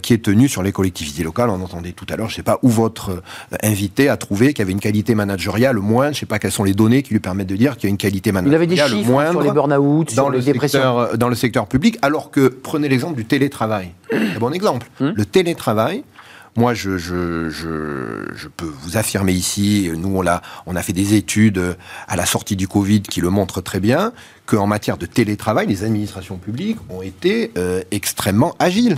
qui 0.02 0.13
est 0.13 0.24
tenu 0.24 0.48
sur 0.48 0.63
les 0.63 0.72
collectivités 0.72 1.24
locales. 1.24 1.50
On 1.50 1.62
entendait 1.62 1.91
tout 1.91 2.06
à 2.10 2.15
l'heure, 2.15 2.30
je 2.30 2.34
ne 2.34 2.38
sais 2.38 2.44
pas 2.44 2.60
où 2.63 2.70
votre 2.70 3.22
invité 3.62 4.10
a 4.10 4.17
trouvé 4.17 4.54
qu'il 4.54 4.60
y 4.60 4.62
avait 4.63 4.72
une 4.72 4.80
qualité 4.80 5.15
managériale 5.15 5.78
moindre. 5.78 6.13
Je 6.13 6.17
ne 6.17 6.20
sais 6.22 6.26
pas 6.26 6.39
quelles 6.39 6.52
sont 6.52 6.63
les 6.63 6.74
données 6.74 7.04
qui 7.04 7.13
lui 7.13 7.20
permettent 7.20 7.48
de 7.48 7.56
dire 7.56 7.76
qu'il 7.76 7.84
y 7.84 7.88
a 7.88 7.91
une 7.91 7.98
qualité 7.98 8.32
managériale 8.32 8.67
Il 8.67 8.72
avait 8.72 8.89
des 8.89 8.98
chiffres 8.98 9.32
sur 9.32 9.41
les 9.41 9.52
burn-out, 9.52 10.15
dans 10.15 10.30
le 10.30 10.41
Secteur, 10.41 11.17
dans 11.17 11.30
le 11.30 11.36
secteur 11.36 11.67
public, 11.67 11.98
alors 12.02 12.32
que 12.32 12.48
prenez 12.48 12.89
l'exemple 12.89 13.15
du 13.15 13.26
télétravail. 13.26 13.91
Un 14.12 14.39
bon 14.39 14.52
exemple. 14.52 14.88
Hum. 15.00 15.13
Le 15.15 15.26
télétravail, 15.26 16.04
moi, 16.58 16.74
je, 16.74 16.90
peux 18.58 18.72
vous 18.82 18.98
affirmer 18.98 19.34
ici, 19.34 19.90
nous, 19.96 20.16
on 20.16 20.28
a, 20.28 20.42
on 20.66 20.76
a 20.76 20.82
fait 20.82 20.94
des 20.94 21.14
études 21.14 21.78
à 22.08 22.16
la 22.16 22.26
sortie 22.26 22.56
du 22.56 22.68
Covid 22.68 23.02
qui 23.02 23.22
le 23.22 23.30
montrent 23.30 23.62
très 23.62 23.80
bien, 23.80 24.12
qu'en 24.46 24.68
matière 24.68 24.98
de 24.98 25.06
télétravail, 25.06 25.68
les 25.68 25.84
administrations 25.84 26.38
publiques 26.38 26.78
ont 26.90 27.02
été 27.02 27.52
euh, 27.58 27.82
extrêmement 27.92 28.56
agiles. 28.60 28.98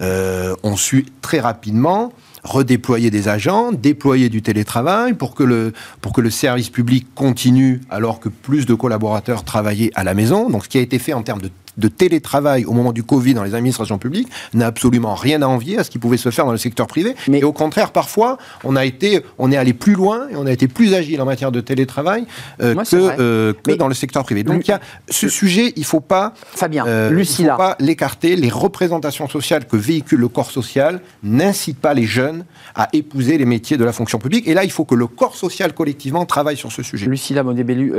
Euh, 0.00 0.54
ont 0.62 0.76
su 0.76 1.06
très 1.22 1.40
rapidement 1.40 2.12
redéployer 2.44 3.10
des 3.10 3.28
agents, 3.28 3.72
déployer 3.72 4.28
du 4.28 4.42
télétravail 4.42 5.14
pour 5.14 5.34
que 5.34 5.42
le, 5.42 5.72
pour 6.00 6.12
que 6.12 6.20
le 6.20 6.30
service 6.30 6.70
public 6.70 7.06
continue 7.14 7.80
alors 7.90 8.20
que 8.20 8.28
plus 8.28 8.66
de 8.66 8.74
collaborateurs 8.74 9.44
travaillaient 9.44 9.90
à 9.94 10.04
la 10.04 10.14
maison. 10.14 10.50
Donc 10.50 10.64
ce 10.64 10.68
qui 10.68 10.78
a 10.78 10.80
été 10.80 10.98
fait 10.98 11.12
en 11.12 11.22
termes 11.22 11.40
de 11.40 11.50
de 11.76 11.88
télétravail 11.88 12.64
au 12.64 12.72
moment 12.72 12.92
du 12.92 13.02
Covid 13.02 13.34
dans 13.34 13.44
les 13.44 13.54
administrations 13.54 13.98
publiques 13.98 14.28
n'a 14.54 14.66
absolument 14.66 15.14
rien 15.14 15.42
à 15.42 15.46
envier 15.46 15.78
à 15.78 15.84
ce 15.84 15.90
qui 15.90 15.98
pouvait 15.98 16.16
se 16.16 16.30
faire 16.30 16.44
dans 16.44 16.52
le 16.52 16.58
secteur 16.58 16.86
privé. 16.86 17.14
Mais 17.28 17.40
et 17.40 17.44
au 17.44 17.52
contraire, 17.52 17.92
parfois, 17.92 18.38
on 18.64 18.76
a 18.76 18.84
été, 18.84 19.22
on 19.38 19.50
est 19.50 19.56
allé 19.56 19.72
plus 19.72 19.94
loin 19.94 20.28
et 20.30 20.36
on 20.36 20.46
a 20.46 20.52
été 20.52 20.68
plus 20.68 20.94
agile 20.94 21.20
en 21.20 21.24
matière 21.24 21.52
de 21.52 21.60
télétravail 21.60 22.26
euh, 22.60 22.74
que, 22.74 22.86
euh, 23.20 23.52
que 23.52 23.72
dans 23.72 23.88
le 23.88 23.94
secteur 23.94 24.24
privé. 24.24 24.42
Donc, 24.42 24.66
il 24.66 24.70
y 24.70 24.74
a 24.74 24.80
ce 25.08 25.28
sujet, 25.28 25.72
il 25.76 25.84
faut 25.84 26.00
pas, 26.00 26.34
Fabien, 26.54 26.86
euh, 26.86 27.24
faut 27.24 27.44
pas 27.56 27.76
l'écarter. 27.80 28.36
Les 28.36 28.48
représentations 28.48 29.28
sociales 29.28 29.66
que 29.66 29.76
véhicule 29.76 30.20
le 30.20 30.28
corps 30.28 30.50
social 30.50 31.00
n'incitent 31.22 31.80
pas 31.80 31.94
les 31.94 32.04
jeunes 32.04 32.44
à 32.74 32.88
épouser 32.92 33.38
les 33.38 33.44
métiers 33.44 33.76
de 33.76 33.84
la 33.84 33.92
fonction 33.92 34.18
publique. 34.18 34.46
Et 34.46 34.54
là, 34.54 34.64
il 34.64 34.70
faut 34.70 34.84
que 34.84 34.94
le 34.94 35.06
corps 35.06 35.36
social 35.36 35.74
collectivement 35.74 36.24
travaille 36.26 36.56
sur 36.56 36.70
ce 36.70 36.82
sujet. 36.82 37.06
Lucilla 37.06 37.42
Monébellu, 37.42 37.92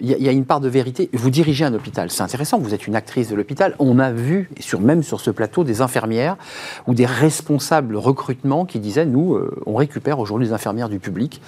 il 0.00 0.10
y, 0.10 0.24
y, 0.24 0.28
a 0.28 0.32
une 0.32 0.44
part 0.44 0.60
de 0.60 0.68
vérité. 0.68 1.10
Vous 1.12 1.30
dirigez 1.30 1.64
un 1.64 1.74
hôpital, 1.74 2.10
c'est 2.10 2.22
intéressant. 2.22 2.58
Vous 2.58 2.74
êtes 2.74 2.86
une 2.86 2.93
actrice 2.96 3.28
de 3.28 3.34
l'hôpital, 3.34 3.74
on 3.78 3.98
a 3.98 4.12
vu, 4.12 4.50
sur, 4.60 4.80
même 4.80 5.02
sur 5.02 5.20
ce 5.20 5.30
plateau, 5.30 5.64
des 5.64 5.80
infirmières 5.80 6.36
ou 6.86 6.94
des 6.94 7.06
responsables 7.06 7.96
recrutement 7.96 8.64
qui 8.64 8.78
disaient, 8.78 9.06
nous, 9.06 9.34
euh, 9.34 9.54
on 9.66 9.74
récupère 9.74 10.18
aujourd'hui 10.18 10.48
les 10.48 10.52
infirmières 10.52 10.88
du 10.88 10.98
public 10.98 11.40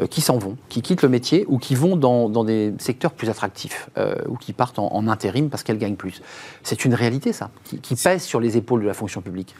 euh, 0.00 0.06
qui 0.06 0.20
s'en 0.20 0.38
vont, 0.38 0.56
qui 0.68 0.82
quittent 0.82 1.02
le 1.02 1.08
métier 1.08 1.44
ou 1.48 1.58
qui 1.58 1.74
vont 1.74 1.96
dans, 1.96 2.44
des 2.44 2.72
secteurs 2.78 3.12
plus 3.12 3.30
attractifs 3.30 3.88
euh, 3.98 4.16
ou 4.28 4.36
qui 4.36 4.52
partent 4.52 4.78
en, 4.78 5.04
intérim 5.08 5.50
parce 5.50 5.62
qu'elles 5.62 5.78
gagnent 5.78 5.96
plus. 5.96 6.22
C'est 6.62 6.84
une 6.84 6.94
réalité, 6.94 7.32
ça, 7.32 7.50
qui, 7.64 7.94
pèse 7.94 8.22
sur 8.22 8.40
les 8.40 8.56
épaules 8.56 8.82
de 8.82 8.86
la 8.86 8.94
fonction 8.94 9.20
publique, 9.20 9.54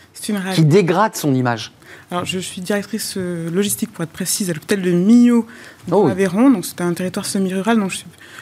qui 0.55 0.65
dégrade 0.65 1.15
son 1.15 1.35
image. 1.35 1.73
Alors, 2.11 2.25
je 2.25 2.39
suis 2.39 2.61
directrice 2.61 3.17
logistique, 3.17 3.93
pour 3.93 4.05
être 4.05 4.11
précise, 4.11 4.51
à 4.51 4.55
l'hôpital 4.55 4.83
de 4.83 4.91
Millau, 4.91 5.47
dans 5.89 6.05
oh 6.05 6.09
Aveyron. 6.09 6.51
Donc, 6.51 6.65
c'est 6.65 6.81
un 6.81 6.93
territoire 6.93 7.27
semi-rural. 7.27 7.79
Donc, 7.79 7.93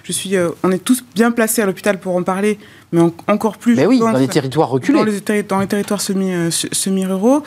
je, 0.05 0.13
suis, 0.13 0.35
on 0.63 0.71
est 0.71 0.83
tous 0.83 1.05
bien 1.15 1.31
placés 1.31 1.63
à 1.63 1.67
l'hôpital 1.67 1.99
pour 1.99 2.17
en 2.17 2.23
parler, 2.23 2.59
mais 2.93 3.01
encore 3.27 3.59
plus. 3.59 3.77
Mais 3.77 3.87
oui, 3.87 3.99
dans 3.99 4.13
les 4.13 4.29
territoires 4.29 4.69
reculés. 4.69 4.99
Dans 4.99 5.05
les, 5.05 5.43
dans 5.43 5.61
les 5.61 5.67
territoires 5.67 6.01
euh, 6.11 6.51
semi-ruraux. 6.51 7.43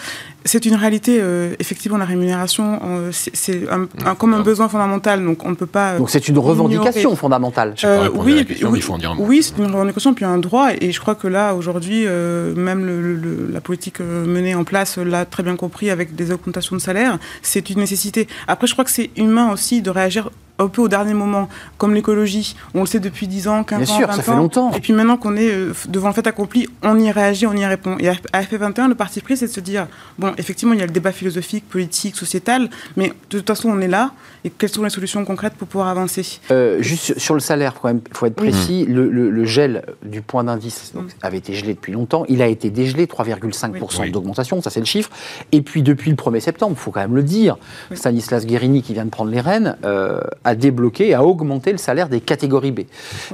C'est 0.47 0.65
une 0.65 0.75
réalité, 0.75 1.17
euh, 1.19 1.55
effectivement, 1.59 1.97
la 1.97 2.05
rémunération, 2.05 2.79
euh, 2.83 3.09
c'est 3.11 3.63
un, 3.69 3.87
comme 4.15 4.33
un 4.33 4.41
besoin 4.41 4.69
fondamental, 4.69 5.23
donc 5.25 5.43
on 5.43 5.49
ne 5.49 5.55
peut 5.55 5.65
pas. 5.65 5.97
Donc 5.97 6.09
c'est 6.09 6.27
une 6.27 6.37
revendication 6.37 7.15
fondamentale. 7.15 7.73
oui, 8.13 8.45
oui, 8.61 8.81
oui 9.17 9.43
c'est 9.43 9.57
une 9.57 9.65
revendication, 9.65 10.13
puis 10.13 10.25
un 10.25 10.37
droit, 10.37 10.69
et 10.79 10.91
je 10.91 10.99
crois 10.99 11.15
que 11.15 11.27
là, 11.27 11.55
aujourd'hui, 11.55 12.05
même 12.05 12.85
le, 12.85 13.49
la 13.51 13.61
politique 13.61 13.99
menée 13.99 14.55
en 14.55 14.63
place 14.63 14.97
l'a 14.97 15.25
très 15.25 15.43
bien 15.43 15.55
compris 15.55 15.89
avec 15.89 16.15
des 16.15 16.31
augmentations 16.31 16.75
de 16.75 16.81
salaire, 16.81 17.17
c'est 17.41 17.69
une 17.69 17.79
nécessité. 17.79 18.27
Après, 18.47 18.67
je 18.67 18.73
crois 18.73 18.85
que 18.85 18.91
c'est 18.91 19.09
humain 19.17 19.51
aussi 19.51 19.81
de 19.81 19.89
réagir 19.89 20.29
un 20.59 20.67
peu 20.67 20.81
au 20.81 20.87
dernier 20.87 21.13
moment, 21.13 21.49
comme 21.77 21.93
l'écologie. 21.93 22.55
On 22.73 22.81
le 22.81 22.85
sait 22.85 22.99
depuis 22.99 23.27
10 23.27 23.47
ans, 23.47 23.63
15 23.63 23.81
Bien 23.81 23.93
ans, 23.93 23.97
sûr, 23.97 24.07
20 24.07 24.13
ça 24.13 24.19
ans. 24.19 24.23
fait 24.23 24.31
longtemps. 24.35 24.71
Et 24.73 24.79
puis 24.79 24.93
maintenant 24.93 25.17
qu'on 25.17 25.35
est 25.35 25.51
euh, 25.51 25.73
devant 25.89 26.07
le 26.07 26.13
fait 26.13 26.25
accompli, 26.27 26.67
on 26.83 26.97
y 26.99 27.11
réagit, 27.11 27.45
on 27.45 27.53
y 27.53 27.65
répond. 27.65 27.97
Et 27.99 28.09
à 28.09 28.41
FP21, 28.41 28.89
le 28.89 28.95
parti 28.95 29.21
pris, 29.21 29.37
c'est 29.37 29.47
de 29.47 29.51
se 29.51 29.59
dire, 29.59 29.87
bon, 30.17 30.33
effectivement, 30.37 30.73
il 30.73 30.79
y 30.79 30.83
a 30.83 30.85
le 30.85 30.91
débat 30.91 31.11
philosophique, 31.11 31.67
politique, 31.67 32.15
sociétal, 32.15 32.69
mais 32.95 33.09
de 33.29 33.37
toute 33.37 33.47
façon, 33.47 33.69
on 33.69 33.81
est 33.81 33.87
là. 33.87 34.11
Et 34.43 34.51
quelles 34.51 34.69
sont 34.69 34.83
les 34.83 34.89
solutions 34.91 35.25
concrètes 35.25 35.55
pour 35.55 35.67
pouvoir 35.67 35.89
avancer? 35.89 36.39
Euh, 36.51 36.81
Juste 36.81 37.17
sur 37.17 37.33
le 37.33 37.39
salaire, 37.39 37.73
il 37.83 37.99
faut 38.11 38.27
être 38.27 38.35
précis, 38.35 38.85
le, 38.87 39.45
gel 39.45 39.83
du 40.03 40.21
point 40.21 40.43
d'indice 40.43 40.93
avait 41.21 41.37
été 41.37 41.53
gelé 41.53 41.73
depuis 41.73 41.93
longtemps. 41.93 42.25
Il 42.29 42.41
a 42.41 42.47
été 42.47 42.69
dégelé, 42.69 43.05
3,5% 43.07 44.11
d'augmentation, 44.11 44.61
ça 44.61 44.69
c'est 44.69 44.79
le 44.79 44.85
chiffre. 44.85 45.09
Et 45.51 45.61
puis 45.61 45.81
depuis 45.81 46.11
le 46.11 46.15
1er 46.15 46.39
septembre, 46.39 46.75
il 46.77 46.81
faut 46.81 46.91
quand 46.91 46.99
même 47.01 47.15
le 47.15 47.23
dire, 47.23 47.57
Stanislas 47.93 48.45
Guérini, 48.45 48.81
qui 48.83 48.93
vient 48.93 49.05
de 49.05 49.09
prendre 49.09 49.31
les 49.31 49.41
rênes, 49.41 49.77
euh, 49.83 50.21
a 50.45 50.55
débloqué, 50.55 51.13
a 51.13 51.23
augmenté 51.23 51.71
le 51.71 51.77
salaire 51.77 52.07
des 52.07 52.21
catégories 52.21 52.71
B, 52.71 52.81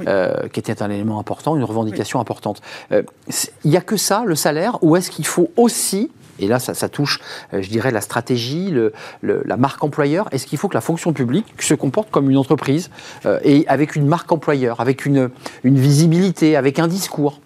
euh, 0.08 0.48
qui 0.52 0.58
était 0.58 0.82
un 0.82 0.90
élément 0.90 1.20
important, 1.20 1.56
une 1.56 1.64
revendication 1.64 2.18
importante. 2.18 2.60
Il 2.90 3.70
n'y 3.70 3.76
a 3.76 3.80
que 3.80 3.96
ça, 3.96 4.24
le 4.26 4.34
salaire, 4.34 4.78
ou 4.82 4.96
est-ce 4.96 5.10
qu'il 5.10 5.26
faut 5.26 5.50
aussi 5.56 6.10
et 6.42 6.48
là, 6.48 6.58
ça, 6.58 6.88
touche, 6.88 7.20
euh, 7.54 7.62
je 7.62 7.68
dirais, 7.68 7.92
la 7.92 8.00
stratégie, 8.00 8.74
la 9.22 9.56
marque 9.56 9.82
employeur. 9.84 10.28
Est-ce 10.32 10.46
qu'il 10.46 10.58
faut 10.58 10.68
que 10.68 10.74
la 10.74 10.80
fonction 10.80 11.12
publique 11.12 11.46
se 11.60 11.74
comporte 11.74 12.10
comme 12.10 12.28
une 12.28 12.36
entreprise 12.36 12.90
euh, 13.26 13.38
et 13.44 13.64
avec 13.68 13.94
une 13.94 14.06
marque 14.06 14.32
employeur, 14.32 14.80
avec 14.80 15.06
une, 15.06 15.30
une 15.62 15.78
visibilité, 15.78 16.56
avec 16.56 16.80
un 16.80 16.88
discours 16.88 17.40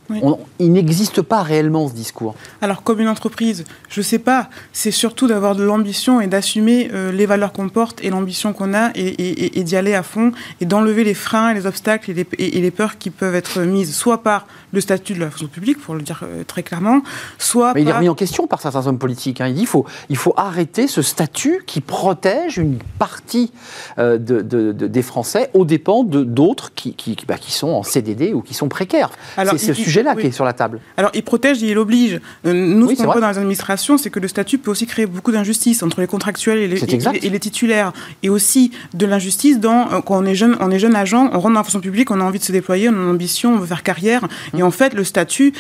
Il 0.59 0.73
n'existe 0.73 1.21
pas 1.21 1.43
réellement 1.43 1.89
ce 1.89 1.93
discours. 1.93 2.35
Alors, 2.63 2.83
comme 2.83 3.01
une 3.01 3.09
entreprise, 3.09 3.65
je 3.91 4.01
ne 4.01 4.05
sais 4.05 4.19
pas. 4.19 4.49
C'est 4.73 4.91
surtout 4.91 5.27
d'avoir 5.27 5.55
de 5.55 5.63
l'ambition 5.63 6.23
et 6.23 6.27
d'assumer 6.27 6.91
euh, 6.95 7.13
les 7.13 7.27
valeurs 7.27 7.53
qu'on 7.53 7.69
porte 7.69 8.03
et 8.03 8.09
l'ambition 8.09 8.55
qu'on 8.55 8.73
a 8.73 8.93
et, 8.95 9.63
d'y 9.63 9.77
aller 9.77 9.95
à 9.95 10.03
fond 10.03 10.33
et 10.61 10.65
d'enlever 10.65 11.05
les 11.05 11.15
freins, 11.15 11.53
les 11.53 11.67
obstacles 11.67 12.13
et 12.13 12.15
les, 12.15 12.27
et 12.39 12.61
les, 12.63 12.71
peurs 12.71 12.97
qui 12.97 13.11
peuvent 13.11 13.35
être 13.35 13.61
mises 13.61 13.95
soit 13.95 14.23
par 14.23 14.47
le 14.73 14.81
statut 14.81 15.13
de 15.13 15.21
la 15.21 15.31
fonction 15.31 15.49
publique, 15.49 15.79
pour 15.79 15.95
le 15.95 16.03
dire 16.03 16.23
très 16.47 16.63
clairement, 16.63 17.03
soit 17.39 17.75
Mais 17.75 17.83
il 17.83 17.89
est 17.89 17.93
remis 17.93 18.09
en 18.09 18.15
question 18.15 18.47
par 18.47 18.61
certains 18.61 18.86
hommes 18.89 18.99
politiques. 18.99 19.41
Hein. 19.41 19.49
Il 19.49 19.55
dit 19.55 19.61
qu'il 19.61 19.69
faut, 19.69 19.87
il 20.09 20.17
faut 20.17 20.35
arrêter 20.37 20.87
ce 20.87 21.03
statut 21.03 21.63
qui 21.67 21.81
protège 21.81 22.59
une 22.59 22.79
partie 22.99 23.53
euh, 23.99 24.19
de, 24.19 24.73
des 24.73 25.03
Français 25.03 25.51
aux 25.55 25.65
dépens 25.65 26.05
d'autres 26.05 26.73
qui, 26.75 26.95
qui, 26.95 27.17
bah, 27.27 27.37
qui, 27.39 27.53
sont 27.53 27.69
en 27.69 27.83
CDD 27.83 28.33
ou 28.33 28.41
qui 28.41 28.55
sont 28.55 28.69
précaires. 28.69 29.11
C'est 29.37 29.59
ce 29.59 29.73
sujet-là 29.73 30.15
qui 30.15 30.29
est 30.29 30.33
sur 30.33 30.45
la 30.45 30.53
table. 30.53 30.81
Alors, 30.97 31.11
il 31.15 31.23
protège 31.23 31.63
et 31.63 31.71
il 31.71 31.79
oblige. 31.79 32.21
Euh, 32.47 32.53
nous, 32.53 32.91
ce 32.91 32.97
qu'on 32.97 33.05
voit 33.05 33.21
dans 33.21 33.31
les 33.31 33.39
administrations, 33.39 33.99
c'est 33.99 34.11
que 34.11 34.21
le 34.21 34.29
statut 34.29 34.59
peut 34.59 34.71
aussi 34.71 34.87
créer 34.87 35.07
beaucoup 35.07 35.33
d'injustices 35.33 35.83
entre 35.83 36.01
les 36.01 36.07
contractuels 36.07 36.59
et 36.59 36.69
les, 36.69 36.83
et, 36.85 37.31
les, 37.31 37.41
titulaires. 37.41 37.93
Et 38.23 38.29
aussi 38.29 38.73
de 38.95 39.07
l'injustice 39.07 39.61
dans, 39.61 39.93
euh, 39.93 40.01
quand 40.01 40.19
on 40.19 40.27
est, 40.27 40.35
jeune, 40.35 40.57
on 40.61 40.71
est 40.71 40.79
jeune 40.79 40.95
agent, 40.95 41.31
on 41.33 41.41
rentre 41.41 41.55
dans 41.55 41.61
la 41.61 41.65
fonction 41.65 41.81
publique, 41.81 42.11
on 42.11 42.21
a 42.21 42.25
envie 42.25 42.39
de 42.39 42.45
se 42.45 42.53
déployer, 42.53 42.89
on 42.89 42.93
a 42.93 42.97
une 42.97 43.11
ambition, 43.11 43.55
on 43.55 43.59
veut 43.59 43.67
faire 43.67 43.83
carrière. 43.83 44.27
Et 44.57 44.63
en 44.63 44.71
fait, 44.71 44.95
le 44.95 45.05
statut, 45.05 45.53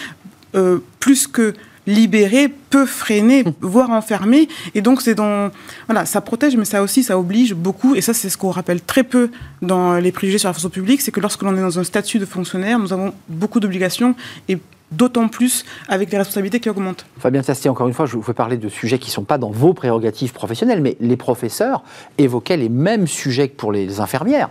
plus 1.00 1.26
que 1.26 1.54
libérer 1.86 2.48
peut 2.48 2.86
freiner, 2.86 3.44
voire 3.60 3.90
enfermer. 3.90 4.48
Et 4.74 4.80
donc, 4.80 5.02
c'est 5.02 5.14
dans. 5.14 5.50
Voilà, 5.86 6.04
ça 6.04 6.20
protège, 6.20 6.56
mais 6.56 6.64
ça 6.64 6.82
aussi, 6.82 7.02
ça 7.02 7.18
oblige 7.18 7.54
beaucoup. 7.54 7.94
Et 7.94 8.00
ça, 8.00 8.12
c'est 8.12 8.28
ce 8.28 8.36
qu'on 8.36 8.50
rappelle 8.50 8.80
très 8.80 9.04
peu 9.04 9.30
dans 9.62 9.94
les 9.94 10.12
préjugés 10.12 10.38
sur 10.38 10.48
la 10.48 10.52
fonction 10.52 10.70
publique 10.70 10.96
c'est 11.00 11.12
que 11.12 11.20
lorsque 11.20 11.42
l'on 11.42 11.56
est 11.56 11.60
dans 11.60 11.78
un 11.78 11.84
statut 11.84 12.18
de 12.18 12.24
fonctionnaire, 12.24 12.78
nous 12.78 12.92
avons 12.92 13.12
beaucoup 13.28 13.60
d'obligations 13.60 14.14
et 14.48 14.58
d'autant 14.92 15.28
plus 15.28 15.64
avec 15.88 16.10
les 16.10 16.18
responsabilités 16.18 16.60
qui 16.60 16.68
augmentent. 16.68 17.06
Fabien 17.18 17.42
Tastier, 17.42 17.70
encore 17.70 17.88
une 17.88 17.94
fois, 17.94 18.06
je 18.06 18.16
vous 18.16 18.22
fais 18.22 18.34
parler 18.34 18.56
de 18.56 18.68
sujets 18.68 18.98
qui 18.98 19.10
ne 19.10 19.12
sont 19.12 19.24
pas 19.24 19.38
dans 19.38 19.50
vos 19.50 19.72
prérogatives 19.72 20.32
professionnelles, 20.32 20.80
mais 20.80 20.96
les 21.00 21.16
professeurs 21.16 21.82
évoquaient 22.18 22.56
les 22.56 22.68
mêmes 22.68 23.06
sujets 23.06 23.48
que 23.48 23.56
pour 23.56 23.72
les 23.72 24.00
infirmières. 24.00 24.48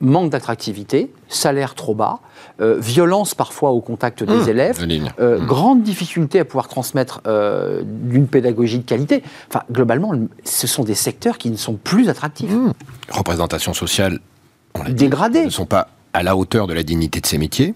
Manque 0.00 0.30
d'attractivité, 0.30 1.10
salaire 1.26 1.74
trop 1.74 1.94
bas, 1.94 2.20
euh, 2.60 2.78
violence 2.78 3.34
parfois 3.34 3.70
au 3.70 3.80
contact 3.80 4.22
des 4.22 4.34
mmh. 4.34 4.48
élèves, 4.48 4.86
euh, 5.18 5.38
mmh. 5.38 5.46
grande 5.46 5.82
difficulté 5.82 6.38
à 6.38 6.44
pouvoir 6.44 6.68
transmettre 6.68 7.22
euh, 7.26 7.80
d'une 7.82 8.26
pédagogie 8.26 8.78
de 8.78 8.84
qualité. 8.84 9.22
Enfin, 9.48 9.62
globalement, 9.72 10.12
ce 10.44 10.66
sont 10.66 10.84
des 10.84 10.94
secteurs 10.94 11.38
qui 11.38 11.48
ne 11.48 11.56
sont 11.56 11.74
plus 11.74 12.10
attractifs. 12.10 12.50
Mmh. 12.50 12.72
Représentation 13.08 13.72
sociale, 13.72 14.20
dégradée, 14.90 15.46
ne 15.46 15.50
sont 15.50 15.64
pas 15.64 15.88
à 16.12 16.22
la 16.22 16.36
hauteur 16.36 16.66
de 16.66 16.74
la 16.74 16.82
dignité 16.82 17.22
de 17.22 17.26
ces 17.26 17.38
métiers. 17.38 17.74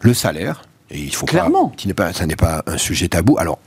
Le 0.00 0.14
salaire, 0.14 0.62
et 0.92 1.00
il 1.00 1.12
faut 1.12 1.26
Clairement. 1.26 1.70
Pas, 1.70 1.76
qui 1.76 1.88
n'est 1.88 1.94
pas, 1.94 2.12
ça 2.12 2.24
n'est 2.24 2.36
pas 2.36 2.62
un 2.68 2.78
sujet 2.78 3.08
tabou. 3.08 3.36
Alors, 3.38 3.58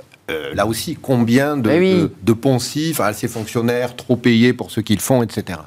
là 0.53 0.65
aussi, 0.65 0.97
combien 1.01 1.57
de, 1.57 1.69
de, 1.69 2.11
de 2.23 2.33
poncifs 2.33 3.01
à 3.01 3.11
ces 3.11 3.27
fonctionnaires 3.27 3.97
trop 3.97 4.15
payés 4.15 4.53
pour 4.53 4.71
ce 4.71 4.79
qu'ils 4.79 5.01
font, 5.01 5.23
etc. 5.23 5.59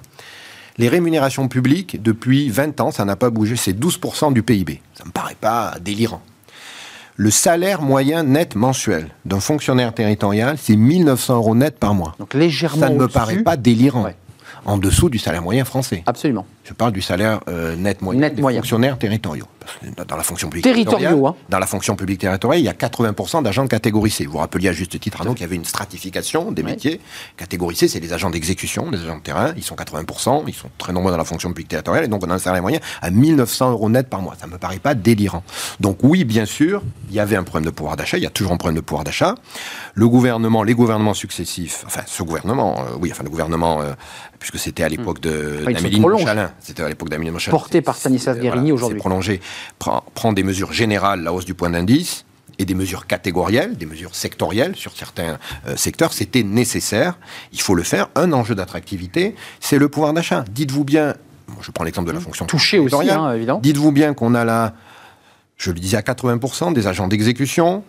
Les 0.78 0.88
rémunérations 0.88 1.48
publiques, 1.48 2.00
depuis 2.02 2.50
20 2.50 2.80
ans, 2.80 2.90
ça 2.92 3.04
n'a 3.04 3.16
pas 3.16 3.30
bougé, 3.30 3.56
c'est 3.56 3.72
12% 3.78 4.32
du 4.32 4.42
PIB. 4.44 4.80
Ça 4.94 5.02
ne 5.02 5.08
me 5.08 5.12
paraît 5.12 5.36
pas 5.40 5.74
délirant. 5.80 6.22
Le 7.16 7.32
salaire 7.32 7.82
moyen 7.82 8.22
net 8.22 8.54
mensuel 8.54 9.08
d'un 9.24 9.40
fonctionnaire 9.40 9.92
territorial, 9.92 10.56
c'est 10.56 10.76
1900 10.76 11.34
euros 11.34 11.56
net 11.56 11.76
par 11.80 11.94
mois. 11.94 12.14
Donc 12.20 12.32
légèrement 12.32 12.80
Ça 12.86 12.90
ne 12.90 12.96
me 12.96 13.08
paraît 13.08 13.42
pas 13.42 13.56
délirant. 13.56 14.06
En 14.64 14.78
dessous 14.78 15.08
du 15.10 15.18
salaire 15.18 15.42
moyen 15.42 15.64
français. 15.64 16.04
Absolument. 16.06 16.46
Je 16.62 16.72
parle 16.74 16.92
du 16.92 17.00
salaire 17.02 17.40
euh, 17.48 17.74
net 17.74 18.02
moyen 18.02 18.20
net 18.20 18.36
des 18.36 18.42
moyen. 18.42 18.60
fonctionnaires 18.60 18.98
territoriaux 18.98 19.46
dans 20.06 20.16
la 20.16 20.22
fonction 20.22 20.48
publique 20.48 20.64
territoriale, 20.64 21.14
hein. 21.14 21.34
dans 21.48 21.58
la 21.58 21.66
fonction 21.66 21.96
publique 21.96 22.20
territoriale, 22.20 22.60
il 22.60 22.64
y 22.64 22.68
a 22.68 22.72
80% 22.72 23.42
d'agents 23.42 23.64
de 23.64 23.68
catégorie 23.68 24.10
C. 24.10 24.24
Vous 24.26 24.32
vous 24.32 24.38
rappeliez 24.38 24.68
à 24.68 24.72
juste 24.72 24.98
titre, 24.98 25.24
qu'il 25.24 25.40
y 25.40 25.44
avait 25.44 25.56
une 25.56 25.64
stratification 25.64 26.52
des 26.52 26.62
métiers. 26.62 27.00
Catégorie 27.36 27.76
C, 27.76 27.88
c'est 27.88 28.00
les 28.00 28.12
agents 28.12 28.30
d'exécution, 28.30 28.90
les 28.90 29.00
agents 29.00 29.16
de 29.16 29.22
terrain. 29.22 29.52
Ils 29.56 29.64
sont 29.64 29.74
80%, 29.74 30.44
ils 30.46 30.54
sont 30.54 30.70
très 30.78 30.92
nombreux 30.92 31.10
dans 31.10 31.18
la 31.18 31.24
fonction 31.24 31.50
publique 31.50 31.68
territoriale, 31.68 32.04
et 32.04 32.08
donc 32.08 32.24
on 32.26 32.30
a 32.30 32.34
un 32.34 32.38
salaire 32.38 32.62
moyen 32.62 32.80
à 33.02 33.10
1900 33.10 33.72
euros 33.72 33.88
net 33.88 34.08
par 34.08 34.22
mois. 34.22 34.34
Ça 34.38 34.46
ne 34.46 34.52
me 34.52 34.58
paraît 34.58 34.78
pas 34.78 34.94
délirant. 34.94 35.42
Donc 35.80 35.98
oui, 36.02 36.24
bien 36.24 36.46
sûr, 36.46 36.82
il 37.08 37.14
y 37.14 37.20
avait 37.20 37.36
un 37.36 37.44
problème 37.44 37.66
de 37.66 37.74
pouvoir 37.74 37.96
d'achat, 37.96 38.18
il 38.18 38.24
y 38.24 38.26
a 38.26 38.30
toujours 38.30 38.52
un 38.52 38.56
problème 38.56 38.76
de 38.76 38.84
pouvoir 38.84 39.04
d'achat. 39.04 39.34
Le 39.94 40.08
gouvernement, 40.08 40.62
les 40.62 40.74
gouvernements 40.74 41.14
successifs, 41.14 41.82
enfin 41.86 42.02
ce 42.06 42.22
gouvernement, 42.22 42.78
euh, 42.80 42.96
oui, 43.00 43.10
enfin 43.12 43.24
le 43.24 43.30
gouvernement, 43.30 43.80
euh, 43.80 43.92
puisque 44.38 44.58
c'était 44.58 44.84
à 44.84 44.88
l'époque 44.88 45.20
de 45.20 45.64
d'Amélie 45.64 46.00
Montchalin, 46.00 46.52
c'était 46.60 46.82
à 46.82 46.88
l'époque 46.88 47.08
d'Amélie 47.08 47.30
Montchalin. 47.30 47.56
Porté 47.56 47.82
par 47.82 47.96
Stanislas 47.96 48.38
Guérini 48.38 48.72
aujourd'hui. 48.72 48.98
prolongé, 48.98 49.40
prend, 49.78 50.04
prend 50.14 50.32
des 50.32 50.42
mesures 50.42 50.72
générales, 50.72 51.22
la 51.22 51.32
hausse 51.32 51.44
du 51.44 51.54
point 51.54 51.70
d'indice, 51.70 52.24
et 52.58 52.64
des 52.64 52.74
mesures 52.74 53.06
catégorielles, 53.06 53.76
des 53.76 53.86
mesures 53.86 54.14
sectorielles 54.14 54.74
sur 54.74 54.96
certains 54.96 55.38
euh, 55.66 55.76
secteurs, 55.76 56.12
c'était 56.12 56.42
nécessaire. 56.42 57.18
Il 57.52 57.60
faut 57.60 57.74
le 57.74 57.84
faire. 57.84 58.08
Un 58.16 58.32
enjeu 58.32 58.54
d'attractivité, 58.54 59.36
c'est 59.60 59.78
le 59.78 59.88
pouvoir 59.88 60.12
d'achat. 60.12 60.44
Dites-vous 60.50 60.84
bien, 60.84 61.14
je 61.60 61.70
prends 61.70 61.84
l'exemple 61.84 62.08
de 62.08 62.12
la 62.12 62.20
fonction 62.20 62.46
touché 62.46 62.78
aussi, 62.78 63.10
hein, 63.10 63.32
évidemment. 63.32 63.60
Dites-vous 63.60 63.92
bien 63.92 64.12
qu'on 64.12 64.34
a 64.34 64.44
là, 64.44 64.74
je 65.56 65.70
le 65.70 65.78
disais 65.78 65.96
à 65.96 66.02
80%, 66.02 66.72
des 66.72 66.86
agents 66.86 67.06
d'exécution, 67.06 67.84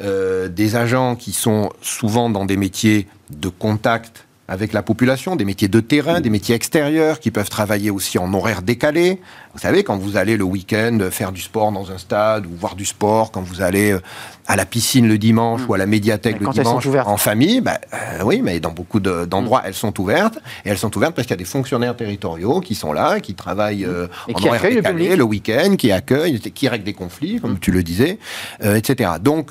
euh, 0.00 0.48
des 0.48 0.76
agents 0.76 1.14
qui 1.14 1.32
sont 1.32 1.70
souvent 1.82 2.30
dans 2.30 2.46
des 2.46 2.56
métiers 2.56 3.06
de 3.30 3.48
contact 3.48 4.26
avec 4.50 4.72
la 4.72 4.82
population, 4.82 5.36
des 5.36 5.44
métiers 5.44 5.68
de 5.68 5.78
terrain, 5.78 6.20
des 6.20 6.28
métiers 6.28 6.56
extérieurs 6.56 7.20
qui 7.20 7.30
peuvent 7.30 7.48
travailler 7.48 7.92
aussi 7.92 8.18
en 8.18 8.34
horaire 8.34 8.62
décalé. 8.62 9.20
Vous 9.54 9.60
savez, 9.60 9.84
quand 9.84 9.96
vous 9.96 10.16
allez 10.16 10.36
le 10.36 10.42
week-end 10.42 10.98
faire 11.12 11.30
du 11.30 11.40
sport 11.40 11.70
dans 11.70 11.92
un 11.92 11.98
stade 11.98 12.46
ou 12.46 12.50
voir 12.56 12.74
du 12.74 12.84
sport, 12.84 13.30
quand 13.30 13.42
vous 13.42 13.62
allez 13.62 13.92
euh, 13.92 14.00
à 14.48 14.56
la 14.56 14.66
piscine 14.66 15.06
le 15.06 15.18
dimanche 15.18 15.60
ou 15.68 15.74
à 15.74 15.78
la 15.78 15.86
médiathèque 15.86 16.40
le 16.40 16.48
dimanche 16.48 16.84
en 17.06 17.16
famille, 17.16 17.60
bah, 17.60 17.78
euh, 17.94 18.24
oui, 18.24 18.40
mais 18.42 18.58
dans 18.58 18.72
beaucoup 18.72 18.98
d'endroits, 18.98 19.62
elles 19.64 19.74
sont 19.74 20.00
ouvertes. 20.00 20.38
Et 20.64 20.70
elles 20.70 20.78
sont 20.78 20.96
ouvertes 20.96 21.14
parce 21.14 21.28
qu'il 21.28 21.34
y 21.34 21.38
a 21.38 21.44
des 21.44 21.44
fonctionnaires 21.44 21.96
territoriaux 21.96 22.60
qui 22.60 22.74
sont 22.74 22.92
là, 22.92 23.20
qui 23.20 23.34
travaillent 23.34 23.84
euh, 23.84 24.08
en 24.28 24.32
qui 24.32 24.48
horaire 24.48 24.62
décalé, 24.62 25.14
le, 25.14 25.24
week-end, 25.24 25.76
qui 25.76 25.92
accueillent, 25.92 26.40
qui 26.40 26.68
règlent 26.68 26.84
des 26.84 26.92
conflits, 26.92 27.40
comme 27.40 27.60
tu 27.60 27.70
le 27.70 27.84
disais, 27.84 28.18
etc. 28.60 29.12
Donc, 29.20 29.50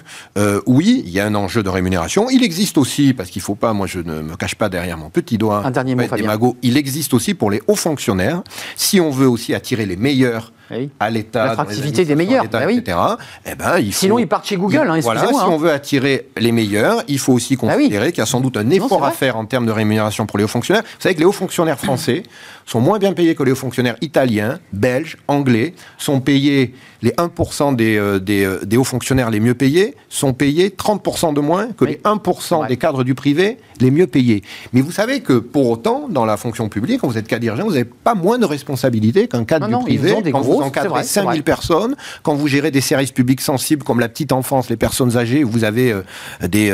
oui, 0.66 1.04
il 1.06 1.12
y 1.12 1.22
a 1.22 1.26
un 1.26 1.36
enjeu 1.36 1.64
de 1.64 1.70
rémunération. 1.70 2.30
Il 2.30 2.44
existe 2.44 2.78
aussi, 2.78 3.14
parce 3.14 3.30
qu'il 3.30 3.40
ne 3.40 3.46
faut 3.46 3.56
pas, 3.56 3.72
moi 3.72 3.88
je 3.88 4.00
ne 4.00 4.22
me 4.22 4.36
cache 4.36 4.56
pas 4.56 4.68
derrière 4.68 4.89
mon 4.98 5.10
petit 5.10 5.38
doigt. 5.38 5.62
Un 5.66 5.72
dernier 5.72 5.96
mot, 5.96 6.04
il 6.62 6.78
existe 6.78 7.14
aussi 7.14 7.34
pour 7.34 7.52
les 7.52 7.62
hauts 7.68 7.76
fonctionnaires, 7.76 8.44
si 8.76 9.00
on 9.00 9.10
veut 9.10 9.28
aussi 9.28 9.54
attirer 9.54 9.86
les 9.86 9.96
meilleurs 9.98 10.52
à 11.00 11.10
l'État, 11.10 11.46
l'attractivité 11.46 12.06
des 12.06 12.16
meilleurs, 12.16 12.48
bah 12.48 12.62
oui. 12.68 12.78
etc. 12.78 12.98
Eh 13.46 13.56
ben, 13.56 13.80
il 13.80 13.94
faut... 13.94 14.00
Sinon, 14.00 14.20
ils 14.20 14.28
partent 14.28 14.48
chez 14.48 14.58
Google. 14.58 14.88
Hein, 14.90 15.00
voilà, 15.02 15.28
si 15.28 15.36
hein. 15.36 15.48
on 15.48 15.58
veut 15.58 15.72
attirer 15.72 16.28
les 16.38 16.52
meilleurs, 16.52 17.04
il 17.08 17.20
faut 17.20 17.34
aussi 17.34 17.56
bah 17.56 17.74
considérer 17.74 18.12
qu'il 18.12 18.20
y 18.20 18.22
a 18.22 18.26
sans 18.26 18.42
doute 18.42 18.58
un 18.58 18.70
effort 18.70 19.04
à 19.06 19.12
faire 19.12 19.38
en 19.38 19.46
termes 19.46 19.66
de 19.66 19.72
rémunération 19.72 20.26
pour 20.26 20.38
les 20.38 20.44
hauts 20.44 20.48
fonctionnaires. 20.48 20.84
Vous 20.84 21.02
savez 21.02 21.16
que 21.16 21.20
les 21.20 21.26
hauts 21.26 21.32
fonctionnaires 21.32 21.80
français 21.80 22.24
sont 22.66 22.82
moins 22.82 23.00
bien 23.00 23.14
payés 23.14 23.36
que 23.36 23.44
les 23.44 23.52
hauts 23.52 23.56
fonctionnaires 23.56 23.96
italiens, 24.02 24.60
belges, 24.74 25.18
anglais, 25.28 25.74
sont 25.98 26.20
payés 26.22 26.74
les 27.02 27.12
1% 27.12 27.76
des, 27.76 27.98
euh, 27.98 28.20
des, 28.20 28.44
euh, 28.44 28.60
des, 28.66 28.78
hauts 28.78 28.84
fonctionnaires 28.84 29.30
les 29.30 29.40
mieux 29.40 29.54
payés 29.54 29.96
sont 30.10 30.34
payés 30.34 30.70
30% 30.70 31.34
de 31.34 31.40
moins 31.40 31.70
que 31.72 31.86
les 31.86 31.96
1% 31.96 32.68
des 32.68 32.78
cadres 32.78 33.04
du 33.04 33.16
privé 33.16 33.58
les 33.80 33.92
mieux 33.92 34.08
payés. 34.08 34.44
Mais 34.74 34.82
vous 34.82 34.92
savez 34.92 35.22
que 35.22 35.34
pour 35.34 35.70
autant, 35.70 36.08
dans 36.10 36.26
la 36.26 36.38
fonction 36.38 36.68
publique, 36.68 37.02
quand 37.02 37.08
vous 37.08 37.18
êtes 37.18 37.28
cadre 37.28 37.42
dirigeant, 37.42 37.64
vous 37.64 37.72
n'avez 37.72 37.86
pas 37.86 38.16
moins 38.16 38.38
de 38.38 38.46
responsabilités 38.46 39.28
qu'un 39.28 39.46
cadre 39.46 39.68
du 39.68 39.78
privé. 39.78 40.16
quand 40.32 40.42
vous 40.60 40.68
encadrez 40.68 41.04
5000 41.04 41.44
personnes, 41.44 41.96
quand 42.24 42.36
vous 42.36 42.48
gérez 42.48 42.72
des 42.72 42.82
services 42.82 43.12
publics 43.12 43.42
sensibles 43.42 43.84
comme 43.84 44.00
la 44.00 44.10
petite 44.10 44.32
enfance, 44.32 44.70
les 44.70 44.78
personnes 44.78 45.18
âgées, 45.18 45.44
vous 45.44 45.64
avez 45.64 45.92
euh, 45.92 46.04
des, 46.48 46.74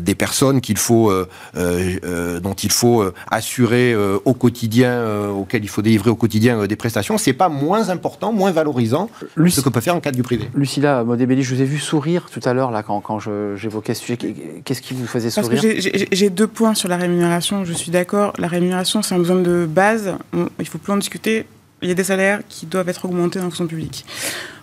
des 0.00 0.14
personnes 0.14 0.60
qu'il 0.60 0.78
faut, 0.78 1.12
dont 1.54 2.54
il 2.62 2.72
faut 2.72 3.04
assurer 3.30 3.94
au 4.24 4.34
quotidien, 4.34 5.28
auxquelles 5.30 5.64
il 5.64 5.68
faut 5.68 5.82
délivrer 5.82 6.10
au 6.10 6.16
quotidien 6.16 6.66
des 6.66 6.76
prestations, 6.76 7.18
c'est 7.18 7.32
pas 7.32 7.48
moins 7.48 7.88
important, 7.88 8.32
moins 8.32 8.52
valorisant 8.52 9.10
ce 9.36 9.60
que 9.60 9.68
peut 9.68 9.80
faire 9.80 9.94
un 9.94 10.00
cadre 10.00 10.16
du 10.16 10.22
privé. 10.22 10.50
Lucilla 10.54 11.04
Modébelli, 11.04 11.42
je 11.42 11.54
vous 11.54 11.60
ai 11.60 11.64
vu 11.64 11.78
sourire 11.78 12.28
tout 12.30 12.40
à 12.44 12.54
l'heure 12.54 12.70
là 12.70 12.82
quand, 12.82 13.00
quand 13.00 13.18
j'évoquais 13.56 13.94
ce 13.94 14.02
sujet. 14.02 14.18
Qu'est-ce 14.64 14.82
qui 14.82 14.94
vous 14.94 15.06
faisait 15.06 15.30
sourire? 15.30 15.62
J'ai 16.12 16.30
deux 16.30 16.46
points 16.46 16.74
sur 16.74 16.88
la 16.88 16.96
rémunération. 16.96 17.64
Je 17.64 17.72
suis 17.72 17.90
d'accord. 17.90 18.32
La 18.38 18.48
rémunération, 18.48 19.02
c'est 19.02 19.14
un 19.14 19.18
besoin 19.18 19.40
de 19.40 19.66
base. 19.68 20.14
Il 20.58 20.66
faut 20.66 20.78
plus 20.78 20.92
en 20.92 20.96
discuter. 20.96 21.46
Il 21.82 21.88
y 21.88 21.92
a 21.92 21.94
des 21.94 22.04
salaires 22.04 22.40
qui 22.48 22.66
doivent 22.66 22.88
être 22.88 23.04
augmentés 23.04 23.38
dans 23.38 23.46
la 23.46 23.50
fonction 23.50 23.66
publique. 23.66 24.04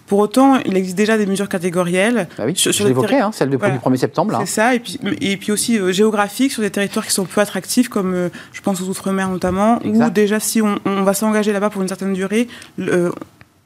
Pour 0.08 0.20
autant, 0.20 0.58
il 0.66 0.78
existe 0.78 0.96
déjà 0.96 1.18
des 1.18 1.26
mesures 1.26 1.50
catégorielles. 1.50 2.30
Oui, 2.40 2.56
sur, 2.56 2.72
je 2.72 2.88
l'évoquais, 2.88 3.20
hein, 3.20 3.32
celle 3.34 3.50
du 3.50 3.58
1er 3.58 3.98
septembre. 3.98 4.38
C'est 4.40 4.46
ça, 4.46 4.74
et 4.74 4.80
puis, 4.80 4.98
et 5.20 5.36
puis 5.36 5.52
aussi 5.52 5.78
euh, 5.78 5.92
géographique 5.92 6.54
sur 6.54 6.62
des 6.62 6.70
territoires 6.70 7.06
qui 7.06 7.12
sont 7.12 7.26
peu 7.26 7.42
attractifs, 7.42 7.90
comme 7.90 8.14
euh, 8.14 8.30
je 8.54 8.62
pense 8.62 8.82
aux 8.82 8.86
Outre-mer 8.86 9.30
notamment, 9.30 9.80
où 9.84 10.10
déjà 10.10 10.40
si 10.40 10.62
on, 10.62 10.80
va 10.86 11.14
s'engager 11.14 11.52
là-bas 11.52 11.70
pour 11.70 11.82
une 11.82 11.90
certaine 11.90 12.14
durée, 12.14 12.48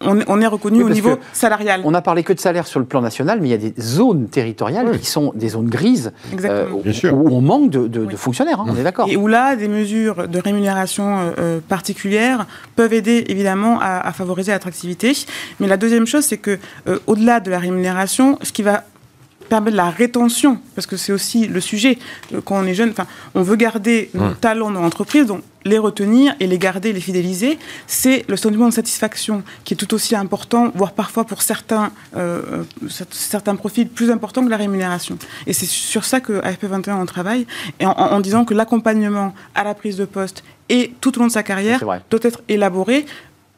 on, 0.04 0.41
est 0.41 0.47
reconnu 0.47 0.84
au 0.84 0.89
niveau 0.89 1.18
salarial. 1.34 1.82
On 1.84 1.91
n'a 1.91 2.02
parlé 2.02 2.24
que 2.24 2.34
de 2.34 2.39
salaire 2.39 2.68
sur 2.68 2.80
le 2.80 2.86
plan 2.86 3.02
national, 3.02 3.39
mais 3.41 3.47
il 3.47 3.52
y 3.52 3.56
a 3.56 3.58
des 3.58 3.74
zones 3.80 4.28
territoriales 4.28 4.99
qui 4.99 5.10
sont 5.10 5.32
des 5.36 5.49
zones 5.49 5.70
grises 5.70 6.12
euh, 6.43 6.68
où, 6.70 7.30
on 7.30 7.41
manque 7.41 7.70
de, 7.70 8.16
fonctionnaires, 8.16 8.60
hein, 8.60 8.66
on 8.68 8.76
est 8.76 8.84
d'accord. 8.84 9.08
Et 9.10 9.18
où 9.18 9.28
là, 9.28 9.56
des 9.56 9.68
mesures 9.68 10.28
de 10.28 10.39
rémunération 10.39 11.20
euh, 11.20 11.32
euh, 11.39 11.60
particulières 11.68 12.45
peuvent 12.76 12.93
aider 12.93 13.26
évidemment 13.28 13.80
à, 13.82 14.12
favoriser 14.12 14.52
l'attractivité. 14.52 15.14
Mais 15.60 15.68
la 15.68 15.78
deuxième 15.78 16.06
chose, 16.06 16.26
c'est 16.26 16.38
que 16.38 16.60
au-delà 17.08 17.39
de 17.39 17.49
la 17.49 17.60
rémunération, 17.60 18.38
ce 18.41 18.52
qui 18.52 18.62
va 18.62 18.84
permettre 19.49 19.76
la 19.76 19.89
rétention, 19.89 20.60
parce 20.76 20.88
que 20.88 20.95
c'est 20.95 21.12
aussi 21.12 21.47
le 21.47 21.60
sujet. 21.60 21.97
Quand 22.45 22.62
on 22.62 22.66
est 22.66 22.74
jeune, 22.74 22.91
enfin, 22.91 23.06
on 23.36 23.41
veut 23.41 23.58
garder 23.58 24.10
nos 24.14 24.32
talents 24.32 24.72
dans 24.72 24.82
l'entreprise, 24.82 25.26
donc 25.26 25.41
les 25.66 25.78
retenir 25.78 26.36
et 26.39 26.47
les 26.47 26.57
garder, 26.57 26.93
les 26.93 27.01
fidéliser, 27.01 27.59
c'est 27.88 28.26
le 28.28 28.38
sentiment 28.38 28.68
de 28.68 28.74
satisfaction 28.74 29.43
qui 29.64 29.74
est 29.74 29.78
tout 29.78 29.93
aussi 29.93 30.16
important, 30.16 30.72
voire 30.76 30.93
parfois 30.93 31.24
pour 31.24 31.41
certains, 31.41 31.91
euh, 32.16 32.64
certains 33.12 33.55
profils 33.55 33.88
plus 33.88 34.12
important 34.12 34.43
que 34.43 34.49
la 34.49 34.57
rémunération. 34.57 35.18
Et 35.47 35.53
c'est 35.53 35.68
sur 35.68 36.03
ça 36.03 36.20
que 36.20 36.41
AFP21 36.41 37.01
on 37.01 37.05
travaille, 37.05 37.45
et 37.80 37.86
en 37.86 38.20
disant 38.20 38.45
que 38.45 38.53
l'accompagnement 38.53 39.34
à 39.55 39.64
la 39.64 39.74
prise 39.74 39.97
de 39.97 40.05
poste 40.05 40.43
et 40.70 40.93
tout 41.01 41.18
au 41.18 41.22
long 41.22 41.28
de 41.28 41.32
sa 41.32 41.43
carrière 41.43 41.80
doit 41.80 42.20
être 42.24 42.41
élaboré 42.47 43.05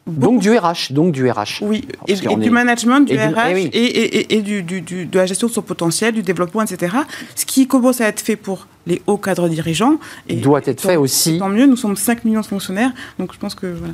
donc 0.05 0.41
du 0.41 0.51
RH, 0.57 0.91
donc 0.91 1.13
du 1.13 1.29
RH. 1.29 1.61
Oui, 1.61 1.85
et, 2.07 2.15
du 2.15 2.49
management, 2.49 3.07
du 3.07 3.17
RH, 3.17 3.69
et, 3.71 4.41
du, 4.41 4.61
de 4.61 5.17
la 5.17 5.25
gestion 5.25 5.47
de 5.47 5.53
son 5.53 5.61
potentiel, 5.61 6.13
du 6.13 6.23
développement, 6.23 6.61
etc. 6.61 6.97
Ce 7.35 7.45
qui 7.45 7.67
commence 7.67 8.01
à 8.01 8.07
être 8.07 8.19
fait 8.19 8.35
pour 8.35 8.67
les 8.86 9.01
hauts 9.07 9.17
cadres 9.17 9.47
dirigeants. 9.49 9.97
Et 10.27 10.36
doit 10.36 10.61
être 10.65 10.81
fait 10.81 10.95
aussi. 10.95 11.39
Tant 11.39 11.49
mieux, 11.49 11.65
nous 11.65 11.77
sommes 11.77 11.95
5 11.95 12.25
millions 12.25 12.41
de 12.41 12.45
fonctionnaires, 12.45 12.91
donc 13.19 13.34
je 13.34 13.39
pense 13.39 13.55
que 13.55 13.67
voilà. 13.67 13.93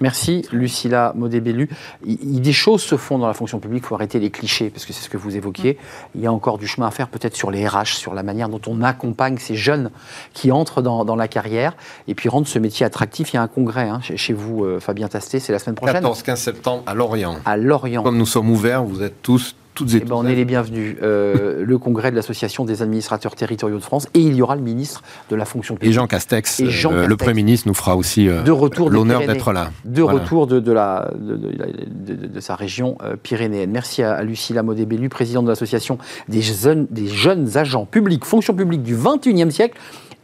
Merci 0.00 0.46
Lucilla 0.52 1.12
Modébellu. 1.16 1.68
des 2.04 2.52
choses 2.52 2.82
se 2.82 2.96
font 2.96 3.18
dans 3.18 3.26
la 3.26 3.34
fonction 3.34 3.58
publique, 3.58 3.82
il 3.84 3.88
faut 3.88 3.94
arrêter 3.96 4.20
les 4.20 4.30
clichés, 4.30 4.70
parce 4.70 4.86
que 4.86 4.92
c'est 4.92 5.02
ce 5.02 5.08
que 5.08 5.16
vous 5.16 5.36
évoquiez. 5.36 5.76
Il 6.14 6.20
y 6.20 6.26
a 6.26 6.32
encore 6.32 6.58
du 6.58 6.68
chemin 6.68 6.86
à 6.86 6.90
faire 6.90 7.08
peut-être 7.08 7.36
sur 7.36 7.50
les 7.50 7.66
RH, 7.66 7.96
sur 7.96 8.14
la 8.14 8.22
manière 8.22 8.48
dont 8.48 8.60
on 8.66 8.82
accompagne 8.82 9.38
ces 9.38 9.56
jeunes 9.56 9.90
qui 10.34 10.52
entrent 10.52 10.82
dans, 10.82 11.16
la 11.16 11.28
carrière, 11.28 11.74
et 12.06 12.14
puis 12.14 12.28
rendre 12.28 12.46
ce 12.46 12.58
métier 12.58 12.86
attractif. 12.86 13.32
Il 13.32 13.36
y 13.36 13.38
a 13.38 13.42
un 13.42 13.48
congrès 13.48 13.88
hein, 13.88 14.00
chez, 14.00 14.32
vous, 14.32 14.64
euh, 14.64 14.78
Fabien 14.78 15.08
Tasté, 15.08 15.40
c'est 15.40 15.52
la 15.52 15.58
semaine 15.58 15.74
prochaine. 15.74 16.04
14-15 16.04 16.36
septembre 16.36 16.82
à 16.86 16.94
Lorient. 16.94 17.36
À 17.44 17.56
Lorient. 17.56 18.02
Comme 18.02 18.18
nous 18.18 18.26
sommes 18.26 18.50
ouverts, 18.50 18.84
vous 18.84 19.02
êtes 19.02 19.20
tous 19.22 19.56
eh 19.92 20.00
ben, 20.00 20.14
on 20.14 20.26
est 20.26 20.34
les 20.34 20.44
bienvenus. 20.44 20.96
Euh, 21.02 21.64
le 21.64 21.78
congrès 21.78 22.10
de 22.10 22.16
l'Association 22.16 22.64
des 22.64 22.82
administrateurs 22.82 23.34
territoriaux 23.34 23.78
de 23.78 23.82
France 23.82 24.06
et 24.14 24.20
il 24.20 24.34
y 24.34 24.42
aura 24.42 24.56
le 24.56 24.62
ministre 24.62 25.02
de 25.30 25.36
la 25.36 25.44
fonction 25.44 25.74
publique. 25.74 25.90
Et 25.90 25.92
Jean 25.92 26.06
Castex, 26.06 26.60
euh, 26.60 27.06
le 27.06 27.16
Premier 27.16 27.34
ministre, 27.34 27.68
nous 27.68 27.74
fera 27.74 27.96
aussi 27.96 28.28
euh, 28.28 28.42
l'honneur 28.88 29.20
d'être 29.20 29.52
là. 29.52 29.70
De 29.84 30.02
retour 30.02 30.46
de, 30.46 30.72
la, 30.72 31.10
de, 31.18 32.40
sa 32.40 32.54
région 32.54 32.98
pyrénéenne. 33.22 33.70
Merci 33.70 34.02
à, 34.02 34.22
Lucilla 34.22 34.62
Modébellu, 34.62 35.08
présidente 35.08 35.44
de 35.44 35.50
l'Association 35.50 35.98
des 36.28 36.42
jeunes, 36.42 36.86
des 36.90 37.08
jeunes 37.08 37.56
agents 37.56 37.86
publics, 37.86 38.24
fonction 38.24 38.54
publique 38.54 38.82
du 38.82 38.96
21e 38.96 39.50
siècle. 39.50 39.78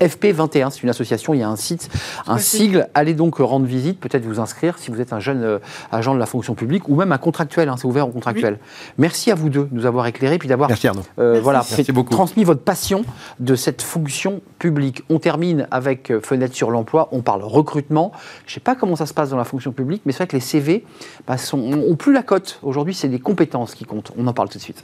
FP21, 0.06 0.70
c'est 0.70 0.82
une 0.82 0.88
association, 0.88 1.34
il 1.34 1.40
y 1.40 1.42
a 1.42 1.48
un 1.48 1.56
site, 1.56 1.90
un 2.26 2.38
sigle. 2.38 2.88
Allez 2.94 3.14
donc 3.14 3.38
rendre 3.38 3.66
visite, 3.66 4.00
peut-être 4.00 4.24
vous 4.24 4.40
inscrire 4.40 4.78
si 4.78 4.90
vous 4.90 5.00
êtes 5.00 5.12
un 5.12 5.20
jeune 5.20 5.42
euh, 5.42 5.58
agent 5.92 6.14
de 6.14 6.18
la 6.18 6.26
fonction 6.26 6.54
publique 6.54 6.88
ou 6.88 6.96
même 6.96 7.12
un 7.12 7.18
contractuel, 7.18 7.68
hein, 7.68 7.76
c'est 7.78 7.86
ouvert 7.86 8.08
aux 8.08 8.12
contractuels. 8.12 8.58
Merci 8.98 9.30
à 9.30 9.34
vous 9.34 9.48
deux 9.48 9.64
de 9.64 9.74
nous 9.74 9.86
avoir 9.86 10.06
éclairés 10.06 10.38
puis 10.38 10.48
d'avoir 10.48 10.70
euh, 11.18 11.40
voilà, 11.42 11.64
transmis 12.10 12.44
votre 12.44 12.62
passion 12.62 13.04
de 13.40 13.54
cette 13.54 13.82
fonction 13.82 14.40
publique. 14.58 15.02
On 15.08 15.18
termine 15.18 15.66
avec 15.70 16.10
euh, 16.10 16.20
Fenêtre 16.20 16.54
sur 16.54 16.70
l'emploi, 16.70 17.08
on 17.12 17.22
parle 17.22 17.42
recrutement. 17.42 18.12
Je 18.46 18.52
ne 18.52 18.54
sais 18.54 18.60
pas 18.60 18.74
comment 18.74 18.96
ça 18.96 19.06
se 19.06 19.14
passe 19.14 19.30
dans 19.30 19.36
la 19.36 19.44
fonction 19.44 19.72
publique, 19.72 20.02
mais 20.04 20.12
c'est 20.12 20.18
vrai 20.18 20.26
que 20.26 20.36
les 20.36 20.40
CV 20.40 20.84
bah, 21.26 21.38
sont, 21.38 21.58
ont 21.60 21.96
plus 21.96 22.12
la 22.12 22.22
cote. 22.22 22.58
Aujourd'hui, 22.62 22.94
c'est 22.94 23.08
les 23.08 23.20
compétences 23.20 23.74
qui 23.74 23.84
comptent. 23.84 24.12
On 24.16 24.26
en 24.26 24.32
parle 24.32 24.48
tout 24.48 24.58
de 24.58 24.62
suite. 24.62 24.82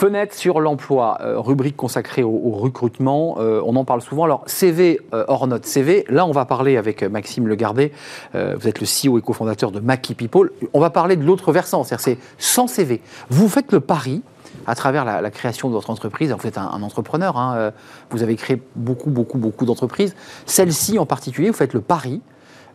Fenêtre 0.00 0.34
sur 0.34 0.60
l'emploi, 0.60 1.18
euh, 1.20 1.38
rubrique 1.38 1.76
consacrée 1.76 2.22
au, 2.22 2.52
recrutement. 2.52 3.36
Euh, 3.38 3.60
on 3.66 3.76
en 3.76 3.84
parle 3.84 4.00
souvent. 4.00 4.24
Alors, 4.24 4.42
CV 4.46 4.98
euh, 5.12 5.26
hors 5.28 5.46
note 5.46 5.66
CV. 5.66 6.06
Là, 6.08 6.24
on 6.24 6.30
va 6.30 6.46
parler 6.46 6.78
avec 6.78 7.02
Maxime 7.02 7.46
Legardet. 7.46 7.92
vous 8.32 8.66
êtes 8.66 8.80
le 8.80 8.86
CEO 8.86 9.18
et 9.18 9.20
cofondateur 9.20 9.70
de 9.70 9.78
Mackie 9.78 10.14
People. 10.14 10.52
On 10.72 10.80
va 10.80 10.88
parler 10.88 11.16
de 11.16 11.22
l'autre 11.22 11.52
versant, 11.52 11.84
c'est-à-dire 11.84 12.02
c'est 12.02 12.18
sans 12.38 12.66
CV. 12.66 13.02
Vous 13.28 13.46
faites 13.50 13.72
le 13.72 13.80
pari 13.80 14.22
à 14.66 14.74
travers 14.74 15.04
la, 15.04 15.30
création 15.30 15.68
de 15.68 15.74
votre 15.74 15.90
entreprise. 15.90 16.32
vous 16.32 16.46
êtes 16.46 16.56
un, 16.56 16.82
entrepreneur. 16.82 17.36
Hein, 17.36 17.70
vous 18.08 18.22
avez 18.22 18.36
créé 18.36 18.62
beaucoup, 18.76 19.10
beaucoup, 19.10 19.36
beaucoup 19.36 19.66
d'entreprises. 19.66 20.16
Celle-ci 20.46 20.98
en 20.98 21.04
particulier, 21.04 21.50
vous 21.50 21.56
faites 21.56 21.74
le 21.74 21.82
pari 21.82 22.22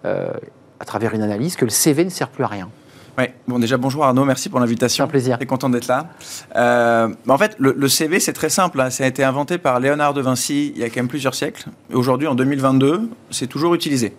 à 0.04 0.86
travers 0.86 1.16
une 1.16 1.24
analyse 1.24 1.56
que 1.56 1.66
le 1.66 1.72
CV 1.72 2.06
ne 2.06 2.12
sert 2.12 2.30
plus 2.30 2.44
à 2.44 2.48
rien. 2.48 2.70
Oui, 3.18 3.26
bon 3.48 3.60
déjà 3.60 3.78
bonjour 3.78 4.04
Arnaud, 4.04 4.26
merci 4.26 4.50
pour 4.50 4.60
l'invitation. 4.60 5.06
Un 5.06 5.08
plaisir. 5.08 5.38
Très 5.38 5.46
content 5.46 5.70
d'être 5.70 5.88
là. 5.88 6.10
Euh, 6.58 7.08
en 7.30 7.38
fait, 7.38 7.56
le, 7.60 7.88
CV 7.88 8.20
c'est 8.20 8.34
très 8.34 8.50
simple, 8.50 8.82
hein. 8.82 8.90
ça 8.90 9.06
a 9.06 9.08
été 9.08 9.24
inventé 9.24 9.58
par 9.58 9.80
Léonard 9.80 10.14
de 10.14 10.20
Vinci 10.20 10.74
il 10.76 10.82
y 10.82 10.84
a 10.84 10.90
quand 10.90 10.98
même 10.98 11.08
plusieurs 11.08 11.34
siècles. 11.34 11.70
Aujourd'hui, 11.94 12.28
en 12.28 12.36
2022, 12.36 13.10
c'est 13.32 13.48
toujours 13.48 13.74
utilisé. 13.74 14.14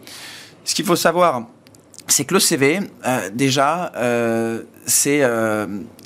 Ce 0.65 0.75
qu'il 0.75 0.87
faut 0.87 0.97
savoir, 0.97 1.43
c'est 2.07 2.25
que 2.25 2.33
le 2.33 2.41
CV, 2.41 2.81
euh, 3.07 3.29
déjà, 3.35 3.93
euh, 3.97 4.63
c'est 4.87 5.21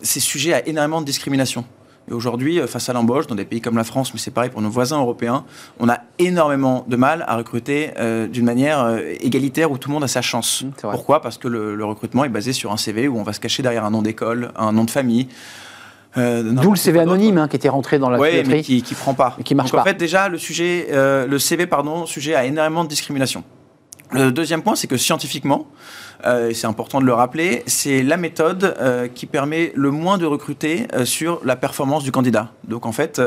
sujet 0.02 0.54
à 0.54 0.66
énormément 0.66 1.00
de 1.00 1.06
discrimination. 1.06 1.64
Et 2.10 2.14
aujourd'hui, 2.14 2.60
euh, 2.60 2.66
face 2.66 2.88
à 2.88 2.92
l'embauche, 2.92 3.26
dans 3.26 3.34
des 3.34 3.44
pays 3.44 3.60
comme 3.60 3.76
la 3.76 3.84
France, 3.84 4.12
mais 4.12 4.20
c'est 4.20 4.32
pareil 4.32 4.50
pour 4.50 4.60
nos 4.60 4.70
voisins 4.70 4.98
européens, 4.98 5.44
on 5.78 5.88
a 5.88 5.98
énormément 6.18 6.84
de 6.88 6.96
mal 6.96 7.24
à 7.28 7.36
recruter 7.36 7.90
euh, 7.98 8.26
d'une 8.26 8.44
manière 8.44 8.80
euh, 8.80 9.00
égalitaire 9.20 9.70
où 9.70 9.78
tout 9.78 9.88
le 9.88 9.94
monde 9.94 10.04
a 10.04 10.08
sa 10.08 10.22
chance. 10.22 10.62
Mmh, 10.62 10.70
Pourquoi? 10.90 11.22
Parce 11.22 11.38
que 11.38 11.46
le, 11.46 11.84
recrutement 11.84 12.24
est 12.24 12.28
basé 12.28 12.52
sur 12.52 12.72
un 12.72 12.76
CV 12.76 13.08
où 13.08 13.18
on 13.18 13.22
va 13.22 13.32
se 13.32 13.40
cacher 13.40 13.62
derrière 13.62 13.84
un 13.84 13.90
nom 13.90 14.02
d'école, 14.02 14.52
un 14.56 14.72
nom 14.72 14.84
de 14.84 14.90
famille. 14.90 15.28
D'où 16.16 16.70
le 16.70 16.76
CV 16.76 16.98
anonyme 16.98 17.38
hein, 17.38 17.48
qui 17.48 17.54
était 17.56 17.68
rentré 17.68 17.98
dans 18.00 18.10
la 18.10 18.18
Oui, 18.18 18.42
mais 18.46 18.62
qui, 18.62 18.82
qui 18.82 18.94
prend 18.94 19.14
pas. 19.14 19.36
qui 19.44 19.54
marche 19.54 19.70
Donc, 19.70 19.80
En 19.80 19.84
fait, 19.84 19.94
déjà, 19.94 20.28
le 20.28 20.38
sujet, 20.38 20.88
le 20.92 21.38
CV, 21.38 21.66
pardon, 21.66 22.06
sujet 22.06 22.34
à 22.34 22.44
énormément 22.44 22.84
de 22.84 22.88
discrimination. 22.88 23.44
Le 24.12 24.32
deuxième 24.32 24.62
point, 24.62 24.74
c'est 24.74 24.88
que 24.88 24.96
scientifiquement, 24.96 25.68
euh, 26.26 26.50
c'est 26.52 26.66
important 26.66 27.00
de 27.00 27.06
le 27.06 27.14
rappeler, 27.14 27.62
c'est 27.66 28.02
la 28.02 28.16
méthode 28.16 28.74
euh, 28.80 29.08
qui 29.08 29.26
permet 29.26 29.72
le 29.74 29.90
moins 29.90 30.18
de 30.18 30.26
recruter 30.26 30.86
euh, 30.92 31.04
sur 31.04 31.40
la 31.44 31.54
performance 31.56 32.02
du 32.02 32.10
candidat. 32.10 32.50
Donc 32.64 32.86
en 32.86 32.92
fait, 32.92 33.20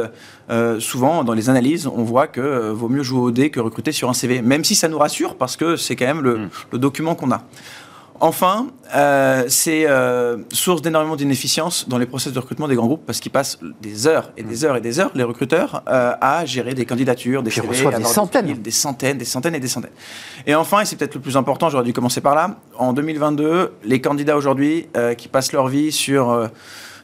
souvent 0.80 1.24
dans 1.24 1.34
les 1.34 1.50
analyses, 1.50 1.88
on 1.88 2.04
voit 2.04 2.28
que 2.28 2.70
vaut 2.70 2.90
mieux 2.90 3.04
jouer 3.04 3.20
au 3.20 3.32
dé 3.32 3.50
que 3.50 3.60
recruter 3.60 3.92
sur 3.92 4.10
un 4.10 4.14
CV, 4.14 4.42
même 4.42 4.64
si 4.64 4.76
ça 4.76 4.88
nous 4.88 4.98
rassure 4.98 5.36
parce 5.36 5.58
que 5.58 5.76
c'est 5.76 5.96
quand 5.96 6.06
même 6.06 6.22
le, 6.22 6.38
mm. 6.38 6.50
le 6.74 6.78
document 6.78 7.16
qu'on 7.16 7.32
a. 7.32 7.44
Enfin, 8.20 8.68
euh, 8.96 9.46
c'est 9.48 9.86
euh, 9.88 10.38
source 10.52 10.82
d'énormément 10.82 11.16
d'inefficience 11.16 11.90
dans 11.90 11.98
les 11.98 12.06
process 12.06 12.32
de 12.32 12.40
recrutement 12.40 12.68
des 12.68 12.76
grands 12.76 12.86
groupes 12.86 13.06
parce 13.06 13.20
qu'ils 13.20 13.32
passent 13.32 13.60
des 13.82 14.08
heures 14.08 14.32
et 14.38 14.44
des 14.44 14.64
heures 14.64 14.78
et 14.78 14.82
des 14.82 15.00
heures, 15.00 15.12
les 15.16 15.24
recruteurs, 15.24 15.84
euh, 15.90 16.14
à 16.22 16.46
gérer 16.46 16.74
des 16.74 16.86
candidatures, 16.86 17.44
des 17.44 17.52
CV, 17.52 17.68
des 17.68 17.86
avoir 17.86 18.08
centaines. 18.08 18.62
des 18.62 18.72
centaines, 18.72 19.18
des 19.18 19.26
centaines 19.26 19.56
et 19.56 19.60
des 19.60 19.68
centaines. 19.68 19.92
Et 20.46 20.56
enfin, 20.56 20.82
et 20.82 20.86
c'est 20.86 20.96
peut-être 20.96 21.16
le 21.16 21.22
plus 21.22 21.38
important, 21.38 21.70
j'aurais 21.70 21.84
dû 21.84 21.94
commencer 21.94 22.22
par 22.22 22.36
là, 22.36 22.58
en 22.78 22.94
2022, 22.94 23.74
les 23.84 24.00
candidats 24.00 24.38
aujourd'hui 24.38 24.88
qui 25.18 25.28
passent 25.28 25.52
leur 25.52 25.68
vie 25.68 25.92
sur 25.92 26.50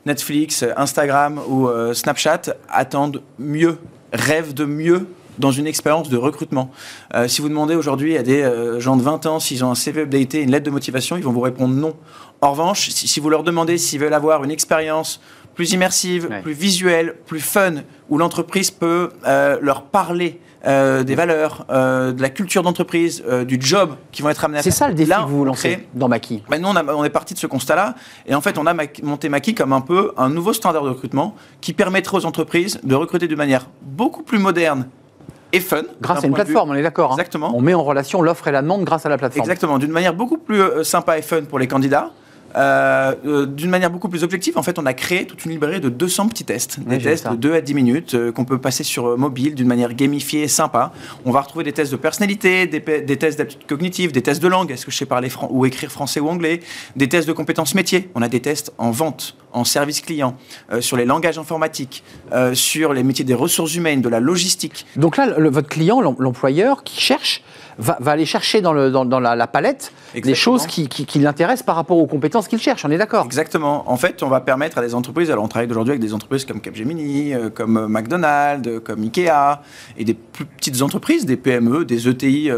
Netflix, 0.05 0.63
Instagram 0.77 1.39
ou 1.47 1.69
Snapchat 1.93 2.41
attendent 2.69 3.21
mieux, 3.37 3.77
rêvent 4.13 4.53
de 4.53 4.65
mieux 4.65 5.07
dans 5.39 5.51
une 5.51 5.65
expérience 5.67 6.09
de 6.09 6.17
recrutement. 6.17 6.69
Euh, 7.15 7.27
si 7.27 7.41
vous 7.41 7.49
demandez 7.49 7.75
aujourd'hui 7.75 8.17
à 8.17 8.23
des 8.23 8.41
euh, 8.43 8.79
gens 8.79 8.95
de 8.97 9.01
20 9.01 9.25
ans 9.25 9.39
s'ils 9.39 9.63
ont 9.65 9.71
un 9.71 9.75
CV 9.75 10.01
updaté, 10.01 10.41
une 10.43 10.51
lettre 10.51 10.65
de 10.65 10.71
motivation, 10.71 11.17
ils 11.17 11.23
vont 11.23 11.31
vous 11.31 11.39
répondre 11.41 11.73
non. 11.73 11.95
En 12.41 12.51
revanche, 12.51 12.89
si, 12.89 13.07
si 13.07 13.19
vous 13.19 13.29
leur 13.29 13.43
demandez 13.43 13.77
s'ils 13.77 13.99
veulent 13.99 14.13
avoir 14.13 14.43
une 14.43 14.51
expérience 14.51 15.19
plus 15.55 15.71
immersive, 15.73 16.27
Ouais. 16.29 16.41
plus 16.41 16.53
visuelle, 16.53 17.15
plus 17.25 17.39
fun, 17.41 17.75
où 18.09 18.17
l'entreprise 18.17 18.71
peut 18.71 19.09
euh, 19.27 19.57
leur 19.61 19.83
parler 19.83 20.39
euh, 20.67 21.03
des 21.03 21.15
valeurs, 21.15 21.65
euh, 21.69 22.11
de 22.11 22.21
la 22.21 22.29
culture 22.29 22.63
d'entreprise, 22.63 23.23
euh, 23.29 23.45
du 23.45 23.57
job 23.61 23.95
qui 24.11 24.21
vont 24.21 24.29
être 24.29 24.43
amenés 24.43 24.59
à 24.59 24.61
C'est 24.61 24.71
faire. 24.71 24.77
ça 24.77 24.87
le 24.89 24.93
défi 24.93 25.09
Là, 25.09 25.23
que 25.23 25.29
vous 25.29 25.45
lancez 25.45 25.69
crée- 25.75 25.87
dans 25.93 26.09
Maki. 26.09 26.43
ben, 26.49 26.61
nous, 26.61 26.67
on, 26.67 26.75
a- 26.75 26.83
on 26.95 27.03
est 27.05 27.09
parti 27.09 27.33
de 27.33 27.39
ce 27.39 27.47
constat-là. 27.47 27.95
Et 28.25 28.35
en 28.35 28.41
fait, 28.41 28.57
on 28.57 28.65
a 28.67 28.73
monté 29.03 29.29
Maki 29.29 29.53
comme 29.55 29.71
un 29.73 29.79
peu 29.81 30.11
un 30.17 30.29
nouveau 30.29 30.51
standard 30.51 30.83
de 30.83 30.89
recrutement 30.89 31.33
qui 31.61 31.71
permettrait 31.71 32.17
aux 32.17 32.25
entreprises 32.25 32.79
de 32.83 32.93
recruter 32.95 33.27
de 33.29 33.35
manière 33.35 33.69
beaucoup 33.81 34.21
plus 34.23 34.37
moderne 34.39 34.87
et 35.51 35.59
fun. 35.59 35.83
Grâce 36.01 36.23
à 36.23 36.27
une 36.27 36.33
plateforme, 36.33 36.71
on 36.71 36.75
est 36.75 36.83
d'accord. 36.83 37.11
hein. 37.11 37.15
Exactement. 37.15 37.51
On 37.55 37.61
met 37.61 37.73
en 37.73 37.83
relation 37.83 38.21
l'offre 38.21 38.47
et 38.47 38.51
la 38.51 38.61
demande 38.61 38.83
grâce 38.83 39.05
à 39.05 39.09
la 39.09 39.17
plateforme. 39.17 39.43
Exactement, 39.43 39.77
d'une 39.79 39.91
manière 39.91 40.13
beaucoup 40.13 40.37
plus 40.37 40.61
euh, 40.61 40.83
sympa 40.83 41.17
et 41.17 41.21
fun 41.21 41.43
pour 41.43 41.59
les 41.59 41.67
candidats. 41.67 42.11
Euh, 42.55 43.13
euh, 43.25 43.45
d'une 43.45 43.69
manière 43.69 43.91
beaucoup 43.91 44.09
plus 44.09 44.23
objective, 44.23 44.57
en 44.57 44.63
fait, 44.63 44.79
on 44.79 44.85
a 44.85 44.93
créé 44.93 45.25
toute 45.27 45.45
une 45.45 45.51
librairie 45.51 45.79
de 45.79 45.89
200 45.89 46.29
petits 46.29 46.45
tests, 46.45 46.79
des 46.79 46.97
tests 46.97 47.29
de 47.29 47.35
2 47.35 47.53
à 47.53 47.61
10 47.61 47.73
minutes 47.75 48.13
euh, 48.15 48.31
qu'on 48.31 48.45
peut 48.45 48.57
passer 48.57 48.83
sur 48.83 49.17
mobile 49.17 49.53
d'une 49.55 49.67
manière 49.67 49.93
gamifiée 49.93 50.41
et 50.43 50.47
sympa. 50.47 50.91
On 51.25 51.31
va 51.31 51.41
retrouver 51.41 51.63
des 51.63 51.73
tests 51.73 51.91
de 51.91 51.97
personnalité, 51.97 52.65
des, 52.67 52.81
tests 53.17 53.37
d'aptitude 53.37 53.67
cognitive, 53.67 54.11
des 54.11 54.21
tests 54.21 54.41
de 54.41 54.47
langue, 54.47 54.71
est-ce 54.71 54.85
que 54.85 54.91
je 54.91 54.97
sais 54.97 55.05
parler 55.05 55.29
ou 55.49 55.65
écrire 55.65 55.91
français 55.91 56.19
ou 56.19 56.27
anglais, 56.27 56.59
des 56.95 57.07
tests 57.07 57.27
de 57.27 57.33
compétences 57.33 57.75
métiers. 57.75 58.09
On 58.15 58.21
a 58.21 58.27
des 58.29 58.39
tests 58.41 58.73
en 58.77 58.91
vente, 58.91 59.35
en 59.53 59.63
service 59.63 60.01
client, 60.01 60.35
euh, 60.71 60.81
sur 60.81 60.97
les 60.97 61.05
langages 61.05 61.37
informatiques, 61.37 62.03
sur 62.53 62.93
les 62.93 63.03
métiers 63.03 63.25
des 63.25 63.33
ressources 63.33 63.75
humaines, 63.75 64.01
de 64.01 64.09
la 64.09 64.19
logistique. 64.19 64.85
Donc 64.95 65.17
là, 65.17 65.27
le- 65.37 65.49
votre 65.49 65.67
client, 65.67 66.01
l'em- 66.01 66.15
l'employeur 66.19 66.83
qui 66.83 66.99
cherche, 67.01 67.43
va, 67.79 67.97
va 67.99 68.11
aller 68.11 68.25
chercher 68.25 68.61
dans, 68.61 68.73
le, 68.73 68.91
dans, 68.91 69.05
dans 69.05 69.19
la, 69.19 69.35
la 69.35 69.47
palette 69.47 69.91
des 70.13 70.19
Exactement. 70.19 70.35
choses 70.35 70.67
qui, 70.67 70.87
qui- 70.87 71.05
qui 71.05 71.19
l'intéressent 71.19 71.65
par 71.65 71.75
rapport 71.75 71.97
aux 71.97 72.05
compétences 72.07 72.47
qu'il 72.47 72.59
cherche. 72.59 72.85
On 72.85 72.91
est 72.91 72.97
d'accord 72.97 73.25
Exactement. 73.25 73.89
En 73.89 73.97
fait, 73.97 74.21
on 74.21 74.27
va 74.27 74.41
permettre 74.41 74.77
à 74.77 74.81
des 74.81 74.93
entreprises, 74.95 75.31
alors 75.31 75.43
on 75.43 75.47
travaille 75.47 75.69
aujourd'hui 75.69 75.91
avec 75.91 76.01
des 76.01 76.13
entreprises 76.13 76.45
comme 76.45 76.61
Capgemini, 76.61 77.33
euh, 77.33 77.49
comme 77.49 77.77
euh, 77.77 77.87
McDonald's, 77.87 78.67
euh, 78.67 78.79
comme 78.79 79.01
Ikea, 79.03 79.61
et 79.97 80.03
des 80.05 80.13
plus 80.13 80.45
petites 80.45 80.81
entreprises, 80.81 81.25
des 81.25 81.37
PME, 81.37 81.85
des 81.85 82.07
ETI 82.07 82.49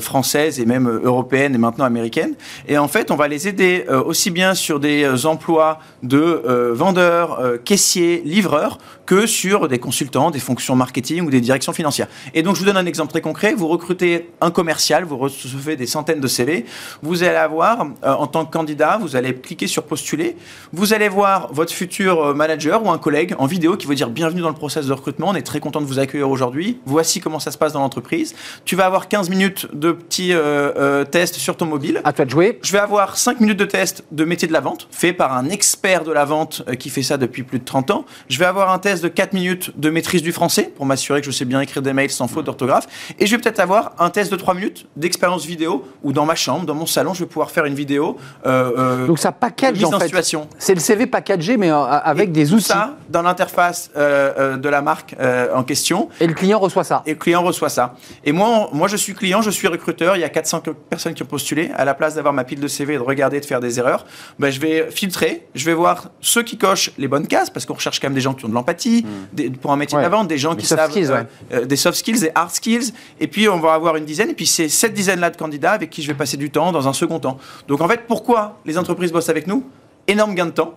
françaises 0.00 0.60
et 0.60 0.66
même 0.66 0.88
européennes 0.88 1.54
et 1.54 1.58
maintenant 1.58 1.84
américaines. 1.84 2.34
Et 2.68 2.78
en 2.78 2.88
fait, 2.88 3.10
on 3.10 3.16
va 3.16 3.28
les 3.28 3.48
aider 3.48 3.86
aussi 4.04 4.30
bien 4.30 4.54
sur 4.54 4.80
des 4.80 5.26
emplois 5.26 5.78
de 6.02 6.42
vendeurs, 6.72 7.40
caissiers, 7.64 8.22
livreurs, 8.24 8.78
que 9.06 9.26
sur 9.26 9.68
des 9.68 9.78
consultants, 9.78 10.30
des 10.30 10.38
fonctions 10.38 10.76
marketing 10.76 11.26
ou 11.26 11.30
des 11.30 11.40
directions 11.40 11.72
financières. 11.72 12.08
Et 12.34 12.42
donc, 12.42 12.54
je 12.56 12.60
vous 12.60 12.66
donne 12.66 12.76
un 12.76 12.86
exemple 12.86 13.10
très 13.10 13.20
concret. 13.20 13.54
Vous 13.54 13.68
recrutez 13.68 14.30
un 14.40 14.50
commercial, 14.50 14.61
vous 15.04 15.18
recevez 15.18 15.76
des 15.76 15.86
centaines 15.86 16.20
de 16.20 16.28
CV. 16.28 16.64
Vous 17.02 17.22
allez 17.22 17.36
avoir, 17.36 17.86
euh, 18.04 18.12
en 18.12 18.26
tant 18.26 18.44
que 18.44 18.52
candidat, 18.52 18.98
vous 19.00 19.16
allez 19.16 19.34
cliquer 19.34 19.66
sur 19.66 19.84
postuler. 19.84 20.36
Vous 20.72 20.94
allez 20.94 21.08
voir 21.08 21.52
votre 21.52 21.72
futur 21.72 22.22
euh, 22.22 22.34
manager 22.34 22.84
ou 22.84 22.90
un 22.90 22.98
collègue 22.98 23.34
en 23.38 23.46
vidéo 23.46 23.76
qui 23.76 23.86
va 23.86 23.94
dire 23.94 24.10
bienvenue 24.10 24.40
dans 24.40 24.48
le 24.48 24.54
process 24.54 24.86
de 24.86 24.92
recrutement. 24.92 25.28
On 25.28 25.34
est 25.34 25.42
très 25.42 25.60
content 25.60 25.80
de 25.80 25.86
vous 25.86 25.98
accueillir 25.98 26.30
aujourd'hui. 26.30 26.80
Voici 26.86 27.20
comment 27.20 27.38
ça 27.38 27.50
se 27.50 27.58
passe 27.58 27.72
dans 27.72 27.80
l'entreprise. 27.80 28.34
Tu 28.64 28.76
vas 28.76 28.86
avoir 28.86 29.08
15 29.08 29.28
minutes 29.30 29.68
de 29.72 29.92
petits 29.92 30.32
euh, 30.32 30.72
euh, 30.76 31.04
tests 31.04 31.36
sur 31.36 31.56
ton 31.56 31.66
mobile. 31.66 32.00
À 32.04 32.12
toi 32.12 32.24
de 32.24 32.30
jouer. 32.30 32.58
Je 32.62 32.72
vais 32.72 32.78
avoir 32.78 33.16
5 33.16 33.40
minutes 33.40 33.58
de 33.58 33.64
test 33.64 34.04
de 34.10 34.24
métier 34.24 34.48
de 34.48 34.52
la 34.52 34.60
vente, 34.60 34.88
fait 34.90 35.12
par 35.12 35.32
un 35.36 35.48
expert 35.48 36.04
de 36.04 36.12
la 36.12 36.24
vente 36.24 36.62
qui 36.78 36.90
fait 36.90 37.02
ça 37.02 37.16
depuis 37.16 37.42
plus 37.42 37.58
de 37.58 37.64
30 37.64 37.90
ans. 37.90 38.04
Je 38.28 38.38
vais 38.38 38.44
avoir 38.44 38.70
un 38.70 38.78
test 38.78 39.02
de 39.02 39.08
4 39.08 39.32
minutes 39.32 39.78
de 39.78 39.90
maîtrise 39.90 40.22
du 40.22 40.32
français 40.32 40.72
pour 40.74 40.86
m'assurer 40.86 41.20
que 41.20 41.26
je 41.26 41.30
sais 41.30 41.44
bien 41.44 41.60
écrire 41.60 41.82
des 41.82 41.92
mails 41.92 42.10
sans 42.10 42.28
faute 42.28 42.46
d'orthographe. 42.46 42.86
Et 43.18 43.26
je 43.26 43.36
vais 43.36 43.40
peut-être 43.42 43.60
avoir 43.60 43.92
un 43.98 44.10
test 44.10 44.30
de 44.30 44.36
3 44.36 44.51
minutes 44.54 44.86
d'expérience 44.96 45.44
vidéo 45.44 45.84
où 46.02 46.12
dans 46.12 46.24
ma 46.26 46.34
chambre, 46.34 46.66
dans 46.66 46.74
mon 46.74 46.86
salon, 46.86 47.14
je 47.14 47.20
vais 47.20 47.26
pouvoir 47.28 47.50
faire 47.50 47.64
une 47.64 47.74
vidéo. 47.74 48.16
euh, 48.46 48.72
euh, 48.78 49.06
Donc 49.06 49.18
ça 49.18 49.32
package 49.32 49.74
mise 49.76 49.84
en 49.84 49.94
en 49.94 49.98
fait. 49.98 50.06
situation. 50.06 50.48
C'est 50.58 50.74
le 50.74 50.80
CV 50.80 51.06
packagé 51.06 51.56
mais 51.56 51.70
euh, 51.70 51.82
avec 51.82 52.28
Et 52.28 52.32
des 52.32 52.46
tout 52.46 52.54
outils. 52.54 52.64
ça 52.64 52.96
dans 53.08 53.22
l'interface 53.22 53.90
euh, 53.96 54.56
de 54.56 54.68
la 54.68 54.82
marque 54.82 55.14
euh, 55.20 55.48
en 55.54 55.62
question. 55.64 56.08
Et 56.20 56.26
le 56.26 56.34
client 56.34 56.58
reçoit 56.58 56.84
ça. 56.84 57.02
Et 57.06 57.10
le 57.10 57.16
client 57.18 57.42
reçoit 57.42 57.68
ça. 57.68 57.94
Et 58.24 58.32
moi, 58.32 58.68
moi, 58.72 58.88
je 58.88 58.96
suis 58.96 59.14
client, 59.14 59.42
je 59.42 59.50
suis 59.50 59.68
recruteur. 59.68 60.16
Il 60.16 60.20
y 60.20 60.24
a 60.24 60.28
400 60.28 60.62
personnes 60.88 61.14
qui 61.14 61.22
ont 61.22 61.26
postulé. 61.26 61.70
À 61.76 61.84
la 61.84 61.94
place 61.94 62.14
d'avoir 62.14 62.32
ma 62.34 62.44
pile 62.44 62.60
de 62.60 62.68
CV 62.68 62.94
et 62.94 62.96
de 62.96 63.02
regarder, 63.02 63.40
de 63.40 63.44
faire 63.46 63.60
des 63.60 63.78
erreurs, 63.78 64.04
ben, 64.38 64.50
je 64.50 64.60
vais 64.60 64.90
filtrer. 64.90 65.46
Je 65.54 65.64
vais 65.64 65.74
voir 65.74 66.10
ceux 66.20 66.42
qui 66.42 66.56
cochent 66.58 66.90
les 66.98 67.08
bonnes 67.08 67.26
cases, 67.26 67.50
parce 67.50 67.66
qu'on 67.66 67.74
recherche 67.74 68.00
quand 68.00 68.06
même 68.08 68.14
des 68.14 68.20
gens 68.20 68.34
qui 68.34 68.44
ont 68.44 68.48
de 68.48 68.54
l'empathie, 68.54 69.04
des- 69.32 69.50
pour 69.50 69.72
un 69.72 69.76
métier 69.76 69.96
Hmm. 69.96 70.00
Ouais. 70.00 70.06
de 70.06 70.10
la 70.10 70.16
vente, 70.16 70.28
des 70.28 70.38
gens 70.38 70.54
Des 70.54 70.62
qui 70.62 70.66
soft 70.66 70.80
savent 70.80 70.90
skills, 70.90 71.10
ouais. 71.10 71.66
des 71.66 71.76
soft 71.76 71.98
skills, 71.98 72.20
des 72.20 72.30
hard 72.34 72.50
skills. 72.50 72.92
Et 73.20 73.26
puis, 73.26 73.48
on 73.48 73.58
va 73.60 73.74
avoir 73.74 73.96
une 73.96 74.04
dizaine. 74.04 74.30
Et 74.30 74.34
puis, 74.34 74.41
c'est 74.46 74.68
cette 74.68 74.94
dizaine-là 74.94 75.30
de 75.30 75.36
candidats 75.36 75.72
avec 75.72 75.90
qui 75.90 76.02
je 76.02 76.08
vais 76.08 76.14
passer 76.14 76.36
du 76.36 76.50
temps 76.50 76.72
dans 76.72 76.88
un 76.88 76.92
second 76.92 77.18
temps. 77.18 77.38
Donc, 77.68 77.80
en 77.80 77.88
fait, 77.88 78.02
pourquoi 78.06 78.58
les 78.64 78.78
entreprises 78.78 79.12
bossent 79.12 79.28
avec 79.28 79.46
nous? 79.46 79.64
Énorme 80.06 80.34
gain 80.34 80.46
de 80.46 80.50
temps. 80.50 80.74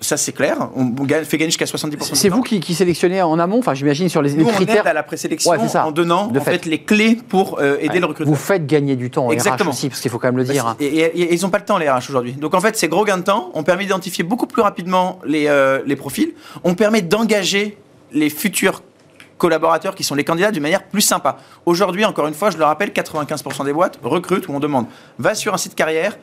Ça, 0.00 0.16
c'est 0.18 0.32
clair. 0.32 0.68
On 0.76 0.92
fait 1.24 1.38
gagner 1.38 1.50
jusqu'à 1.50 1.64
70%. 1.64 1.90
du 2.10 2.16
C'est 2.16 2.28
vous 2.28 2.42
qui, 2.42 2.60
qui 2.60 2.74
sélectionnez 2.74 3.22
en 3.22 3.38
amont, 3.38 3.58
enfin 3.60 3.72
j'imagine 3.72 4.08
sur 4.10 4.20
les, 4.20 4.30
les 4.30 4.42
Nous, 4.42 4.48
on 4.48 4.52
critères. 4.52 4.82
aide 4.82 4.86
à 4.88 4.92
la 4.92 5.02
présélection 5.02 5.50
Ouais, 5.52 5.58
en 5.78 5.92
donnant 5.92 6.26
De 6.26 6.40
en 6.40 6.42
fait. 6.44 6.50
fait. 6.58 6.66
les 6.66 6.82
clés 6.82 7.16
pour 7.28 7.58
euh, 7.60 7.76
aider 7.80 7.88
Ouais. 7.94 8.00
le 8.00 8.06
recruteur. 8.06 8.30
Vous 8.34 8.38
faites 8.38 8.66
gagner 8.66 8.96
du 8.96 9.10
temps, 9.10 9.30
Exactement. 9.30 9.70
RH 9.70 9.72
aussi, 9.72 9.88
parce 9.88 10.00
qu'il 10.02 10.10
faut 10.10 10.18
quand 10.18 10.28
même 10.28 10.36
le 10.36 10.44
dire. 10.44 10.66
hein. 10.66 10.76
Et, 10.78 10.86
et- 10.86 11.20
et 11.22 11.34
ils 11.34 11.40
n'ont 11.42 11.48
pas 11.48 11.58
le 11.58 11.64
temps, 11.64 11.78
les 11.78 11.88
RH, 11.88 12.10
aujourd'hui. 12.10 12.32
Donc, 12.32 12.52
en 12.54 12.60
fait, 12.60 12.76
ces 12.76 12.88
gros 12.88 13.04
gains 13.04 13.16
de 13.18 13.22
temps 13.22 13.50
ont 13.54 13.62
permis 13.62 13.84
d'identifier 13.84 14.24
beaucoup 14.24 14.46
plus 14.46 14.60
rapidement 14.60 15.20
les, 15.24 15.46
euh, 15.46 15.80
les 15.86 15.96
profils, 15.96 16.34
on 16.64 16.74
permet 16.74 17.00
d'engager 17.00 17.78
les 18.12 18.28
futurs 18.28 18.82
collaborateurs 19.38 19.94
qui 19.94 20.04
sont 20.04 20.14
les 20.14 20.24
candidats 20.24 20.50
d'une 20.50 20.62
manière 20.62 20.84
plus 20.84 21.00
sympa. 21.00 21.38
Aujourd'hui, 21.66 22.04
encore 22.04 22.26
une 22.26 22.34
fois, 22.34 22.50
je 22.50 22.58
le 22.58 22.64
rappelle, 22.64 22.90
95% 22.90 23.64
des 23.64 23.72
boîtes 23.72 23.98
recrutent 24.02 24.48
ou 24.48 24.52
on 24.52 24.60
demande 24.60 24.86
va 25.18 25.34
sur 25.34 25.54
un 25.54 25.58
site 25.58 25.74
carrière, 25.74 26.16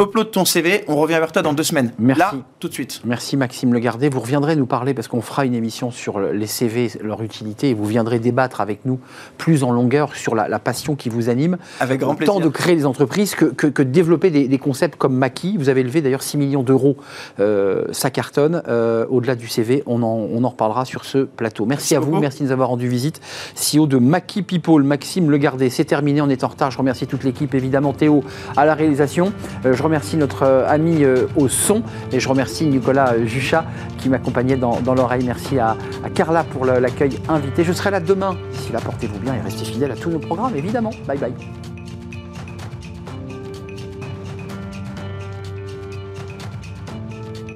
upload 0.00 0.30
ton 0.30 0.44
CV, 0.44 0.84
on 0.88 0.96
revient 0.96 1.14
vers 1.18 1.32
toi 1.32 1.42
dans 1.42 1.52
deux 1.52 1.62
semaines. 1.62 1.92
Merci. 1.98 2.20
Là, 2.20 2.32
tout 2.60 2.68
de 2.68 2.72
suite. 2.72 3.00
Merci 3.04 3.36
Maxime 3.36 3.72
Legardet. 3.72 4.08
Vous 4.08 4.20
reviendrez 4.20 4.54
nous 4.56 4.66
parler 4.66 4.94
parce 4.94 5.08
qu'on 5.08 5.22
fera 5.22 5.44
une 5.44 5.54
émission 5.54 5.90
sur 5.90 6.18
le- 6.18 6.32
les 6.32 6.46
CV, 6.46 6.90
leur 7.02 7.22
utilité, 7.22 7.70
et 7.70 7.74
vous 7.74 7.84
viendrez 7.86 8.18
débattre 8.18 8.60
avec 8.60 8.80
nous 8.84 9.00
plus 9.38 9.64
en 9.64 9.72
longueur 9.72 10.14
sur 10.14 10.34
la, 10.34 10.48
la 10.48 10.58
passion 10.58 10.94
qui 10.94 11.08
vous 11.08 11.28
anime. 11.28 11.56
Avec 11.80 12.00
grand 12.00 12.12
Tant 12.12 12.16
plaisir. 12.16 12.40
de 12.40 12.48
créer 12.48 12.76
des 12.76 12.86
entreprises 12.86 13.34
que, 13.34 13.46
que- 13.46 13.66
que 13.66 13.82
de 13.82 13.90
développer 13.90 14.30
des, 14.30 14.46
des 14.48 14.58
concepts 14.58 14.96
comme 14.96 15.14
Maki. 15.14 15.56
Vous 15.56 15.68
avez 15.68 15.82
levé 15.82 16.00
d'ailleurs 16.02 16.22
6 16.22 16.36
millions 16.36 16.62
d'euros, 16.62 16.96
euh, 17.40 17.84
ça 17.92 18.10
cartonne. 18.10 18.62
Euh, 18.68 19.06
Au-delà 19.08 19.34
du 19.36 19.48
CV, 19.48 19.82
on 19.86 20.02
en, 20.02 20.06
on 20.32 20.44
en 20.44 20.48
reparlera 20.50 20.84
sur 20.84 21.04
ce 21.04 21.18
plateau. 21.18 21.64
Merci, 21.64 21.78
Merci 21.94 21.96
à 21.96 22.00
vous, 22.00 22.06
beaucoup. 22.10 22.20
merci 22.20 22.40
de 22.40 22.46
nous 22.46 22.52
avoir 22.52 22.68
rendu 22.68 22.88
visite. 22.88 23.20
CEO 23.54 23.86
de 23.86 23.98
Maki 23.98 24.42
People, 24.42 24.82
Maxime 24.82 25.30
Legardet. 25.30 25.70
C'est 25.70 25.84
terminé, 25.84 26.20
on 26.20 26.28
est 26.28 26.44
en 26.44 26.48
retard. 26.48 26.70
Je 26.70 26.78
remercie 26.78 27.06
toute 27.06 27.24
l'équipe, 27.24 27.54
évidemment 27.54 27.92
Théo 27.92 28.22
à 28.56 28.64
la 28.66 28.74
réalisation. 28.74 29.32
Euh, 29.64 29.72
je 29.78 29.82
remercie 29.84 30.16
notre 30.16 30.42
euh, 30.42 30.68
ami 30.68 31.04
euh, 31.04 31.28
au 31.36 31.46
son 31.46 31.84
et 32.10 32.18
je 32.18 32.28
remercie 32.28 32.66
Nicolas 32.66 33.12
euh, 33.12 33.26
Juchat 33.26 33.64
qui 33.96 34.08
m'accompagnait 34.08 34.56
dans, 34.56 34.80
l'oreille. 34.92 35.24
Merci 35.24 35.60
à, 35.60 35.76
Carla 36.14 36.42
pour 36.42 36.64
l'accueil 36.64 37.20
invité. 37.28 37.62
Je 37.62 37.72
serai 37.72 37.92
là 37.92 38.00
demain. 38.00 38.36
D'ici 38.52 38.72
là, 38.72 38.80
portez-vous 38.80 39.20
bien 39.20 39.34
et 39.34 39.40
restez 39.40 39.64
fidèles 39.64 39.92
à 39.92 39.96
tous 39.96 40.10
nos 40.10 40.18
programmes, 40.18 40.56
évidemment. 40.56 40.90
Bye 41.06 41.18
bye. 41.18 41.77